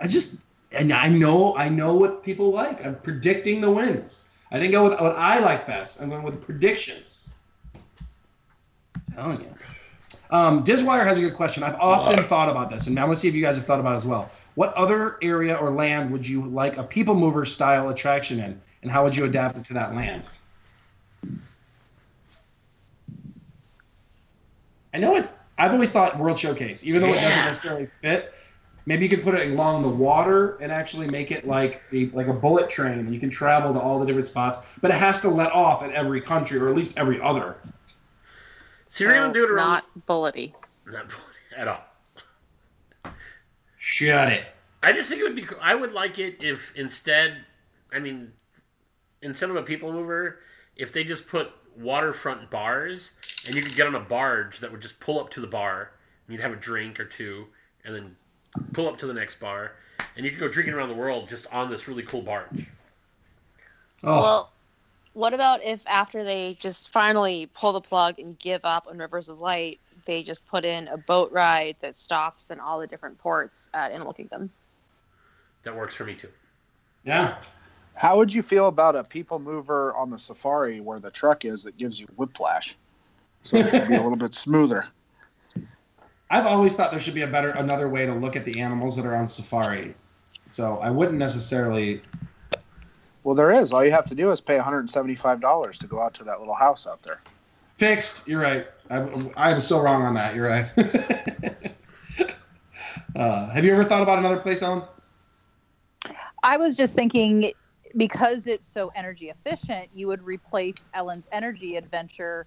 [0.00, 0.40] I just
[0.72, 2.84] and I know I know what people like.
[2.84, 4.24] I'm predicting the wins.
[4.50, 6.02] I didn't go with what I like best.
[6.02, 7.30] I'm going with predictions.
[9.14, 9.54] Telling you.
[10.32, 11.62] Um, Diswire has a good question.
[11.62, 13.80] I've often thought about this, and I want to see if you guys have thought
[13.80, 14.30] about it as well.
[14.54, 18.90] What other area or land would you like a people mover style attraction in, and
[18.90, 20.22] how would you adapt it to that land?
[24.94, 25.28] I know it.
[25.58, 28.32] I've always thought World Showcase, even though it doesn't necessarily fit.
[28.86, 32.26] Maybe you could put it along the water and actually make it like the like
[32.26, 34.66] a bullet train, you can travel to all the different spots.
[34.80, 37.56] But it has to let off at every country, or at least every other.
[38.92, 39.68] So you're going to do it around.
[39.70, 40.52] Not bullety.
[41.56, 41.82] At all.
[43.78, 44.44] Shut it.
[44.82, 45.42] I just think it would be.
[45.42, 45.56] cool.
[45.62, 47.38] I would like it if instead,
[47.90, 48.32] I mean,
[49.22, 50.40] instead of a people mover,
[50.76, 53.12] if they just put waterfront bars
[53.46, 55.92] and you could get on a barge that would just pull up to the bar
[56.26, 57.46] and you'd have a drink or two
[57.86, 58.14] and then
[58.74, 59.72] pull up to the next bar
[60.16, 62.68] and you could go drinking around the world just on this really cool barge.
[64.02, 64.52] Oh, Well,
[65.14, 69.28] what about if after they just finally pull the plug and give up on Rivers
[69.28, 73.18] of Light, they just put in a boat ride that stops in all the different
[73.18, 74.50] ports uh, at Animal Kingdom.
[75.62, 76.28] That works for me too.
[77.04, 77.36] Yeah.
[77.94, 81.62] How would you feel about a people mover on the safari where the truck is
[81.64, 82.76] that gives you whiplash?
[83.42, 84.86] So it could be a little bit smoother.
[86.30, 88.96] I've always thought there should be a better another way to look at the animals
[88.96, 89.94] that are on safari.
[90.52, 92.00] So I wouldn't necessarily.
[93.24, 93.72] Well, there is.
[93.72, 96.86] All you have to do is pay $175 to go out to that little house
[96.86, 97.20] out there.
[97.76, 98.26] Fixed.
[98.28, 98.66] You're right.
[98.90, 98.96] I,
[99.36, 100.34] I was so wrong on that.
[100.34, 100.70] You're right.
[103.16, 104.82] uh, have you ever thought about another place, Ellen?
[106.42, 107.52] I was just thinking
[107.96, 112.46] because it's so energy efficient, you would replace Ellen's energy adventure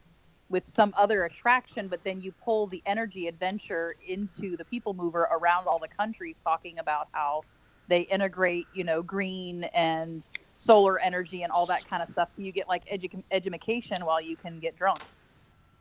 [0.49, 5.27] with some other attraction, but then you pull the energy adventure into the people mover
[5.31, 7.41] around all the country talking about how
[7.87, 10.23] they integrate, you know, green and
[10.57, 12.29] solar energy and all that kind of stuff.
[12.35, 14.99] So you get like edu- education while you can get drunk.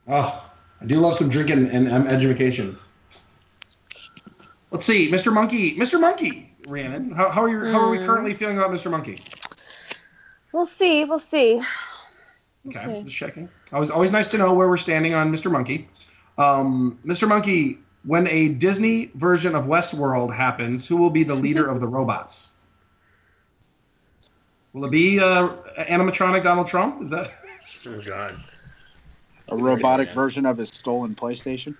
[0.08, 2.76] Oh, I do love some drinking and um, education.
[4.70, 5.32] Let's see, Mr.
[5.32, 6.00] Monkey, Mr.
[6.00, 7.64] Monkey, Rhiannon, how, how are you?
[7.72, 8.06] How are we Mm.
[8.06, 8.90] currently feeling about Mr.
[8.90, 9.20] Monkey?
[10.52, 11.04] We'll see.
[11.04, 11.62] We'll see.
[12.64, 13.02] We'll Okay, see.
[13.04, 13.48] just checking.
[13.72, 15.50] Always, always nice to know where we're standing on Mr.
[15.50, 15.88] Monkey.
[16.38, 17.28] Um, Mr.
[17.28, 21.86] Monkey, when a Disney version of Westworld happens, who will be the leader of the
[21.86, 22.48] robots?
[24.74, 25.48] Will it be uh,
[25.78, 27.02] animatronic Donald Trump?
[27.02, 27.30] Is that?
[27.86, 28.34] Oh God.
[29.48, 31.76] A robotic version of his stolen PlayStation.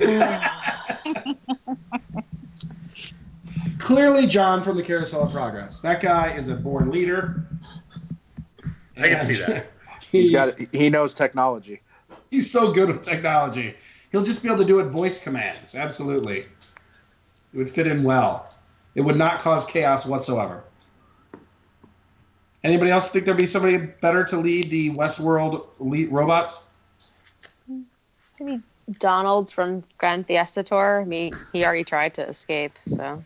[3.78, 5.80] Clearly, John from the Carousel of Progress.
[5.80, 7.46] That guy is a born leader.
[8.96, 9.66] I can see that.
[10.10, 10.58] He's He- got.
[10.72, 11.80] He knows technology.
[12.30, 13.74] He's so good with technology.
[14.10, 15.76] He'll just be able to do it voice commands.
[15.76, 16.40] Absolutely.
[16.40, 16.48] It
[17.54, 18.50] would fit in well.
[18.96, 20.64] It would not cause chaos whatsoever.
[22.64, 26.64] Anybody else think there'd be somebody better to lead the Westworld lead robots?
[28.40, 28.60] Maybe
[29.00, 30.76] Donald's from Grand Theft Auto.
[30.76, 33.22] I mean, he already tried to escape, so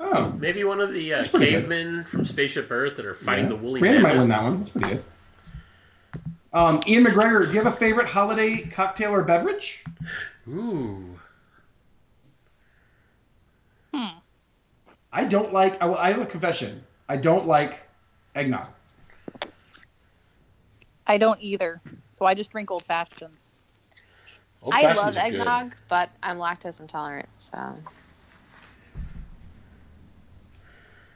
[0.00, 1.60] Oh, Maybe one of the uh, That's pretty good.
[1.60, 3.50] cavemen from Spaceship Earth that are fighting yeah.
[3.50, 4.20] the woolly Brandon might mammoth.
[4.22, 4.58] win that one.
[4.58, 5.04] That's pretty good.
[6.52, 9.84] Um, Ian McGregor, do you have a favorite holiday cocktail or beverage?
[10.48, 11.18] Ooh.
[13.94, 14.18] Hmm.
[15.12, 15.82] I don't like.
[15.82, 16.82] I, I have a confession.
[17.08, 17.80] I don't like
[18.36, 18.66] eggnog.
[21.06, 21.80] I don't either.
[22.14, 23.32] So I just drink old fashioned.
[24.62, 25.40] Old I love are good.
[25.40, 27.28] eggnog, but I'm lactose intolerant.
[27.38, 27.58] So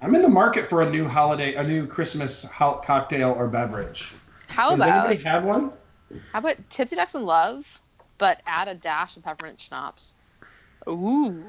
[0.01, 4.13] I'm in the market for a new holiday, a new Christmas ho- cocktail or beverage.
[4.49, 5.73] how Has about anybody had one?
[6.33, 7.67] how about Tipsy Ducks in Love,
[8.19, 10.15] but add a dash of peppermint schnapps.
[10.89, 11.45] Ooh.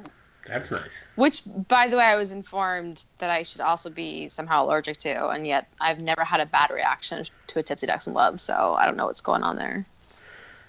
[0.47, 1.05] That's nice.
[1.15, 5.29] Which, by the way, I was informed that I should also be somehow allergic to,
[5.29, 8.39] and yet I've never had a bad reaction to a Tipsy Ducks in Love.
[8.39, 9.85] So I don't know what's going on there.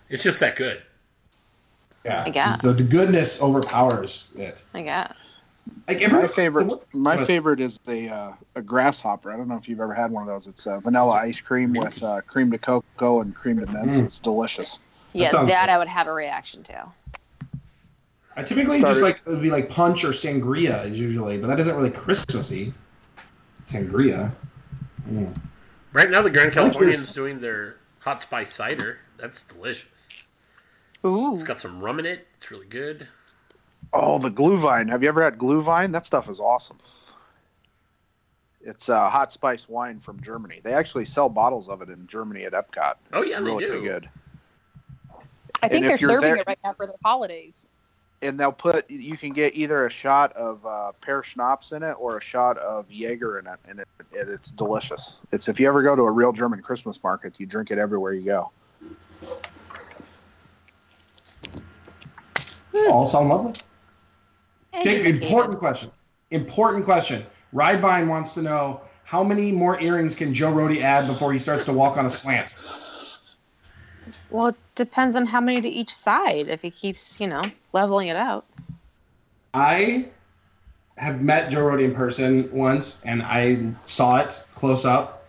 [0.08, 0.80] It's just that good.
[2.04, 2.60] Yeah, I guess.
[2.60, 4.62] The, the goodness overpowers it.
[4.74, 5.40] I guess.
[5.86, 6.72] Like every, My favorite.
[6.92, 9.32] My favorite is the uh, a grasshopper.
[9.32, 10.46] I don't know if you've ever had one of those.
[10.48, 13.92] It's uh, vanilla ice cream with uh, cream to cocoa and cream to mint.
[13.92, 14.04] Mm.
[14.04, 14.80] It's delicious.
[15.12, 15.68] Yeah, sounds that.
[15.68, 16.88] I would have a reaction to.
[18.36, 21.48] I typically Started- just like it would be like punch or sangria is usually, but
[21.48, 22.72] that isn't really Christmassy.
[23.66, 24.32] Sangria.
[25.08, 25.34] Mm.
[25.92, 26.72] Right now, the Grand I like.
[26.72, 28.98] Californian's doing their hot spice cider.
[29.18, 29.88] That's delicious.
[31.04, 31.34] Ooh.
[31.34, 32.26] It's got some rum in it.
[32.38, 33.06] It's really good.
[33.92, 34.88] Oh, the Glühwein.
[34.88, 35.92] Have you ever had Glühwein?
[35.92, 36.78] That stuff is awesome.
[38.64, 40.60] It's uh, hot spice wine from Germany.
[40.62, 42.94] They actually sell bottles of it in Germany at Epcot.
[43.12, 43.82] Oh yeah, really they do.
[43.82, 44.08] good.
[45.62, 47.68] I think And they're serving there- it right now for their holidays.
[48.22, 51.94] And they'll put you can get either a shot of uh, pear schnapps in it
[51.98, 55.20] or a shot of Jaeger in it, and it, it, it's delicious.
[55.32, 58.14] It's if you ever go to a real German Christmas market, you drink it everywhere
[58.14, 58.52] you go.
[62.90, 63.54] All sound lovely.
[64.74, 65.90] Okay, important question.
[66.30, 67.24] Important question.
[67.52, 71.64] Ridevine wants to know how many more earrings can Joe Rohde add before he starts
[71.64, 72.56] to walk on a slant?
[74.32, 76.48] Well, it depends on how many to each side.
[76.48, 77.44] If he keeps, you know,
[77.74, 78.46] leveling it out.
[79.52, 80.08] I
[80.96, 85.28] have met Joe Rohde in person once, and I saw it close up.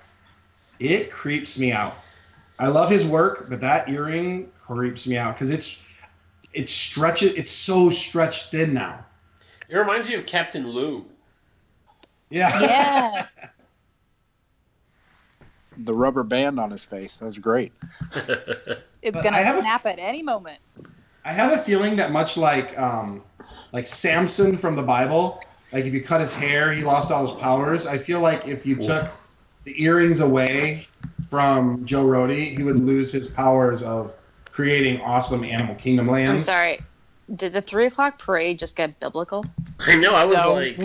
[0.80, 1.98] It creeps me out.
[2.60, 5.86] I love his work, but that earring creeps me out because it's
[6.54, 7.34] it's stretches.
[7.34, 9.04] It's so stretched thin now.
[9.68, 11.06] It reminds me of Captain Lou.
[12.30, 12.58] Yeah.
[12.62, 13.28] Yeah.
[15.76, 17.18] The rubber band on his face.
[17.18, 17.74] That was great.
[19.04, 20.60] it's But gonna I have a- snap at any moment.
[21.26, 23.22] I have a feeling that much like um,
[23.72, 25.40] like Samson from the Bible,
[25.72, 27.86] like if you cut his hair, he lost all his powers.
[27.88, 28.86] I feel like if you Oof.
[28.88, 29.06] took
[29.64, 30.86] the earrings away
[31.30, 34.14] from Joe Rohde, he would lose his powers of
[34.52, 36.30] creating awesome Animal Kingdom lands.
[36.44, 36.80] I'm sorry.
[37.38, 39.46] Did the three o'clock parade just get biblical?
[39.88, 40.14] I know.
[40.16, 40.54] I was No.
[40.54, 40.78] like,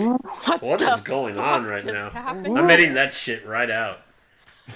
[0.47, 2.09] What, what the is going on right now?
[2.09, 2.57] happened?
[2.57, 3.99] I'm editing that shit right out.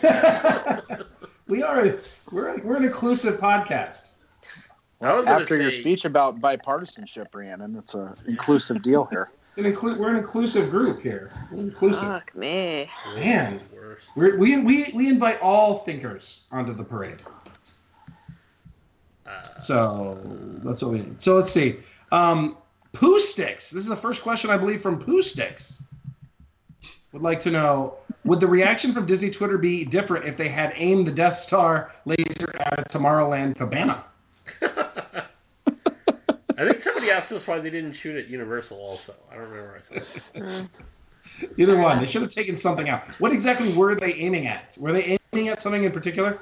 [1.47, 1.97] we are a,
[2.31, 4.09] we're we're an inclusive podcast.
[5.01, 9.29] I was After your say- speech about bipartisanship, Rhiannon, it's an inclusive deal here.
[9.55, 11.31] An inclu- we're an inclusive group here.
[11.51, 12.07] We're inclusive.
[12.07, 12.89] Fuck me.
[13.13, 13.59] Man.
[14.15, 17.21] We're, we we we invite all thinkers onto the parade.
[19.27, 20.19] Uh, So
[20.63, 21.21] that's what we need.
[21.21, 21.75] So let's see.
[22.11, 22.57] Um,
[22.93, 23.69] Pooh Sticks.
[23.69, 25.83] This is the first question I believe from Pooh Sticks.
[27.11, 30.73] Would like to know: Would the reaction from Disney Twitter be different if they had
[30.75, 34.03] aimed the Death Star laser at a Tomorrowland cabana?
[36.55, 38.77] I think somebody asked us why they didn't shoot at Universal.
[38.77, 39.77] Also, I don't remember.
[39.77, 40.67] I said that.
[41.57, 41.99] Either one.
[41.99, 43.01] They should have taken something out.
[43.19, 44.75] What exactly were they aiming at?
[44.79, 46.39] Were they aiming at something in particular?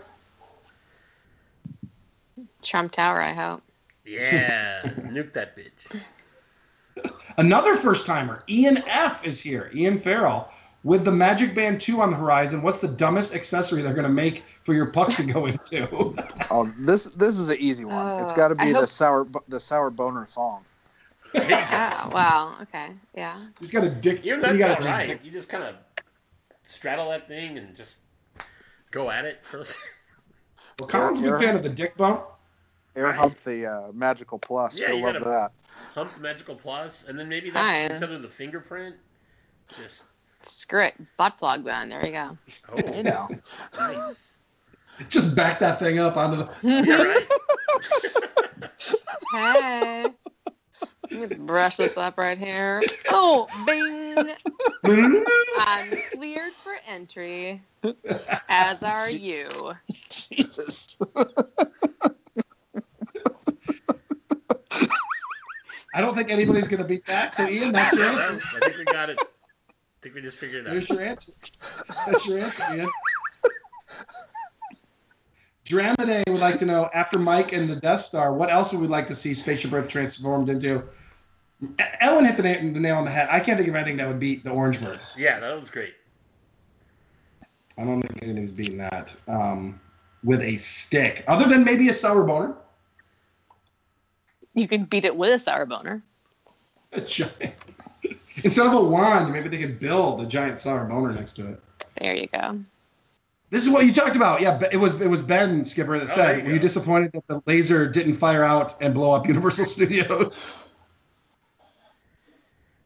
[2.62, 3.62] Trump Tower, I hope.
[4.06, 6.02] Yeah, nuke that bitch.
[7.38, 9.72] Another first timer, Ian F is here.
[9.74, 10.52] Ian Farrell.
[10.84, 14.10] With the Magic Band 2 on the horizon, what's the dumbest accessory they're going to
[14.10, 15.88] make for your puck to go into?
[16.54, 18.22] Oh, this this is an easy one.
[18.24, 20.64] It's got to be I the hope- sour the sour boner thong.
[21.34, 21.44] There.
[22.04, 22.56] Oh, wow.
[22.64, 22.90] Okay.
[23.16, 23.38] Yeah.
[23.60, 24.26] He's got a dick.
[24.26, 25.08] Even you that's gotta all right.
[25.08, 25.76] dick- You just kind of
[26.68, 27.98] straddle that thing and just
[28.92, 29.40] go at it.
[29.44, 29.64] So,
[30.80, 32.24] Well, Colin's a big fan of the dick bump.
[32.96, 33.16] Air Right.
[33.16, 34.80] hump the uh, magical plus.
[34.82, 35.52] Yeah, You'll you love gotta- that.
[35.96, 37.92] hump the magical plus, and then maybe that's Fine.
[37.92, 38.96] instead of the fingerprint.
[39.82, 40.04] Just
[40.44, 40.96] Screw it.
[41.18, 41.90] Butt plug then.
[41.90, 42.38] There you go.
[42.74, 43.30] oh, You know.
[43.80, 44.38] nice.
[45.10, 47.26] Just back that thing up onto the.
[49.34, 50.04] Hey.
[50.04, 52.84] Let me just brush this up right here.
[53.14, 54.32] Oh, bing.
[55.58, 57.62] I'm cleared for entry,
[58.48, 59.74] as are you.
[60.10, 60.98] Jesus.
[65.94, 67.34] I don't think anybody's going to beat that.
[67.34, 68.58] So, Ian, that's your answer.
[68.58, 69.20] I think we got it.
[70.02, 70.98] I think we just figured it There's out.
[70.98, 71.32] your answer.
[72.08, 72.90] That's your answer, Ian.
[75.66, 78.88] Dramade would like to know after Mike and the Death Star, what else would we
[78.88, 80.84] like to see Spaceship Earth transformed into?
[82.00, 83.28] Ellen hit the, na- the nail on the head.
[83.30, 85.00] I can't think of anything that would beat the Orange Bird.
[85.16, 85.94] Yeah, that was great.
[87.78, 89.80] I don't think anything's beating that um,
[90.24, 92.56] with a stick, other than maybe a sour boner.
[94.56, 96.02] You can beat it with a sour boner.
[96.94, 97.54] A giant.
[98.44, 101.62] Instead of a wand, maybe they could build a giant sour boner next to it.
[102.00, 102.60] There you go.
[103.50, 104.42] This is what you talked about.
[104.42, 107.28] Yeah, it was it was Ben Skipper that Oh, said, you "Were you disappointed that
[107.28, 110.68] the laser didn't fire out and blow up Universal Studios?"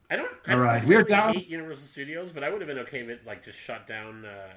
[0.09, 0.27] I don't.
[0.47, 2.79] I All don't right, we are down- Hate Universal Studios, but I would have been
[2.79, 4.25] okay if it like just shut down.
[4.25, 4.47] Uh,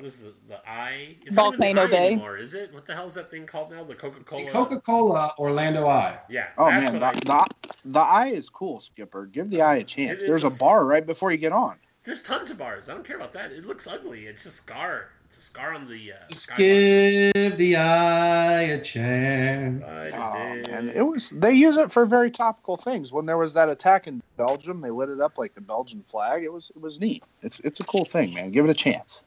[0.00, 1.08] what is the the eye?
[1.26, 2.06] It's not Volcano the eye Bay.
[2.12, 2.72] anymore, is it?
[2.72, 3.84] What the hell is that thing called now?
[3.84, 4.50] The Coca Cola.
[4.50, 6.18] Coca Cola Orlando Eye.
[6.28, 6.46] Yeah.
[6.58, 7.46] Oh man, the, I- the,
[7.84, 9.26] the eye is cool, Skipper.
[9.26, 10.22] Give the eye a chance.
[10.22, 11.76] It There's a bar right before you get on.
[12.04, 12.88] There's tons of bars.
[12.88, 13.52] I don't care about that.
[13.52, 14.20] It looks ugly.
[14.26, 15.10] It's just scar.
[15.28, 16.12] It's a scar on the.
[16.12, 17.30] Uh, Just skyline.
[17.34, 19.84] give the eye a chance.
[19.84, 20.70] I Oh, did.
[20.70, 20.88] man.
[20.88, 23.12] It was they use it for very topical things.
[23.12, 26.42] When there was that attack in Belgium, they lit it up like the Belgian flag.
[26.42, 27.22] It was it was neat.
[27.42, 28.50] It's it's a cool thing, man.
[28.50, 29.22] Give it a chance.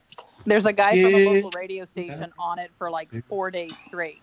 [0.46, 4.20] There's a guy from a local radio station on it for like four days straight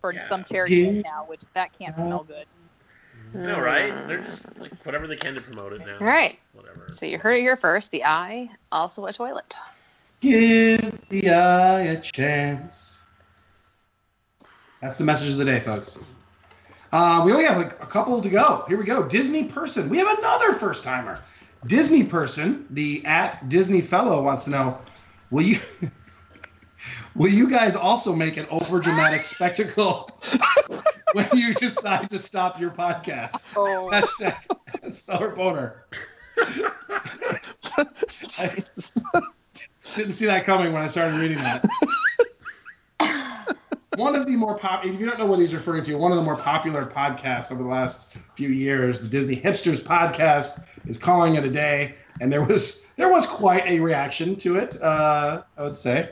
[0.00, 0.26] for Yeah.
[0.28, 1.02] some charity Yeah.
[1.02, 2.46] now, which that can't smell good.
[3.34, 3.92] I know, right?
[4.06, 5.98] They're just like whatever they can to promote it now.
[6.00, 6.38] All right.
[6.54, 6.88] Whatever.
[6.92, 7.90] So you heard it here first.
[7.90, 9.54] The eye, also a toilet.
[10.20, 13.00] Give the eye a chance.
[14.80, 15.98] That's the message of the day, folks.
[16.92, 18.64] Uh, we only have like a couple to go.
[18.68, 19.02] Here we go.
[19.02, 19.88] Disney person.
[19.88, 21.20] We have another first timer.
[21.66, 24.78] Disney person, the at Disney fellow wants to know,
[25.30, 25.60] will you
[27.14, 30.08] will you guys also make an over dramatic spectacle
[31.12, 33.52] when you decide to stop your podcast?
[33.56, 35.86] Oh, Hashtag sour boner.
[38.38, 38.54] I
[39.96, 41.64] didn't see that coming when I started reading that.
[43.98, 46.18] One of the more pop if you don't know what he's referring to, one of
[46.18, 51.34] the more popular podcasts over the last few years, the Disney Hipsters podcast, is calling
[51.34, 51.96] it a day.
[52.20, 56.10] And there was there was quite a reaction to it, uh, I would say.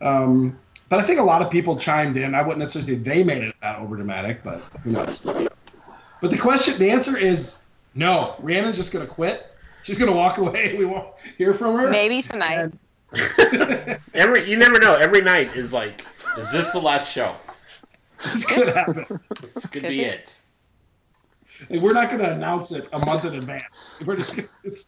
[0.00, 0.58] Um,
[0.88, 2.34] but I think a lot of people chimed in.
[2.34, 5.20] I wouldn't necessarily say they made it that over dramatic, but who knows?
[6.22, 7.62] But the question, the answer is
[7.94, 8.34] no.
[8.40, 9.54] Rhiannon's just gonna quit.
[9.82, 10.74] She's gonna walk away.
[10.78, 11.90] We won't hear from her.
[11.90, 12.72] Maybe tonight.
[14.14, 14.94] Every you never know.
[14.94, 16.02] Every night is like,
[16.38, 17.34] is this the last show?
[18.22, 19.20] This could happen.
[19.54, 20.04] This could Could be be.
[20.04, 20.36] it.
[21.70, 23.64] And we're not gonna announce it a month in advance.
[24.04, 24.86] We're just gonna, it's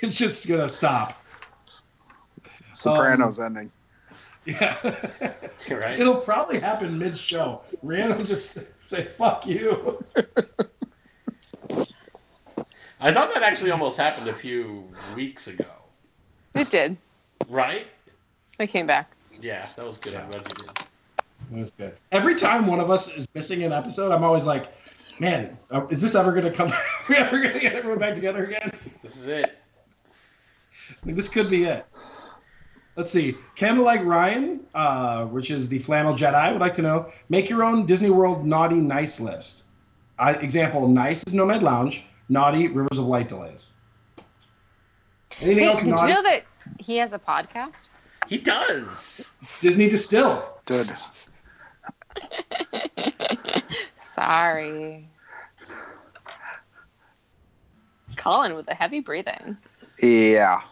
[0.00, 1.22] it's just gonna stop.
[2.72, 3.72] Sopranos um, ending.
[4.46, 4.76] Yeah.
[5.70, 6.00] right?
[6.00, 7.60] It'll probably happen mid-show.
[7.82, 10.02] Rhiannon will just say "fuck you."
[13.00, 15.66] I thought that actually almost happened a few weeks ago.
[16.54, 16.96] It did.
[17.48, 17.86] Right?
[18.60, 19.10] I came back.
[19.42, 20.14] Yeah, that was good.
[20.14, 20.70] I'm glad you did.
[21.50, 21.92] That's good.
[22.12, 24.72] Every time one of us is missing an episode, I'm always like,
[25.18, 26.68] "Man, uh, is this ever going to come?
[26.72, 26.78] Are
[27.08, 29.58] we ever going to get everyone back together again?" This is it.
[31.04, 31.84] Like, this could be it.
[32.96, 33.34] Let's see.
[33.56, 37.84] Candlelight Ryan, uh, which is the flannel Jedi, would like to know: make your own
[37.84, 39.64] Disney World naughty nice list.
[40.18, 43.72] Uh, example: nice is Nomad Lounge, naughty Rivers of Light delays.
[45.40, 46.08] Anything Hey, else did naughty?
[46.08, 46.44] you know that
[46.78, 47.88] he has a podcast?
[48.32, 49.26] He does.
[49.60, 50.42] Disney Distill.
[50.64, 50.90] Good.
[54.00, 55.04] Sorry.
[58.16, 59.58] Colin with the heavy breathing.
[60.00, 60.62] Yeah.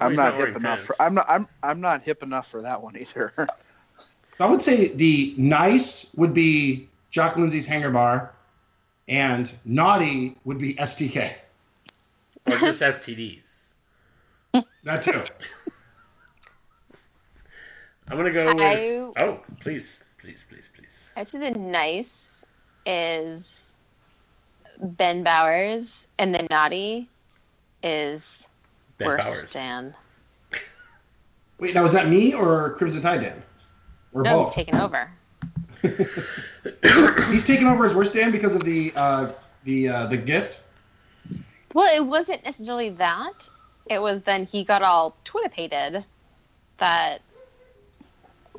[0.00, 0.82] I'm he's not not hip enough pants.
[0.82, 3.32] for I'm not I'm I'm not hip enough for that one either.
[4.40, 8.34] I would say the nice would be Jock Lindsay's Hangar Bar,
[9.06, 11.32] and naughty would be STK.
[12.46, 13.42] Or just STDs.
[14.82, 15.22] That too.
[18.10, 18.62] I'm gonna go with.
[18.62, 21.08] I- Oh, please, please, please, please.
[21.16, 22.44] I'd say the nice
[22.86, 23.76] is
[24.80, 27.08] Ben Bowers, and the naughty
[27.82, 28.46] is
[28.98, 29.52] Ben worst Bowers.
[29.52, 29.94] Dan.
[31.58, 33.42] Wait, now was that me or Crimson Tide Dan?
[34.12, 34.46] Or No, both?
[34.54, 35.08] he's taking over.
[37.30, 39.30] He's taken over as worst Dan because of the uh,
[39.64, 40.62] the uh, the gift.
[41.72, 43.48] Well, it wasn't necessarily that.
[43.86, 46.04] It was then he got all twittipated
[46.78, 47.20] that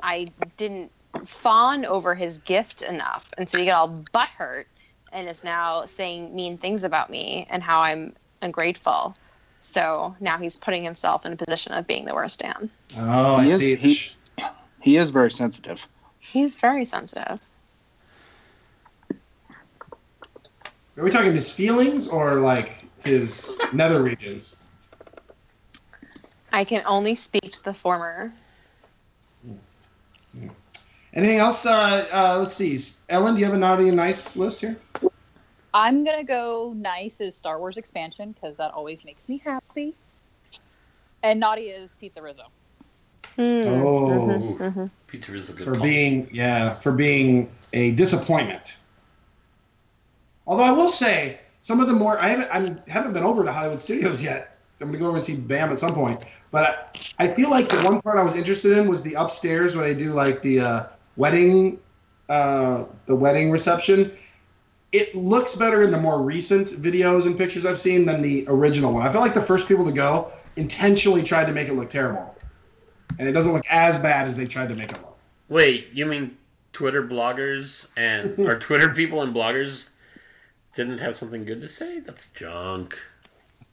[0.02, 0.90] I didn't
[1.24, 3.28] fawn over his gift enough.
[3.38, 4.64] And so he got all butthurt
[5.12, 9.16] and is now saying mean things about me and how I'm ungrateful.
[9.60, 12.70] So now he's putting himself in a position of being the worst Dan.
[12.96, 13.76] Oh, He I is- see.
[13.76, 14.10] he-
[14.80, 15.86] he is very sensitive.
[16.18, 17.40] He's very sensitive.
[20.98, 24.56] Are we talking his feelings or like his nether regions?
[26.52, 28.32] I can only speak to the former.
[31.14, 31.64] Anything else?
[31.64, 32.78] Uh, uh, let's see.
[33.08, 34.76] Ellen, do you have a naughty and nice list here?
[35.72, 39.94] I'm gonna go nice is Star Wars expansion because that always makes me happy.
[41.22, 42.44] And naughty is PizzeRizzo.
[43.36, 43.42] Hmm.
[43.66, 44.56] Oh.
[44.58, 44.90] Mhm, mhm.
[45.08, 45.82] PizzeRizzo good For call.
[45.82, 48.74] being yeah, for being a disappointment.
[50.46, 53.52] Although I will say some of the more I haven't I haven't been over to
[53.52, 54.55] Hollywood Studios yet.
[54.80, 56.22] I'm gonna go over and see Bam at some point.
[56.50, 59.74] But I, I feel like the one part I was interested in was the upstairs
[59.74, 60.86] where they do like the uh,
[61.16, 61.78] wedding,
[62.28, 64.12] uh, the wedding reception.
[64.92, 68.92] It looks better in the more recent videos and pictures I've seen than the original
[68.92, 69.06] one.
[69.06, 72.34] I feel like the first people to go intentionally tried to make it look terrible,
[73.18, 75.18] and it doesn't look as bad as they tried to make it look.
[75.48, 76.36] Wait, you mean
[76.72, 79.90] Twitter bloggers and or Twitter people and bloggers
[80.74, 82.00] didn't have something good to say?
[82.00, 82.98] That's junk.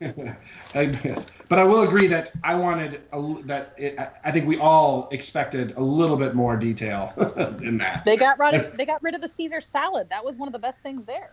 [0.76, 1.16] I,
[1.50, 4.58] but I will agree that I wanted a, l- that it, I- I think we
[4.58, 7.14] all expected a little bit more detail
[7.62, 8.06] in that.
[8.06, 10.10] They got rid of they got rid of the Caesar salad.
[10.10, 11.32] That was one of the best things there.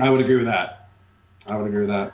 [0.00, 0.90] I would agree with that.
[1.46, 2.12] I would agree with that.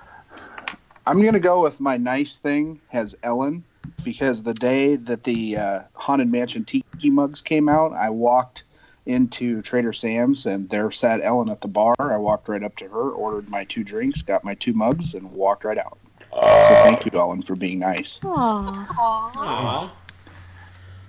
[1.07, 3.65] I'm gonna go with my nice thing has Ellen
[4.05, 8.65] because the day that the uh, haunted mansion tiki mugs came out, I walked
[9.09, 11.95] into Trader Sam's and there sat Ellen at the bar.
[11.99, 15.33] I walked right up to her, ordered my two drinks, got my two mugs, and
[15.33, 15.99] walked right out.
[16.33, 18.21] So uh, thank you, Ellen, for being nice.
[18.23, 19.91] Aww.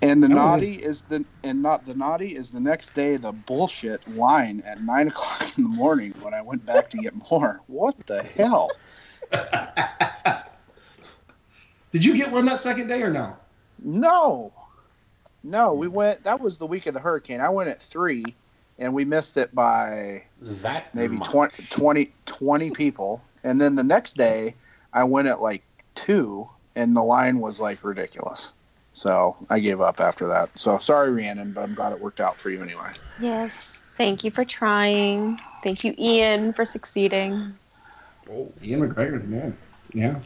[0.02, 0.34] And the Oh.
[0.34, 4.80] naughty is the and not the naughty is the next day the bullshit line at
[4.80, 7.60] nine o'clock in the morning when I went back to get more.
[7.66, 8.70] What the hell?
[11.92, 13.36] Did you get one that second day or no?
[13.82, 14.54] No,
[15.42, 16.24] no, we went.
[16.24, 17.40] That was the week of the hurricane.
[17.40, 18.24] I went at three,
[18.78, 21.28] and we missed it by That maybe much.
[21.28, 23.22] 20, 20, 20 people.
[23.42, 24.54] And then the next day,
[24.92, 25.62] I went at like
[25.94, 28.52] two, and the line was like ridiculous.
[28.92, 30.50] So I gave up after that.
[30.58, 32.90] So sorry, Rhiannon, but I'm glad it worked out for you anyway.
[33.20, 33.84] Yes.
[33.96, 35.38] Thank you for trying.
[35.62, 37.52] Thank you, Ian, for succeeding.
[38.30, 38.52] Oh.
[38.62, 39.56] Ian McGregor, man.
[39.92, 40.20] Yeah.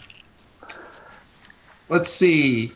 [1.89, 2.73] Let's see.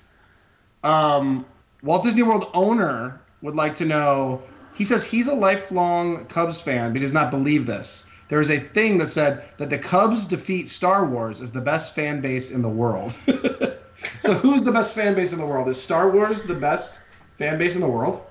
[0.85, 1.47] Um,
[1.83, 4.43] Walt Disney World owner would like to know.
[4.75, 8.07] He says he's a lifelong Cubs fan, but he does not believe this.
[8.29, 11.95] There is a thing that said that the Cubs defeat Star Wars as the best
[11.95, 13.13] fan base in the world.
[14.21, 15.69] so, who's the best fan base in the world?
[15.69, 17.01] Is Star Wars the best
[17.39, 18.23] fan base in the world?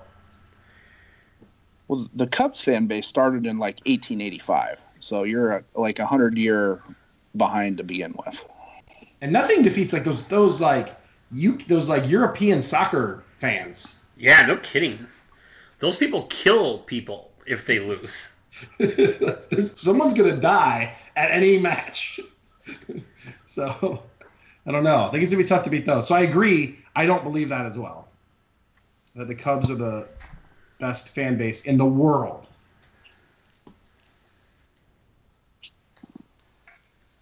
[1.88, 4.82] Well, the Cubs fan base started in like 1885.
[5.00, 6.82] So you're like a hundred year
[7.36, 8.44] behind to begin with.
[9.20, 10.94] And nothing defeats like those those like
[11.32, 14.00] you those like European soccer fans.
[14.16, 15.06] Yeah, no kidding.
[15.78, 18.32] Those people kill people if they lose.
[19.74, 22.20] Someone's gonna die at any match.
[23.46, 24.02] so
[24.66, 25.04] I don't know.
[25.04, 26.08] I think it's gonna be tough to beat those.
[26.08, 26.78] So I agree.
[26.96, 28.08] I don't believe that as well.
[29.14, 30.08] That the Cubs are the
[30.80, 32.48] best fan base in the world.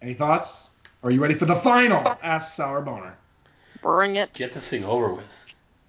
[0.01, 0.79] Any thoughts?
[1.03, 2.03] Are you ready for the final?
[2.23, 3.17] Ask Sour Boner.
[3.81, 4.33] Bring it.
[4.33, 5.36] Get this thing over with.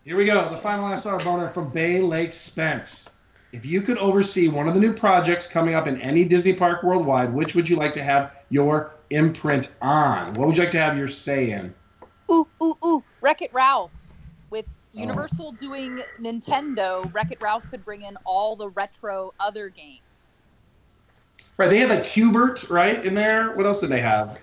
[0.09, 0.49] Here we go.
[0.49, 3.11] The final Ask Sour Boner from Bay Lake Spence.
[3.53, 6.83] If you could oversee one of the new projects coming up in any Disney park
[6.83, 10.33] worldwide, which would you like to have your imprint on?
[10.33, 11.75] What would you like to have your say in?
[12.31, 13.05] Ooh, ooh, ooh.
[13.21, 13.91] Wreck It Ralph.
[14.49, 14.65] With
[14.97, 15.01] Oh.
[15.01, 20.01] Universal doing Nintendo, Wreck It Ralph could bring in all the retro other games.
[21.59, 23.55] Right, they had like Hubert, right, in there.
[23.57, 24.39] What else did they have?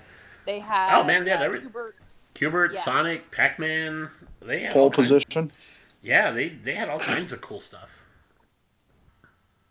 [0.46, 1.96] They had Oh, man, they had uh, every- Hubert-
[2.36, 2.82] Q*bert, Yeah.
[2.82, 4.12] Sonic, Pac-Man.
[4.46, 5.52] They had Pole all kinds- position.
[6.02, 7.90] Yeah, they they had all kinds of cool stuff.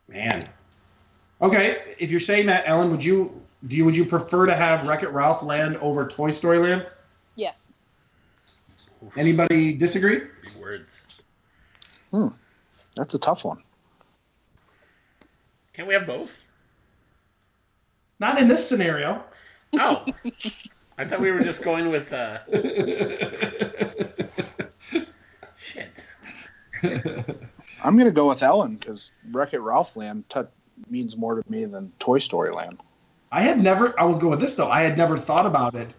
[0.08, 0.48] Man.
[1.40, 4.86] Okay, if you're saying that, Ellen, would you do you would you prefer to have
[4.86, 6.86] Wreck It Ralph land over Toy Story Land?
[7.36, 7.68] Yes.
[9.16, 10.22] Anybody disagree?
[10.42, 11.06] Big words.
[12.10, 12.28] Hmm.
[12.96, 13.62] That's a tough one.
[15.72, 16.42] Can't we have both?
[18.20, 19.22] Not in this scenario.
[19.74, 20.06] Oh,
[20.96, 22.38] I thought we were just going with uh,
[25.58, 25.90] shit.
[27.84, 30.40] I'm gonna go with Ellen because Wreck It Ralph Land t-
[30.90, 32.78] means more to me than Toy Story Land.
[33.32, 33.98] I had never.
[34.00, 34.70] I will go with this though.
[34.70, 35.96] I had never thought about it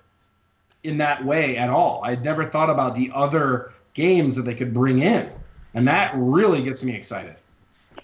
[0.84, 2.02] in that way at all.
[2.04, 5.30] I had never thought about the other games that they could bring in,
[5.74, 7.36] and that really gets me excited.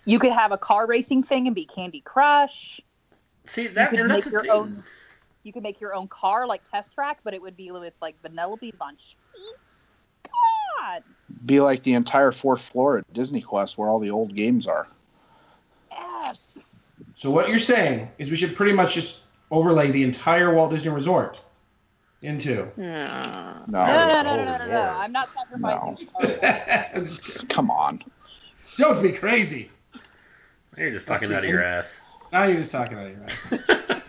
[0.06, 2.82] You could have a car racing thing and be Candy Crush.
[3.46, 4.52] See that, could and that's make the your thing.
[4.52, 4.84] own-
[5.44, 8.16] You could make your own car like Test Track, but it would be with like
[8.22, 9.88] Vanellope von Schweetz.
[10.80, 11.04] God.
[11.46, 14.88] Be like the entire fourth floor at Disney Quest where all the old games are.
[15.92, 16.60] Yes.
[17.16, 19.22] So what you're saying is we should pretty much just
[19.52, 21.42] overlay the entire Walt Disney Resort
[22.22, 22.68] into.
[22.78, 24.96] No, No, no, no, no, no, no, no, no.
[24.98, 25.62] I'm not sacrificing.
[25.62, 25.96] No.
[25.96, 26.40] Star Wars.
[26.96, 27.48] I'm just kidding.
[27.48, 28.04] come on.
[28.78, 29.70] Don't be crazy.
[30.78, 32.00] You're just talking out of your ass.
[32.32, 33.98] Now you're just talking out of your mouth.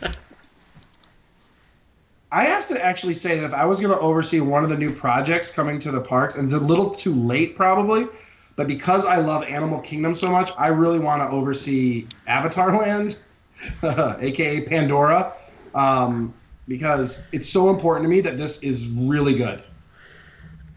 [2.33, 4.79] I have to actually say that if I was going to oversee one of the
[4.79, 8.09] new projects coming to the parks, and it's a little too late probably,
[8.57, 13.19] but because I love Animal Kingdom so much, I really want to oversee Avatar Land,
[13.83, 15.35] aka Pandora,
[15.75, 16.33] um,
[16.69, 19.63] because it's so important to me that this is really good.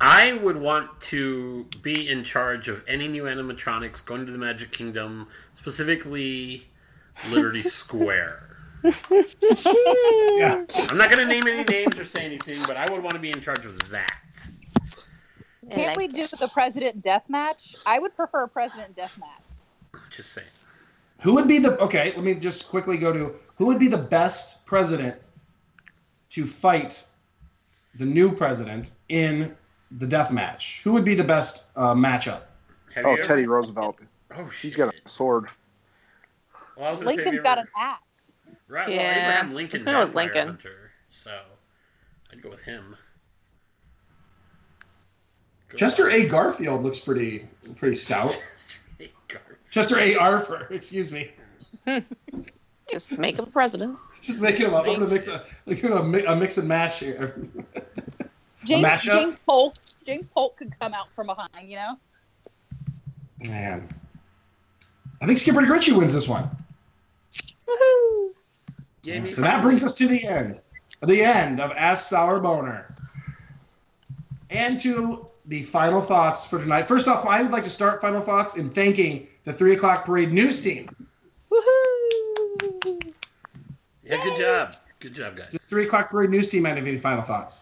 [0.01, 4.73] I would want to be in charge of any new animatronics going to the Magic
[4.73, 6.67] Kingdom, specifically
[7.29, 8.54] Liberty Square.
[8.85, 10.65] Yeah.
[10.89, 13.21] I'm not going to name any names or say anything, but I would want to
[13.21, 14.21] be in charge of that.
[15.71, 17.75] Can't we do the president death match?
[17.85, 20.01] I would prefer a president death match.
[20.11, 20.47] Just saying.
[21.21, 22.13] Who would be the okay?
[22.15, 25.15] Let me just quickly go to who would be the best president
[26.31, 27.03] to fight
[27.97, 29.55] the new president in
[29.91, 30.81] the death match?
[30.83, 32.41] Who would be the best uh, matchup?
[32.93, 33.99] Have Oh, you ever- Teddy Roosevelt.
[34.31, 34.61] Oh, shit.
[34.61, 35.47] He's got a sword.
[36.77, 38.01] Well, I was gonna say, Lincoln's you got an axe.
[38.67, 40.47] Right, Yeah, well, Abraham Lincoln let's go with vampire Lincoln.
[40.47, 41.31] hunter, so
[42.31, 42.95] I'd go with him.
[45.69, 46.27] Go Chester with- A.
[46.27, 47.47] Garfield looks pretty
[47.77, 48.29] pretty stout.
[48.57, 49.09] Chester A.
[49.27, 50.15] Gar- Chester A.
[50.15, 51.31] Arthur, excuse me.
[52.91, 53.97] Just make him president.
[54.21, 54.85] Just make him up.
[54.87, 57.35] I'm gonna mix a, like, a, mi- a mix and mash here.
[58.65, 59.19] James, matchup?
[59.19, 59.75] James Polk.
[60.05, 61.97] James Polk could come out from behind, you know?
[63.39, 63.87] Man,
[65.21, 66.47] I think Skipper Gritchie wins this one.
[67.67, 68.29] Woohoo!
[69.05, 70.63] Yeah, So that brings us to the end.
[71.03, 72.87] The end of Ask Sour Boner.
[74.49, 76.87] And to the final thoughts for tonight.
[76.87, 80.33] First off, I would like to start final thoughts in thanking the three o'clock parade
[80.33, 80.89] news team.
[81.51, 83.13] Woohoo!
[84.03, 84.73] Yeah, good job.
[84.99, 85.51] Good job, guys.
[85.51, 86.65] The three o'clock parade news team.
[86.65, 87.61] I have any final thoughts?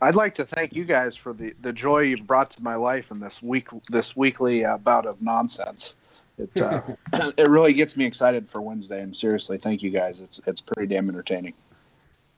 [0.00, 3.12] I'd like to thank you guys for the, the joy you've brought to my life
[3.12, 5.94] in this week this weekly uh, bout of nonsense.
[6.38, 6.82] It uh,
[7.36, 9.02] it really gets me excited for Wednesday.
[9.02, 10.20] And seriously, thank you guys.
[10.20, 11.54] It's it's pretty damn entertaining.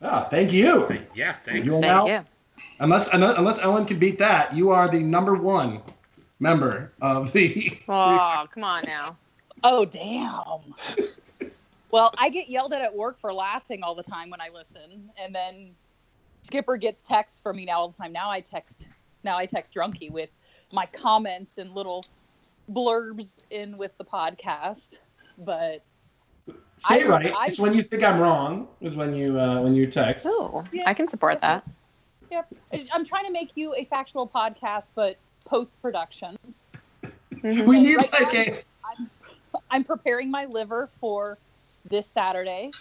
[0.02, 0.86] Ah, thank you.
[0.86, 1.64] Thank- yeah, thanks.
[1.64, 2.20] You Thank now, you.
[2.80, 5.80] unless unless Ellen can beat that, you are the number one
[6.40, 7.78] member of the.
[7.88, 9.16] Oh, come on now.
[9.64, 10.74] Oh, damn.
[11.90, 15.10] well, I get yelled at at work for laughing all the time when I listen.
[15.16, 15.70] And then
[16.42, 18.12] Skipper gets texts from me now all the time.
[18.12, 18.86] Now I text
[19.24, 20.30] now I text Drunky with
[20.72, 22.04] my comments and little
[22.70, 24.98] blurbs in with the podcast.
[25.38, 25.84] But
[26.78, 27.34] Say it I- right.
[27.34, 28.68] I- it's when you think I'm wrong.
[28.80, 30.26] Is when you uh, when you text.
[30.28, 30.84] Oh, Yeah.
[30.86, 31.64] I can support that.
[32.30, 32.48] Yep.
[32.92, 35.16] I'm trying to make you a factual podcast, but
[35.46, 36.36] post production.
[37.42, 37.66] Mhm.
[37.66, 38.62] We need Right like now, a.
[38.98, 39.10] I'm,
[39.70, 41.38] I'm preparing my liver for
[41.88, 42.72] this Saturday.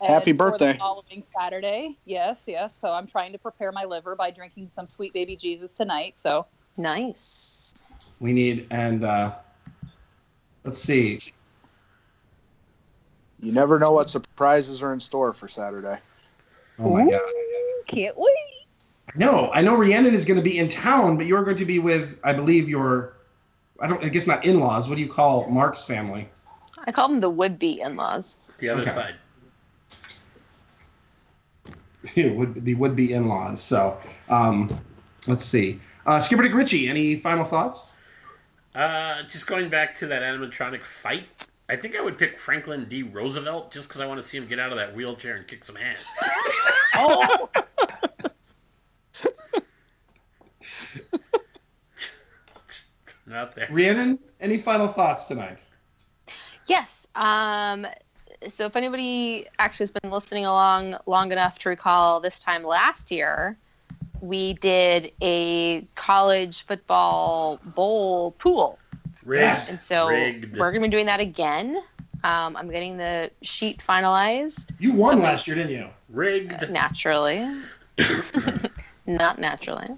[0.00, 0.72] and Happy for birthday.
[0.72, 1.98] The following Saturday.
[2.04, 2.78] Yes, yes.
[2.80, 6.14] So I'm trying to prepare my liver by drinking some sweet baby Jesus tonight.
[6.16, 6.46] So
[6.76, 7.74] Nice.
[8.20, 9.34] We need and uh
[10.64, 11.20] let's see.
[13.40, 15.98] You never know what surprises are in store for Saturday.
[16.78, 17.20] Oh my god.
[17.86, 18.32] can't wait.
[19.16, 21.78] No, I know Rhiannon is going to be in town, but you're going to be
[21.78, 23.14] with, I believe, your,
[23.80, 24.88] I don't, I guess not in-laws.
[24.88, 26.28] What do you call Mark's family?
[26.86, 28.36] I call them the would-be in-laws.
[28.58, 28.90] The other Okay.
[28.90, 29.14] side.
[32.36, 33.60] would the would-be in-laws.
[33.62, 34.78] So, um,
[35.26, 35.80] let's see.
[36.06, 37.92] Uh, Skipper Dick Ritchie, any final thoughts?
[38.78, 41.26] Uh, just going back to that animatronic fight,
[41.68, 43.02] I think I would pick Franklin D.
[43.02, 45.64] Roosevelt just because I want to see him get out of that wheelchair and kick
[45.64, 45.96] some ass.
[47.00, 47.48] Oh,
[53.32, 53.68] Out there.
[53.70, 55.62] Rhiannon, any final thoughts tonight?
[56.66, 57.06] Yes.
[57.14, 57.86] Um,
[58.48, 63.10] so if anybody actually has been listening along long enough to recall this time last
[63.12, 63.56] year,
[64.20, 68.78] we did a college football bowl pool.
[69.24, 69.70] Rigged.
[69.70, 70.52] And so Rigged.
[70.56, 71.76] we're going to be doing that again.
[72.24, 75.86] Um, I'm getting the sheet finalized You won Somebody- last year, didn't you?
[76.10, 76.70] Rigged.
[76.70, 77.46] naturally.
[79.06, 79.88] Not naturally.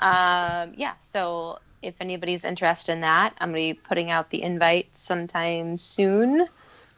[0.00, 4.42] Um, yeah, so if anybody's interested in that, I'm going to be putting out the
[4.42, 6.46] invite sometime soon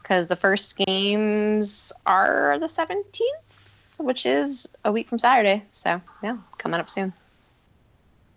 [0.01, 3.21] because the first games are the 17th,
[3.97, 5.63] which is a week from Saturday.
[5.71, 7.13] So, yeah, coming up soon.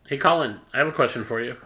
[0.06, 1.56] Hey, Colin, I have a question for you.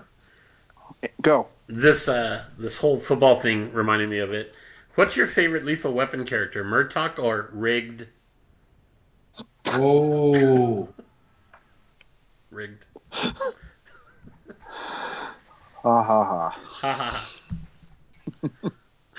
[1.22, 1.48] Go.
[1.66, 4.54] This uh, this whole football thing reminded me of it.
[4.96, 8.06] What's your favorite Lethal Weapon character, Murdoch or Rigged?
[9.68, 10.88] Oh,
[12.50, 12.84] Rigged.
[15.84, 16.48] Ha ha ha.
[16.48, 17.30] Ha ha ha.
[18.62, 18.70] do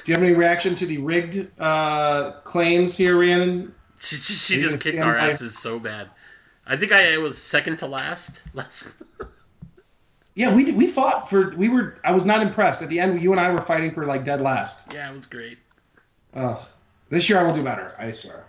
[0.06, 3.74] you have any reaction to the rigged uh, claims here, Rhiannon?
[4.06, 6.10] She, she, she just kicked our asses so bad.
[6.68, 8.42] I think I was second to last.
[8.56, 8.90] Last.
[10.36, 11.56] Yeah, we did, we fought for.
[11.56, 11.98] We were.
[12.04, 13.22] I was not impressed at the end.
[13.22, 14.92] You and I were fighting for like dead last.
[14.94, 15.58] yeah, it was great.
[16.34, 16.60] Ugh.
[17.10, 17.96] This year I will do better.
[17.98, 18.46] I swear.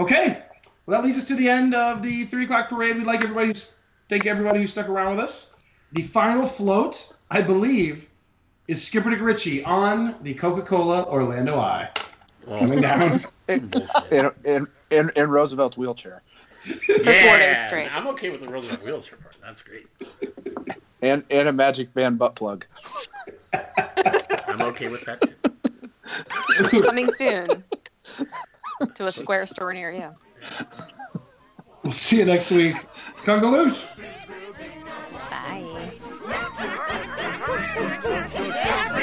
[0.00, 0.42] Okay.
[0.86, 2.96] Well, that leads us to the end of the three o'clock parade.
[2.96, 3.48] We'd like everybody.
[3.48, 3.74] Who's,
[4.08, 5.56] thank everybody who stuck around with us.
[5.92, 8.08] The final float, I believe,
[8.68, 11.90] is Skipper Dick Ritchie on the Coca-Cola Orlando Eye.
[12.46, 12.58] Oh.
[12.58, 13.24] Coming down.
[13.46, 13.88] Bullshit.
[14.10, 16.22] In, in, in, in Roosevelt's wheelchair.
[16.64, 17.94] four days straight.
[17.94, 19.36] I'm okay with the Roosevelt Wheelchair part.
[19.42, 19.86] That's great.
[21.02, 22.64] And, and a magic band butt plug.
[23.52, 25.34] I'm okay with that too.
[26.82, 27.62] Coming soon
[28.94, 30.08] to a square store near you.
[31.82, 32.76] We'll see you next week.
[33.18, 33.86] Congaloosh.
[35.30, 35.90] Bye.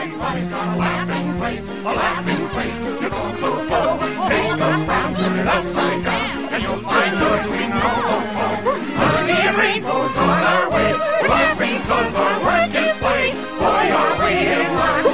[0.02, 3.82] Everybody's got a laughing place, a laughing place to go go go.
[4.30, 7.98] Take a frown, turn it upside down, and you'll find yours we know.
[8.98, 10.92] Honey rainbows on our way,
[11.22, 13.26] we're laughing 'cause our work is play.
[13.62, 15.06] Boy, are we in line,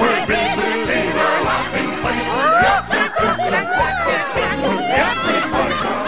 [0.00, 2.32] we're visiting our laughing place.
[5.00, 6.05] Everybody's got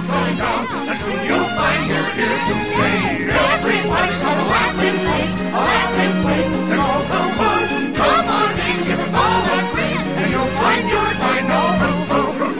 [0.00, 3.28] turn down, and soon you'll find you're here to stay.
[3.28, 7.52] Everybody's got a laughing place, a laughing place to go go go.
[8.00, 11.18] Come on in, give us all a grin, and you'll find yours.
[11.20, 11.66] I know.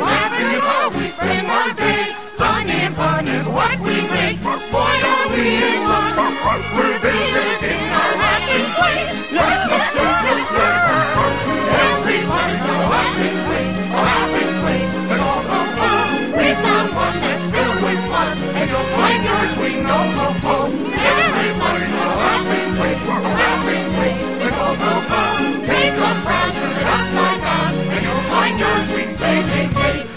[0.02, 2.04] Laughing is how we spend our day.
[2.36, 4.38] Honey and fun is what we make.
[4.42, 6.16] Boy, are we in luck.
[6.76, 9.10] We're visiting our laughing place.
[9.32, 10.91] Everybody's
[19.62, 20.56] We know go go.
[20.66, 25.22] Everybody's a laughing place, a laughing place go go go.
[25.70, 28.86] Take a frown, turn it upside down, and you'll find yours.
[28.97, 30.11] We say hey hey.